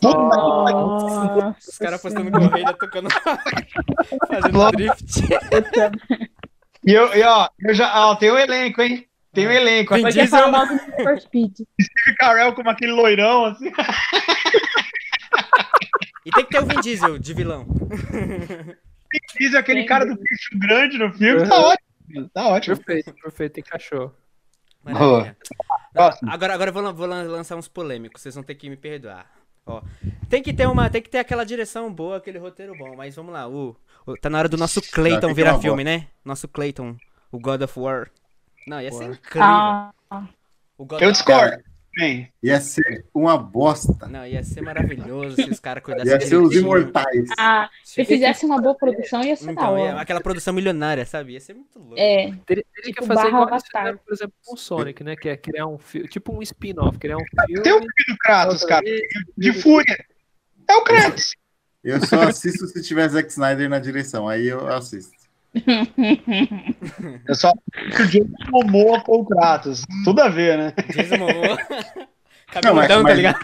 [0.03, 1.53] Oh.
[1.57, 3.09] Os caras postando corrida, tocando.
[4.27, 5.21] fazendo drift.
[6.85, 8.07] E, eu, e ó, eu já.
[8.07, 9.05] Ó, tem um elenco, hein?
[9.33, 9.93] Tem um elenco.
[9.93, 10.51] Vin Diesel.
[11.19, 13.71] Steve Carell como aquele loirão, assim.
[16.25, 17.65] E tem que ter o Vin Diesel de vilão.
[17.65, 21.86] Vin Diesel, aquele cara do bicho grande no filme, tá ótimo.
[22.33, 22.77] Tá ótimo.
[22.77, 24.13] Perfeito, perfeito, encaixou.
[24.83, 29.29] Não, agora, agora eu vou, vou lançar uns polêmicos, vocês vão ter que me perdoar.
[29.65, 29.81] Ó,
[30.29, 33.33] tem que ter uma, tem que ter aquela direção boa, aquele roteiro bom, mas vamos
[33.33, 35.97] lá, o, o tá na hora do nosso Clayton virar filme, boa.
[35.97, 36.07] né?
[36.23, 36.95] Nosso Clayton,
[37.31, 38.09] o God of War.
[38.65, 39.41] Não, ia ser incrível.
[39.41, 39.91] Ah.
[41.01, 41.63] eu discordo.
[41.97, 42.31] Bem.
[42.43, 44.07] Ia ser uma bosta.
[44.07, 47.27] Não, ia ser maravilhoso se os caras cuidassem Ia ser os imortais.
[47.39, 51.33] Ah, se fizesse uma boa produção, ia ser então, ia, Aquela produção milionária, sabe?
[51.33, 51.95] Ia ser muito louco.
[51.97, 52.31] É.
[52.45, 55.15] Teria, teria que tipo, fazer igual fizeram, por exemplo, com o Sonic, né?
[55.15, 57.63] Que é criar um filme, tipo um spin-off, criar um filme.
[57.63, 58.85] Tem o filme do Kratos, cara.
[59.35, 59.97] De fúria.
[60.69, 61.35] É o Kratos.
[61.83, 65.16] Eu só assisto se tiver Zack Snyder na direção, aí eu assisto.
[67.27, 69.83] Eu só o Jason Momoa com o Kratos.
[70.03, 70.73] Tudo a ver, né?
[70.93, 71.57] Jason Momoa.
[72.63, 73.39] Não, mas, tá ligado?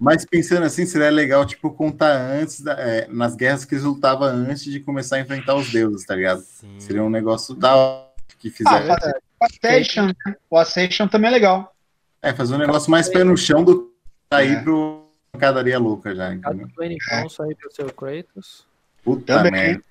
[0.00, 4.64] Mas, pensando assim, seria legal, tipo, contar antes, da, é, nas guerras que resultava antes
[4.64, 6.40] de começar a enfrentar os deuses, tá ligado?
[6.40, 6.74] Sim.
[6.78, 8.04] Seria um negócio da
[8.38, 8.92] que fizeram.
[8.92, 10.36] Ah, o Ascension, né?
[10.50, 11.74] o Ascension também é legal.
[12.20, 13.92] É, fazer um negócio mais pé no chão do que
[14.32, 14.60] sair é.
[14.60, 16.68] pro pancadaria louca já, entendeu?
[16.80, 18.66] Então sair pro seu Kratos.
[19.04, 19.52] Puta também.
[19.52, 19.84] merda.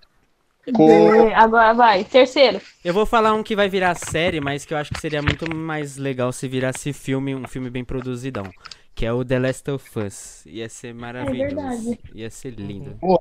[1.36, 2.60] Agora vai, terceiro.
[2.84, 5.54] Eu vou falar um que vai virar série, mas que eu acho que seria muito
[5.54, 8.52] mais legal se virasse filme, um filme bem produzidão.
[8.94, 10.46] Que é o The Last of Us.
[10.46, 11.94] Ia ser maravilhoso.
[11.94, 12.96] É Ia ser lindo.
[12.96, 13.20] Boa.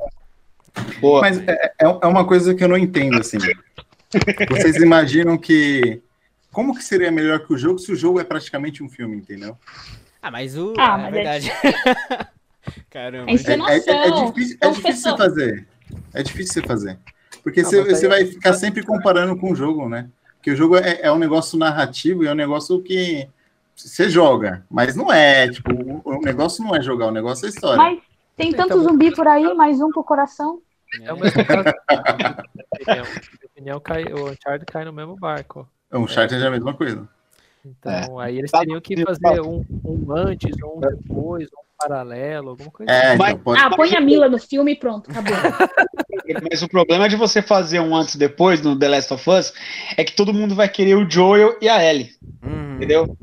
[1.00, 1.20] Boa.
[1.20, 3.38] Mas é, é, é uma coisa que eu não entendo, assim.
[4.50, 6.02] Vocês imaginam que.
[6.50, 9.56] Como que seria melhor que o jogo se o jogo é praticamente um filme, entendeu?
[10.22, 10.72] Ah, mas o.
[10.78, 11.50] Ah, é mas é verdade.
[11.50, 12.26] É...
[12.90, 13.30] Caramba.
[13.30, 15.68] É, é, é, difícil, é difícil você fazer.
[16.14, 16.98] É difícil você fazer.
[17.46, 20.10] Porque você, você vai ficar sempre comparando com o jogo, né?
[20.34, 23.28] Porque o jogo é, é um negócio narrativo e é um negócio que
[23.72, 25.70] você joga, mas não é, tipo,
[26.04, 27.76] o, negócio não é jogar, o negócio é história.
[27.76, 28.00] Mas
[28.36, 30.60] tem tanto então, zumbi por aí, mais um pro coração.
[31.00, 31.72] É o mesmo caso.
[33.44, 35.68] opinião, cai, o Uncharted cai no mesmo barco.
[35.92, 37.08] O Uncharted é a mesma coisa.
[37.64, 38.24] Então, é.
[38.24, 43.12] aí eles teriam que fazer um, um antes, um depois, um paralelo, alguma coisa é,
[43.12, 43.22] assim.
[43.22, 43.60] Então, pode...
[43.60, 45.34] Ah, põe a Mila no filme e pronto, acabou.
[46.50, 49.52] Mas o problema de você fazer um antes e depois no The Last of Us
[49.96, 52.10] é que todo mundo vai querer o Joel e a Ellie.
[52.42, 52.76] Hum.
[52.76, 53.16] Entendeu?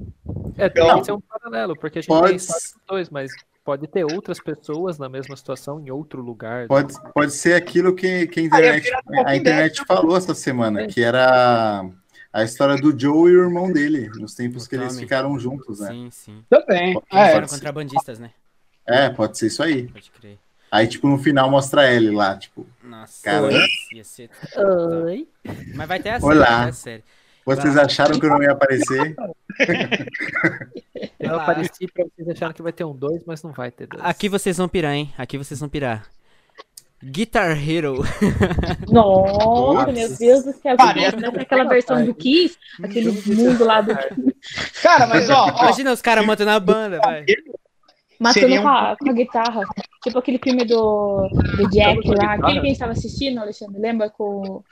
[0.58, 2.38] É, tem então, que ser um paralelo, porque a gente pode...
[2.38, 2.48] tem
[2.88, 3.32] dois, mas
[3.64, 6.68] pode ter outras pessoas na mesma situação em outro lugar.
[6.68, 8.92] Pode, pode ser aquilo que, que a internet,
[9.26, 10.88] a internet falou essa semana, é.
[10.88, 11.86] que era
[12.32, 15.90] a história do Joe e o irmão dele, nos tempos que eles ficaram juntos, né?
[15.90, 16.44] Sim, sim.
[16.50, 16.90] Também.
[16.90, 18.32] Eles é, foram contrabandistas, né?
[18.86, 19.88] É, pode ser isso aí.
[19.88, 20.38] Pode crer.
[20.72, 22.66] Aí, tipo, no final mostra ele lá, tipo.
[22.84, 23.50] Nossa, cara.
[23.94, 24.30] Ia ser...
[25.06, 25.28] Oi.
[25.76, 26.64] Mas vai ter a série, Olá.
[26.66, 27.04] A série.
[27.46, 27.86] Vocês vai.
[27.86, 29.16] acharam que eu não ia aparecer?
[31.20, 34.04] eu apareci pra vocês acharam que vai ter um 2, mas não vai ter dois.
[34.04, 35.14] Aqui vocês vão pirar, hein?
[35.18, 36.08] Aqui vocês vão pirar.
[37.04, 38.02] Guitar Hero.
[38.90, 40.78] Nossa, meu Deus do céu.
[40.78, 43.94] Parece aquela versão do Kiss, aquele mundo lá do.
[44.82, 45.50] Cara, mas ó.
[45.50, 47.26] Imagina os caras matando a banda, vai.
[48.24, 49.62] Matando com, a, com a guitarra.
[50.02, 51.28] Tipo aquele filme do,
[51.58, 52.42] do Jack lá.
[52.42, 53.80] Quem, quem estava assistindo, Alexandre?
[53.80, 54.64] Lembra com.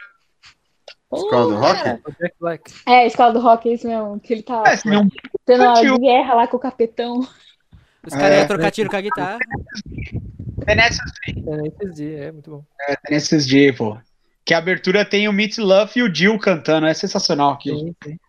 [1.14, 2.62] Escola do Rock?
[2.88, 4.20] É, Escola do Rock, é isso mesmo.
[4.22, 4.78] Que ele tá é,
[5.46, 7.20] tendo uma guerra lá com o capetão.
[8.06, 9.38] Os caras é, iam trocar tiro com a guitarra.
[10.66, 11.34] Tenacious D.
[11.34, 12.64] Tenacious D, é muito bom.
[12.88, 13.98] É, Tenacious D, pô.
[14.46, 17.80] Que a abertura tem o Meat Love e o Jill cantando, é sensacional aquilo.
[17.80, 18.20] Sim, sim.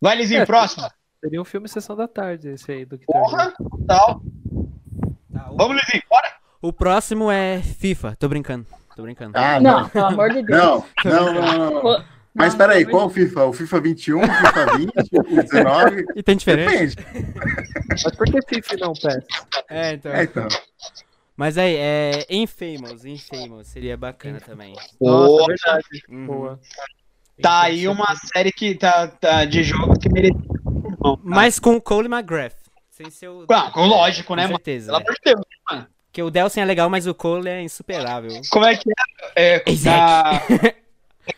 [0.00, 0.86] Vai, Lizinho, é, próximo.
[1.20, 3.52] Seria um filme Sessão da Tarde, esse aí do que Porra,
[3.86, 4.22] tal.
[5.32, 6.32] Tá, Vamos, Lizinho, bora!
[6.62, 8.66] O próximo é FIFA, tô brincando.
[8.96, 9.36] Tô brincando.
[9.36, 9.82] Ah, não.
[9.82, 10.82] não, pelo amor de Deus.
[11.04, 11.82] Não, não, não.
[11.82, 12.04] não.
[12.32, 13.44] Mas peraí, qual o FIFA?
[13.44, 16.04] O FIFA 21, o FIFA 20, o 19?
[16.16, 16.96] E tem diferença?
[16.96, 17.34] Depende.
[17.88, 19.24] Mas por que FIFA não PES?
[19.68, 20.12] É, então.
[20.12, 20.48] É, então.
[21.36, 24.74] Mas aí, é Infamous, Infamous, seria bacana também.
[25.00, 26.02] Nossa, verdade.
[26.08, 26.26] Uhum.
[26.26, 26.60] Boa.
[27.40, 30.08] Tá aí uma série que tá, tá de jogos que
[30.98, 31.22] merece.
[31.24, 32.56] Mas com o Cole McGrath.
[32.90, 33.46] Sem ser o...
[33.50, 35.04] Ah, lógico, né, com certeza, mano?
[35.04, 35.40] Pelo amor de Deus,
[35.70, 35.86] mano.
[36.12, 38.30] Que o Delson é legal, mas o Cole é insuperável.
[38.50, 38.90] Como é que
[39.36, 39.56] é?
[39.56, 40.42] é na...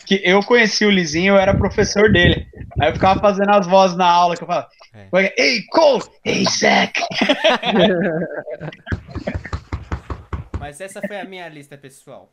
[0.07, 2.47] que eu conheci o Lizinho, eu era professor dele.
[2.81, 5.35] Aí eu ficava fazendo as vozes na aula que eu falava: é.
[5.37, 6.03] Ei, Cole!
[6.25, 6.99] Ei, Zach!
[10.59, 12.33] Mas essa foi a minha lista, pessoal.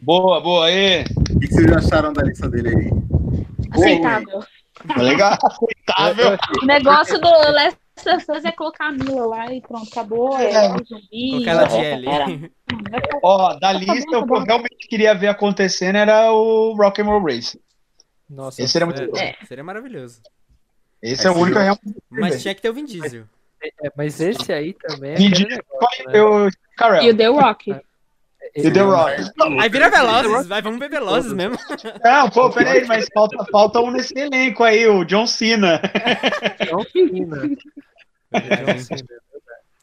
[0.00, 1.04] Boa, boa, aí.
[1.30, 2.90] O que vocês acharam da lista dele aí?
[3.70, 4.42] Aceitável.
[4.96, 6.38] Legal, aceitável.
[6.62, 10.38] O negócio do Last of Us é colocar a Mila lá e pronto, acabou.
[10.38, 10.68] É, é.
[10.84, 11.30] zumbi.
[11.30, 12.52] Colocar ela de L.
[13.22, 17.60] Ó, da lista, o que eu realmente queria ver acontecendo era o Rock'n'Roll Race.
[18.28, 19.16] Nossa, Esse seria muito bom.
[19.16, 19.36] É.
[19.46, 20.20] Seria maravilhoso.
[21.02, 21.78] Esse é, é o único real.
[22.08, 23.24] Mas tinha que ter o Vin Diesel.
[23.62, 25.14] É, mas esse aí também é.
[25.16, 27.04] Vin Diesel negócio, né?
[27.04, 27.76] E o The Rock.
[28.54, 29.30] E The Rock.
[29.60, 31.56] Aí vira Velozes, vai, vamos ver Velozes mesmo.
[32.04, 35.80] Não, pô, peraí, mas falta, falta um nesse elenco aí, o John Cena.
[36.68, 37.42] John Cena.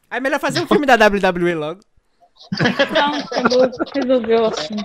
[0.09, 1.79] Aí é melhor fazer um filme da WWE logo.
[2.93, 3.11] Não,
[3.95, 4.75] resolveu assim.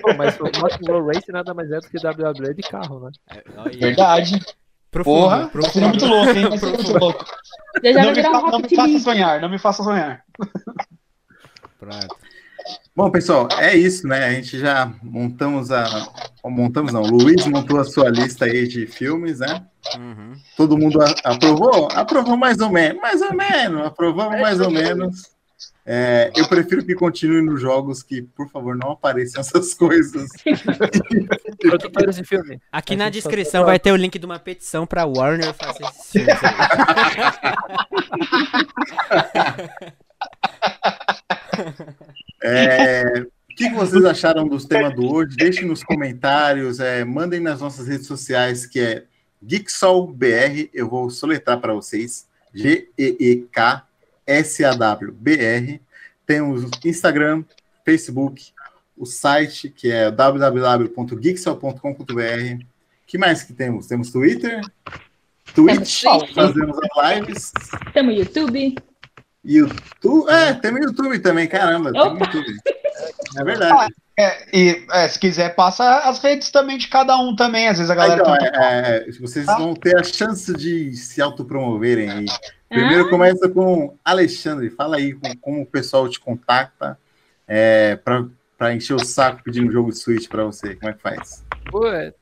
[0.00, 3.10] Pô, mas o Rock Race nada mais é do que WWE de carro, né?
[3.30, 4.40] É, Verdade.
[4.90, 5.88] Profundo, Porra, profundo.
[5.88, 6.48] muito louco, hein?
[6.48, 7.24] Vai ser muito louco.
[7.82, 10.24] Não me, fa não me faça sonhar, não me faça sonhar.
[11.80, 12.16] Pronto.
[12.96, 14.26] Bom, pessoal, é isso, né?
[14.26, 15.84] A gente já montamos a.
[16.44, 19.66] Montamos não, o Luiz montou a sua lista aí de filmes, né?
[19.96, 20.34] Uhum.
[20.56, 21.88] Todo mundo aprovou?
[21.92, 25.34] Aprovou mais ou menos, mais ou menos, aprovamos mais ou menos.
[25.86, 30.30] É, eu prefiro que continue nos jogos que, por favor, não apareçam essas coisas.
[31.60, 32.58] Produtores de filme.
[32.72, 36.34] Aqui na descrição vai ter o link de uma petição para Warner fazer esses filmes.
[42.44, 45.36] é, o que, vocês acharam dos temas do hoje?
[45.36, 49.04] Deixem nos comentários, é, mandem nas nossas redes sociais, que é
[49.46, 50.70] GeekSolBR.
[50.72, 52.26] Eu vou soletrar para vocês.
[52.52, 53.84] G-E-E-K
[54.26, 55.80] S-A-W-B-R.
[56.26, 57.44] Temos Instagram,
[57.84, 58.52] Facebook,
[58.96, 62.64] o site, que é www.geeksel.com.br.
[63.06, 63.86] que mais que temos?
[63.86, 64.62] Temos Twitter,
[65.54, 66.04] Twitch,
[66.34, 67.52] fazemos as lives.
[67.92, 68.76] Temos YouTube.
[69.44, 70.30] YouTube?
[70.30, 71.92] É, temos YouTube também, caramba.
[71.92, 72.56] Temos YouTube.
[73.36, 73.94] É verdade.
[74.16, 77.68] É, e é, se quiser, passa as redes também de cada um também.
[77.68, 78.22] Às vezes a galera.
[78.22, 79.56] Então, é, é, vocês ah.
[79.56, 82.26] vão ter a chance de se autopromoverem aí.
[82.68, 83.10] Primeiro ah.
[83.10, 84.70] começa com Alexandre.
[84.70, 86.98] Fala aí com, como o pessoal te contacta
[87.46, 90.76] é, para encher o saco pedindo jogo de Switch para você.
[90.76, 91.44] Como é que faz?
[91.70, 92.14] Puta.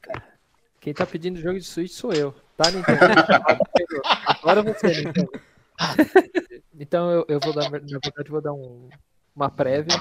[0.81, 2.35] Quem tá pedindo jogo de Switch sou eu.
[2.57, 2.99] Tá, Nintendo?
[4.27, 5.31] Agora você, Nintendo.
[6.78, 8.89] então eu, eu vou dar, na verdade, vou dar um,
[9.35, 9.97] uma prévia.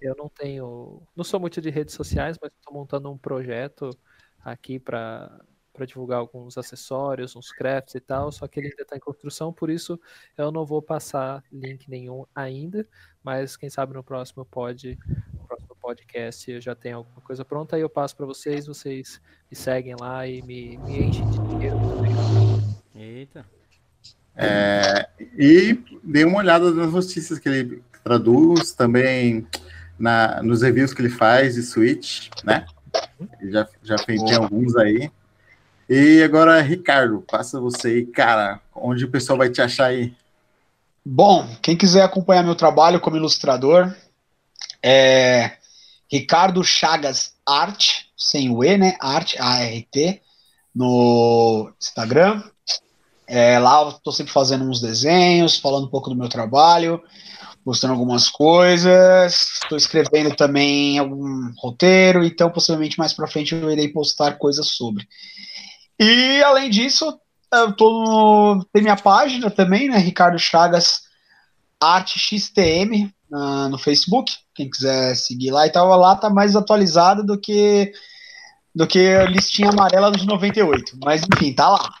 [0.00, 1.02] Eu não tenho.
[1.16, 3.90] Não sou muito de redes sociais, mas estou montando um projeto
[4.44, 5.40] aqui para
[5.74, 9.52] para divulgar alguns acessórios, uns crafts e tal, só que ele ainda está em construção,
[9.52, 10.00] por isso
[10.38, 12.86] eu não vou passar link nenhum ainda,
[13.24, 14.96] mas quem sabe no próximo pod,
[15.32, 19.20] no próximo podcast eu já tenho alguma coisa pronta, aí eu passo para vocês, vocês
[19.50, 21.76] me seguem lá e me, me enchem de dinheiro.
[22.94, 23.44] Eita.
[24.36, 25.08] É,
[25.38, 29.46] e dê uma olhada nas notícias que ele traduz, também
[29.98, 32.66] na, nos reviews que ele faz de Switch, né?
[33.40, 35.10] Ele já, já fez alguns aí.
[35.88, 40.14] E agora, Ricardo, passa você aí, cara, onde o pessoal vai te achar aí?
[41.04, 43.94] Bom, quem quiser acompanhar meu trabalho como ilustrador,
[44.82, 45.58] é
[46.10, 48.96] Ricardo Chagas Art, sem o E, né?
[49.00, 50.22] Art, A-R-T,
[50.74, 52.42] no Instagram.
[53.26, 57.02] É, lá eu tô sempre fazendo uns desenhos, falando um pouco do meu trabalho
[57.64, 59.60] mostrando algumas coisas.
[59.62, 65.08] Estou escrevendo também algum roteiro, então possivelmente mais para frente eu irei postar coisas sobre.
[65.98, 67.18] E além disso,
[67.52, 71.02] eu tô no, tem minha página também, né, Ricardo Chagas
[71.80, 74.32] Arte XTM uh, no Facebook.
[74.54, 77.92] Quem quiser seguir lá e tal, lá tá mais atualizada do que
[78.74, 80.98] do que a listinha amarela de 98.
[81.02, 81.94] Mas enfim, tá lá.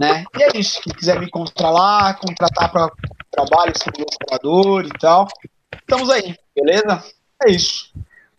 [0.00, 0.24] Né?
[0.36, 0.80] E é isso.
[0.82, 2.90] Quem quiser me encontrar lá, contratar para
[3.30, 5.28] trabalho como ilustrador e tal.
[5.74, 7.02] Estamos aí, beleza?
[7.44, 7.92] É isso.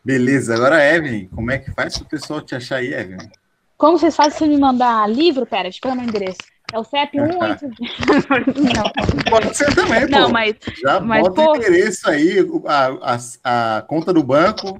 [0.03, 3.29] Beleza, agora Evelyn, como é que faz para o pessoal te achar aí, Evelyn?
[3.77, 5.45] Como vocês fazem se me mandar livro?
[5.45, 6.39] Pera, deixa eu pegar meu endereço.
[6.71, 7.67] É o CEP 180.
[8.57, 9.29] não.
[9.29, 10.33] Pode ser também, não, pô.
[10.33, 14.79] Mas, Já mas, bota o endereço aí, a, a, a conta do banco.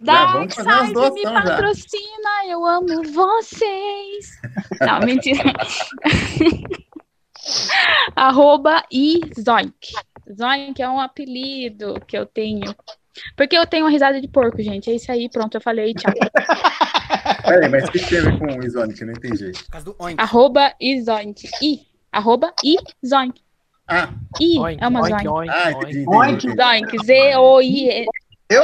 [0.00, 2.50] Dark Side me patrocina, já.
[2.50, 4.40] eu amo vocês.
[4.80, 5.52] Não, mentira.
[8.16, 9.92] Arroba e Zoink.
[10.32, 12.74] Zoink é um apelido que eu tenho.
[13.36, 14.90] Porque eu tenho uma risada de porco, gente.
[14.90, 16.12] É isso aí, pronto, eu falei, tchau.
[17.44, 19.04] Peraí, mas o que tem a ver com o Zoink?
[19.04, 19.52] Não entendi.
[20.16, 20.74] Arroba
[21.04, 21.48] Zoink.
[21.62, 21.86] I.
[22.10, 22.54] Arroba
[23.04, 23.42] Zoink.
[23.86, 24.08] Ah.
[24.40, 25.28] I oink, é uma oink, Zoink.
[25.28, 28.06] Oink, ah, entendi, entendi, Zoink.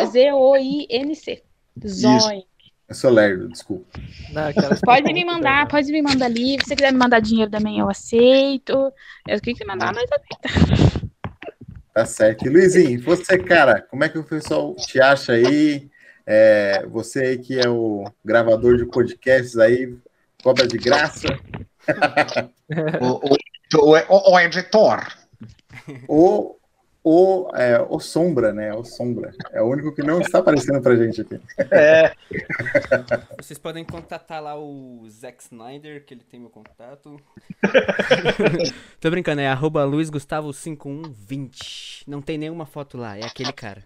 [0.06, 1.42] Z-O-I-N-C.
[1.86, 2.46] Zoink.
[2.88, 4.00] Eu sou lerdo, desculpa.
[4.32, 4.42] Não,
[4.84, 6.64] pode me mandar, pode me mandar livro.
[6.64, 8.92] Se você quiser me mandar dinheiro também, eu aceito.
[9.26, 11.06] Eu que mandar, mas aceita.
[11.92, 12.46] Tá certo.
[12.46, 15.88] E Luizinho, você, cara, como é que o pessoal te acha aí?
[16.24, 19.96] É, você aí que é o gravador de podcasts aí,
[20.42, 21.26] cobra de graça.
[23.00, 25.06] o, o, o, o editor.
[26.08, 26.55] O
[27.08, 28.74] o, é, o Sombra, né?
[28.74, 29.32] O Sombra.
[29.52, 31.40] É o único que não está aparecendo pra gente aqui.
[31.70, 32.12] É.
[33.40, 37.16] Vocês podem contatar lá o Zack Snyder, que ele tem meu contato.
[39.00, 42.02] Tô brincando, é arroba luizgustavo5120.
[42.08, 43.84] Não tem nenhuma foto lá, é aquele cara.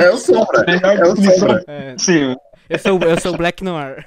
[0.00, 0.64] É o Sombra.
[0.66, 1.62] É o Sombra.
[1.66, 2.34] É, Sim.
[2.70, 4.02] Eu sou, eu sou o Black Noir.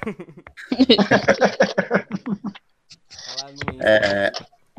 [3.80, 4.32] é,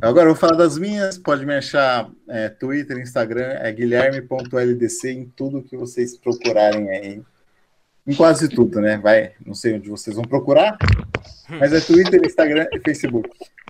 [0.03, 5.31] Agora eu vou falar das minhas, pode me achar é, Twitter, Instagram, é guilherme.ldc em
[5.33, 7.21] tudo que vocês procurarem aí.
[8.05, 8.97] Em quase tudo, né?
[8.97, 10.77] Vai, não sei onde vocês vão procurar,
[11.47, 13.29] mas é Twitter, Instagram e Facebook.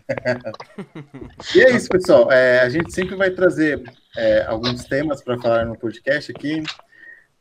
[1.55, 2.31] e é isso, pessoal.
[2.31, 3.83] É, a gente sempre vai trazer
[4.17, 6.63] é, alguns temas para falar no podcast aqui.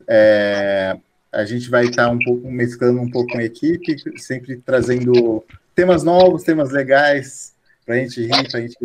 [0.07, 0.95] É,
[1.31, 5.43] a gente vai estar um pouco mesclando um pouco com a equipe, sempre trazendo
[5.73, 7.52] temas novos, temas legais,
[7.85, 8.77] pra gente rir, pra gente.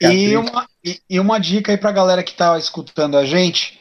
[0.00, 3.80] E uma, e, e, uma dica aí pra galera que tá escutando a gente.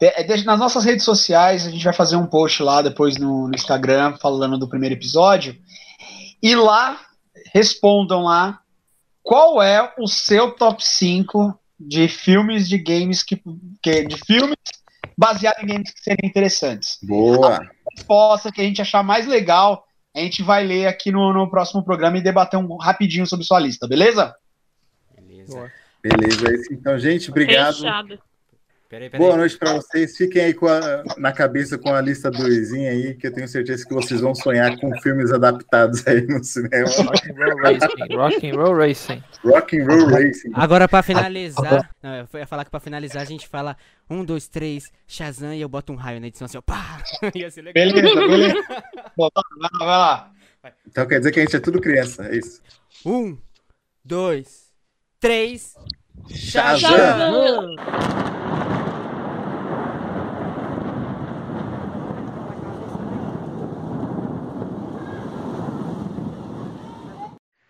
[0.00, 3.54] É, nas nossas redes sociais, a gente vai fazer um post lá depois no, no
[3.54, 5.56] Instagram falando do primeiro episódio.
[6.42, 7.00] E lá,
[7.54, 8.60] respondam lá
[9.22, 13.40] qual é o seu top 5 de filmes de games que,
[13.82, 14.58] que de filmes
[15.16, 16.98] baseados em games que seriam interessantes.
[17.02, 17.56] Boa.
[17.56, 19.83] A resposta que a gente achar mais legal
[20.14, 23.58] a gente vai ler aqui no, no próximo programa e debater um rapidinho sobre sua
[23.58, 24.34] lista, beleza?
[25.16, 25.72] Beleza.
[26.02, 27.76] Beleza, é então, gente, obrigado.
[27.76, 28.18] Fechado.
[28.88, 29.26] Peraí, peraí.
[29.26, 30.16] Boa noite para vocês.
[30.16, 33.86] Fiquem aí a, na cabeça com a lista do Luizinho aí, que eu tenho certeza
[33.86, 36.86] que vocês vão sonhar com filmes adaptados aí no cinema.
[36.86, 38.14] Rock and Roll Racing.
[38.14, 39.24] Rock and Roll Racing.
[39.44, 40.50] Rock and Roll Racing.
[40.54, 43.76] Agora para finalizar, não, eu ia falar que para finalizar a gente fala
[44.08, 47.02] um, dois, três, Shazam e eu boto um raio na edição assim, ó, pá!
[47.34, 47.90] Ia ser legal.
[47.90, 48.54] Beleza, beleza.
[49.16, 50.32] vai lá, vai lá.
[50.86, 52.62] Então quer dizer que a gente é tudo criança, é isso.
[53.04, 53.36] Um,
[54.04, 54.70] dois,
[55.18, 55.74] três,
[56.30, 57.76] Shazam!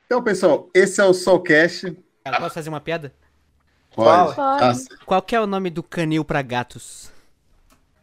[0.06, 1.96] Então, pessoal, esse é o Soulcast.
[2.38, 3.12] Posso fazer uma piada?
[3.94, 4.34] Pode.
[4.34, 4.84] Pode.
[5.04, 7.10] Qual que é o nome do canil para gatos?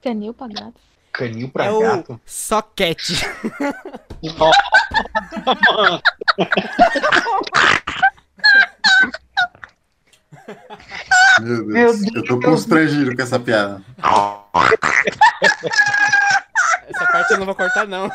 [0.01, 0.81] Canil para gatos?
[1.13, 2.13] Canil para é gato?
[2.13, 3.13] O soquete.
[11.39, 12.15] Meu Deus, Meu Deus.
[12.15, 13.81] eu tô constrangido com essa piada.
[16.87, 18.11] Essa parte eu não vou cortar, não.